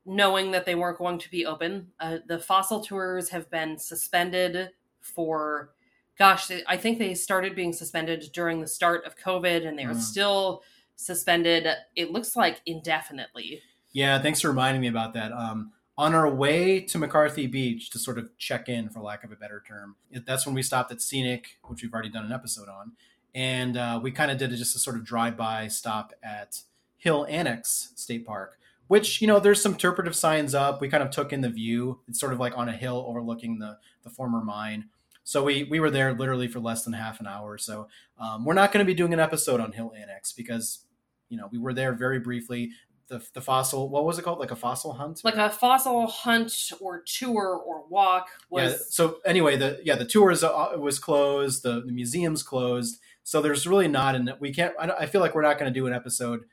knowing 0.09 0.51
that 0.53 0.65
they 0.65 0.75
weren't 0.75 0.99
going 0.99 1.19
to 1.19 1.31
be 1.31 1.45
open. 1.45 1.87
Uh, 2.01 2.19
the 2.27 2.39
fossil 2.39 2.83
tours 2.83 3.29
have 3.29 3.51
been 3.51 3.79
suspended 3.79 4.71
for, 5.01 5.71
gosh, 6.19 6.51
I 6.67 6.77
think 6.79 6.99
they 6.99 7.15
started 7.15 7.55
being 7.55 7.75
suspended 7.75 8.31
during 8.33 8.61
the 8.61 8.67
start 8.67 9.05
of 9.05 9.19
COVID 9.19 9.67
and 9.67 9.79
they 9.79 9.85
are 9.85 9.93
mm. 9.93 10.01
still 10.01 10.63
suspended, 10.97 11.69
it 11.95 12.11
looks 12.11 12.35
like 12.35 12.63
indefinitely. 12.65 13.61
Yeah, 13.93 14.21
thanks 14.21 14.41
for 14.41 14.49
reminding 14.49 14.81
me 14.81 14.89
about 14.89 15.13
that. 15.13 15.31
Um, 15.33 15.73
on 15.99 16.15
our 16.15 16.29
way 16.33 16.81
to 16.81 16.99
McCarthy 16.99 17.47
Beach 17.47 17.91
to 17.91 17.99
sort 17.99 18.19
of 18.19 18.37
check 18.39 18.69
in, 18.69 18.89
for 18.89 19.01
lack 19.01 19.25
of 19.25 19.33
a 19.33 19.37
better 19.37 19.63
term, 19.67 19.97
that's 20.25 20.47
when 20.47 20.55
we 20.55 20.63
stopped 20.63 20.91
at 20.91 21.03
Scenic, 21.03 21.59
which 21.65 21.83
we've 21.83 21.93
already 21.93 22.09
done 22.09 22.25
an 22.25 22.33
episode 22.33 22.69
on. 22.69 22.93
And 23.35 23.77
uh, 23.77 24.01
we 24.03 24.11
kind 24.11 24.31
of 24.31 24.39
did 24.39 24.51
just 24.53 24.75
a 24.75 24.79
sort 24.79 24.97
of 24.97 25.05
drive 25.05 25.37
by 25.37 25.69
stop 25.69 26.15
at 26.23 26.63
Hill 26.97 27.27
Annex 27.29 27.93
State 27.95 28.27
Park 28.27 28.59
which 28.89 29.21
you 29.21 29.27
know 29.27 29.39
there's 29.39 29.63
some 29.63 29.73
interpretive 29.73 30.17
signs 30.17 30.55
up. 30.55 30.81
We 30.81 30.89
kind 30.89 31.03
of 31.03 31.11
took 31.11 31.33
in 31.33 31.43
the 31.43 31.49
view. 31.49 32.01
It's 32.09 32.19
sort 32.19 32.33
of 32.33 32.41
like 32.41 32.59
on 32.59 32.69
a 32.69 32.73
hill 32.73 33.05
overlooking 33.07 33.59
the 33.59 33.79
the 34.03 34.11
former 34.11 34.43
mine. 34.43 34.87
So 35.23 35.45
we 35.45 35.65
we 35.65 35.79
were 35.79 35.91
there 35.91 36.15
literally 36.15 36.49
for 36.49 36.59
less 36.59 36.85
than 36.85 36.95
half 36.95 37.21
an 37.21 37.27
hour. 37.27 37.59
So 37.59 37.89
um, 38.19 38.45
we're 38.45 38.55
not 38.55 38.73
going 38.73 38.85
to 38.85 38.91
be 38.91 38.95
doing 38.95 39.13
an 39.13 39.21
episode 39.21 39.61
on 39.61 39.73
Hill 39.73 39.93
Annex 39.97 40.33
because 40.33 40.85
you 41.29 41.37
know 41.37 41.49
we 41.53 41.59
were 41.59 41.75
there 41.75 41.93
very 41.93 42.19
briefly. 42.19 42.71
The, 43.09 43.27
the 43.33 43.41
fossil 43.41 43.89
what 43.89 44.05
was 44.05 44.19
it 44.19 44.23
called? 44.23 44.39
Like 44.39 44.51
a 44.51 44.57
fossil 44.57 44.95
hunt? 44.95 45.21
Like 45.25 45.37
a 45.37 45.51
fossil 45.51 46.07
hunt 46.07 46.73
or 46.81 47.03
tour 47.03 47.63
or 47.65 47.85
walk 47.89 48.29
was 48.51 48.73
yeah 48.73 48.79
so 48.89 49.19
anyway 49.25 49.57
the 49.57 49.81
yeah 49.85 49.97
the 49.97 50.05
tours 50.05 50.43
uh, 50.43 50.73
was 50.79 50.99
closed. 50.99 51.63
The, 51.63 51.83
the 51.85 51.93
museum's 51.93 52.43
closed. 52.43 52.99
So 53.23 53.43
there's 53.43 53.67
really 53.67 53.89
not 53.89 54.15
and 54.15 54.33
we 54.41 54.53
can't 54.53 54.75
I, 54.79 54.91
I 55.01 55.07
feel 55.07 55.21
like 55.21 55.35
we're 55.35 55.43
not 55.43 55.59
going 55.59 55.73
to 55.73 55.79
do 55.79 55.87
an 55.87 55.93
episode 55.93 56.45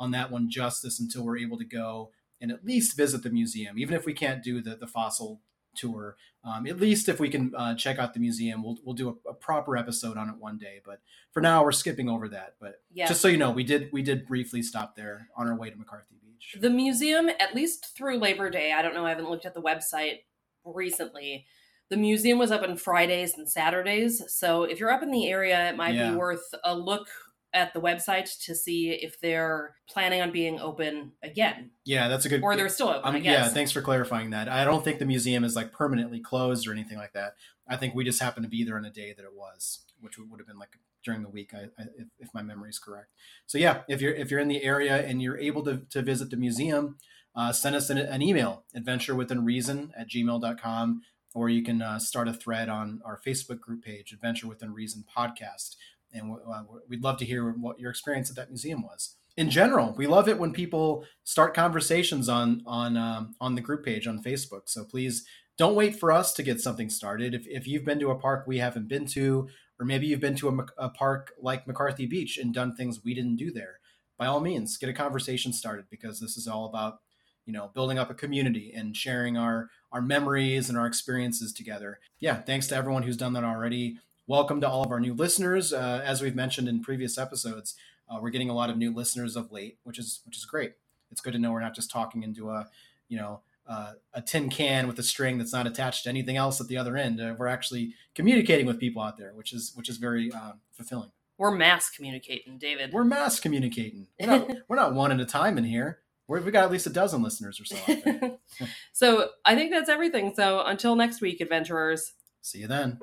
on 0.00 0.10
that 0.10 0.32
one 0.32 0.50
justice 0.50 0.98
until 0.98 1.24
we're 1.24 1.38
able 1.38 1.58
to 1.58 1.64
go 1.64 2.10
and 2.40 2.50
at 2.50 2.64
least 2.64 2.96
visit 2.96 3.22
the 3.22 3.30
museum 3.30 3.78
even 3.78 3.94
if 3.94 4.04
we 4.04 4.12
can't 4.12 4.42
do 4.42 4.60
the, 4.60 4.74
the 4.74 4.86
fossil 4.88 5.40
tour. 5.74 6.16
Um, 6.44 6.66
at 6.66 6.80
least 6.80 7.08
if 7.08 7.20
we 7.20 7.28
can 7.28 7.52
uh, 7.54 7.74
check 7.74 7.98
out 7.98 8.14
the 8.14 8.20
museum, 8.20 8.62
we'll 8.62 8.78
we'll 8.84 8.94
do 8.94 9.08
a, 9.26 9.30
a, 9.30 9.34
proper 9.34 9.76
episode 9.76 10.16
on 10.16 10.28
it 10.28 10.36
one 10.38 10.58
day. 10.58 10.80
But 10.84 11.00
for 11.32 11.40
now, 11.40 11.62
we're 11.62 11.72
skipping 11.72 12.08
over 12.08 12.28
that. 12.28 12.54
But 12.60 12.80
yeah. 12.92 13.06
just 13.06 13.20
so 13.20 13.28
you 13.28 13.36
know, 13.36 13.50
we 13.50 13.64
did 13.64 13.90
we 13.92 14.02
did 14.02 14.26
briefly 14.26 14.62
stop 14.62 14.96
there 14.96 15.28
on 15.36 15.48
our 15.48 15.54
way 15.54 15.70
to 15.70 15.76
McCarthy 15.76 16.16
Beach. 16.20 16.56
The 16.58 16.70
museum, 16.70 17.28
at 17.28 17.54
least 17.54 17.94
through 17.96 18.18
Labor 18.18 18.50
Day, 18.50 18.72
I 18.72 18.82
don't 18.82 18.94
know. 18.94 19.04
I 19.04 19.10
haven't 19.10 19.28
looked 19.28 19.46
at 19.46 19.54
the 19.54 19.62
website 19.62 20.20
recently. 20.64 21.46
The 21.90 21.96
museum 21.96 22.38
was 22.38 22.52
up 22.52 22.62
on 22.62 22.76
Fridays 22.76 23.36
and 23.36 23.50
Saturdays, 23.50 24.22
so 24.28 24.62
if 24.62 24.78
you're 24.78 24.92
up 24.92 25.02
in 25.02 25.10
the 25.10 25.28
area, 25.28 25.70
it 25.70 25.76
might 25.76 25.94
yeah. 25.94 26.10
be 26.10 26.16
worth 26.16 26.54
a 26.62 26.74
look 26.74 27.08
at 27.52 27.72
the 27.72 27.80
website 27.80 28.38
to 28.44 28.54
see 28.54 28.90
if 28.90 29.20
they're 29.20 29.74
planning 29.88 30.20
on 30.20 30.30
being 30.30 30.60
open 30.60 31.12
again. 31.22 31.70
Yeah, 31.84 32.08
that's 32.08 32.24
a 32.24 32.28
good. 32.28 32.42
Or 32.42 32.56
they're 32.56 32.68
still 32.68 32.88
open. 32.88 33.16
Um, 33.16 33.22
yeah, 33.22 33.48
thanks 33.48 33.72
for 33.72 33.82
clarifying 33.82 34.30
that. 34.30 34.48
I 34.48 34.64
don't 34.64 34.84
think 34.84 34.98
the 34.98 35.06
museum 35.06 35.44
is 35.44 35.56
like 35.56 35.72
permanently 35.72 36.20
closed 36.20 36.66
or 36.66 36.72
anything 36.72 36.98
like 36.98 37.12
that. 37.14 37.34
I 37.68 37.76
think 37.76 37.94
we 37.94 38.04
just 38.04 38.20
happened 38.20 38.44
to 38.44 38.50
be 38.50 38.64
there 38.64 38.76
on 38.76 38.84
a 38.84 38.90
day 38.90 39.12
that 39.16 39.24
it 39.24 39.34
was, 39.34 39.80
which 40.00 40.18
would 40.18 40.40
have 40.40 40.46
been 40.46 40.58
like 40.58 40.76
during 41.04 41.22
the 41.22 41.28
week, 41.28 41.52
I, 41.54 41.64
I, 41.78 41.86
if, 41.96 42.08
if, 42.18 42.34
my 42.34 42.42
memory 42.42 42.68
is 42.68 42.78
correct. 42.78 43.08
So 43.46 43.58
yeah, 43.58 43.82
if 43.88 44.00
you're 44.00 44.14
if 44.14 44.30
you're 44.30 44.40
in 44.40 44.48
the 44.48 44.62
area 44.62 45.04
and 45.04 45.22
you're 45.22 45.38
able 45.38 45.64
to, 45.64 45.82
to 45.90 46.02
visit 46.02 46.30
the 46.30 46.36
museum, 46.36 46.98
uh, 47.34 47.52
send 47.52 47.74
us 47.74 47.90
an, 47.90 47.98
an, 47.98 48.22
email, 48.22 48.64
adventure 48.74 49.14
within 49.14 49.44
reason 49.44 49.92
at 49.96 50.08
gmail.com, 50.08 51.02
or 51.34 51.48
you 51.48 51.62
can 51.62 51.80
uh, 51.80 51.98
start 51.98 52.28
a 52.28 52.32
thread 52.32 52.68
on 52.68 53.00
our 53.04 53.18
Facebook 53.24 53.60
group 53.60 53.84
page, 53.84 54.12
Adventure 54.12 54.48
Within 54.48 54.72
Reason 54.74 55.04
Podcast 55.16 55.76
and 56.12 56.32
uh, 56.32 56.62
we'd 56.88 57.02
love 57.02 57.18
to 57.18 57.24
hear 57.24 57.50
what 57.50 57.78
your 57.78 57.90
experience 57.90 58.30
at 58.30 58.36
that 58.36 58.48
museum 58.48 58.82
was. 58.82 59.16
In 59.36 59.48
general, 59.48 59.94
we 59.96 60.06
love 60.06 60.28
it 60.28 60.38
when 60.38 60.52
people 60.52 61.04
start 61.24 61.54
conversations 61.54 62.28
on 62.28 62.62
on 62.66 62.96
um, 62.96 63.34
on 63.40 63.54
the 63.54 63.60
group 63.60 63.84
page 63.84 64.06
on 64.06 64.22
Facebook. 64.22 64.62
So 64.66 64.84
please 64.84 65.24
don't 65.56 65.74
wait 65.74 65.98
for 65.98 66.10
us 66.10 66.32
to 66.34 66.42
get 66.42 66.60
something 66.60 66.90
started. 66.90 67.34
If, 67.34 67.46
if 67.46 67.66
you've 67.66 67.84
been 67.84 68.00
to 68.00 68.10
a 68.10 68.18
park 68.18 68.44
we 68.46 68.58
haven't 68.58 68.88
been 68.88 69.06
to, 69.08 69.48
or 69.78 69.86
maybe 69.86 70.06
you've 70.06 70.20
been 70.20 70.36
to 70.36 70.48
a, 70.48 70.86
a 70.86 70.88
park 70.88 71.32
like 71.40 71.66
McCarthy 71.66 72.06
Beach 72.06 72.38
and 72.38 72.52
done 72.52 72.74
things 72.74 73.04
we 73.04 73.14
didn't 73.14 73.36
do 73.36 73.52
there, 73.52 73.78
by 74.18 74.26
all 74.26 74.40
means, 74.40 74.76
get 74.76 74.90
a 74.90 74.94
conversation 74.94 75.52
started 75.52 75.86
because 75.90 76.20
this 76.20 76.36
is 76.36 76.46
all 76.48 76.66
about 76.66 76.98
you 77.46 77.52
know 77.52 77.70
building 77.74 77.98
up 77.98 78.10
a 78.10 78.14
community 78.14 78.72
and 78.74 78.96
sharing 78.96 79.36
our 79.36 79.70
our 79.92 80.02
memories 80.02 80.68
and 80.68 80.78
our 80.78 80.86
experiences 80.86 81.52
together. 81.52 81.98
Yeah, 82.18 82.36
thanks 82.42 82.66
to 82.68 82.76
everyone 82.76 83.02
who's 83.02 83.16
done 83.16 83.32
that 83.34 83.44
already 83.44 83.98
welcome 84.30 84.60
to 84.60 84.68
all 84.68 84.84
of 84.84 84.92
our 84.92 85.00
new 85.00 85.12
listeners. 85.12 85.72
Uh, 85.72 86.00
as 86.04 86.22
we've 86.22 86.36
mentioned 86.36 86.68
in 86.68 86.80
previous 86.80 87.18
episodes, 87.18 87.74
uh, 88.08 88.16
we're 88.22 88.30
getting 88.30 88.48
a 88.48 88.54
lot 88.54 88.70
of 88.70 88.76
new 88.76 88.94
listeners 88.94 89.34
of 89.34 89.50
late, 89.50 89.78
which 89.82 89.98
is 89.98 90.20
which 90.24 90.36
is 90.36 90.44
great. 90.44 90.74
It's 91.10 91.20
good 91.20 91.32
to 91.32 91.38
know 91.40 91.50
we're 91.50 91.60
not 91.60 91.74
just 91.74 91.90
talking 91.90 92.22
into 92.22 92.48
a 92.48 92.68
you 93.08 93.18
know 93.18 93.40
uh, 93.68 93.94
a 94.14 94.22
tin 94.22 94.48
can 94.48 94.86
with 94.86 94.96
a 95.00 95.02
string 95.02 95.36
that's 95.36 95.52
not 95.52 95.66
attached 95.66 96.04
to 96.04 96.10
anything 96.10 96.36
else 96.36 96.60
at 96.60 96.68
the 96.68 96.76
other 96.76 96.96
end. 96.96 97.20
Uh, 97.20 97.34
we're 97.36 97.48
actually 97.48 97.94
communicating 98.14 98.66
with 98.66 98.78
people 98.78 99.02
out 99.02 99.18
there, 99.18 99.32
which 99.34 99.52
is 99.52 99.72
which 99.74 99.88
is 99.88 99.96
very 99.96 100.30
um, 100.32 100.60
fulfilling. 100.70 101.10
We're 101.36 101.50
mass 101.50 101.90
communicating, 101.90 102.56
David. 102.56 102.92
We're 102.92 103.02
mass 103.02 103.40
communicating. 103.40 104.06
We're 104.20 104.26
not, 104.26 104.50
we're 104.68 104.76
not 104.76 104.94
one 104.94 105.10
at 105.10 105.18
a 105.18 105.26
time 105.26 105.58
in 105.58 105.64
here. 105.64 106.00
we 106.28 106.38
have 106.38 106.52
got 106.52 106.64
at 106.64 106.70
least 106.70 106.86
a 106.86 106.90
dozen 106.90 107.20
listeners 107.20 107.60
or 107.60 107.64
so. 107.64 108.38
so 108.92 109.30
I 109.44 109.56
think 109.56 109.72
that's 109.72 109.88
everything. 109.88 110.34
So 110.36 110.62
until 110.64 110.94
next 110.94 111.20
week, 111.20 111.40
adventurers. 111.40 112.12
See 112.42 112.60
you 112.60 112.68
then. 112.68 113.00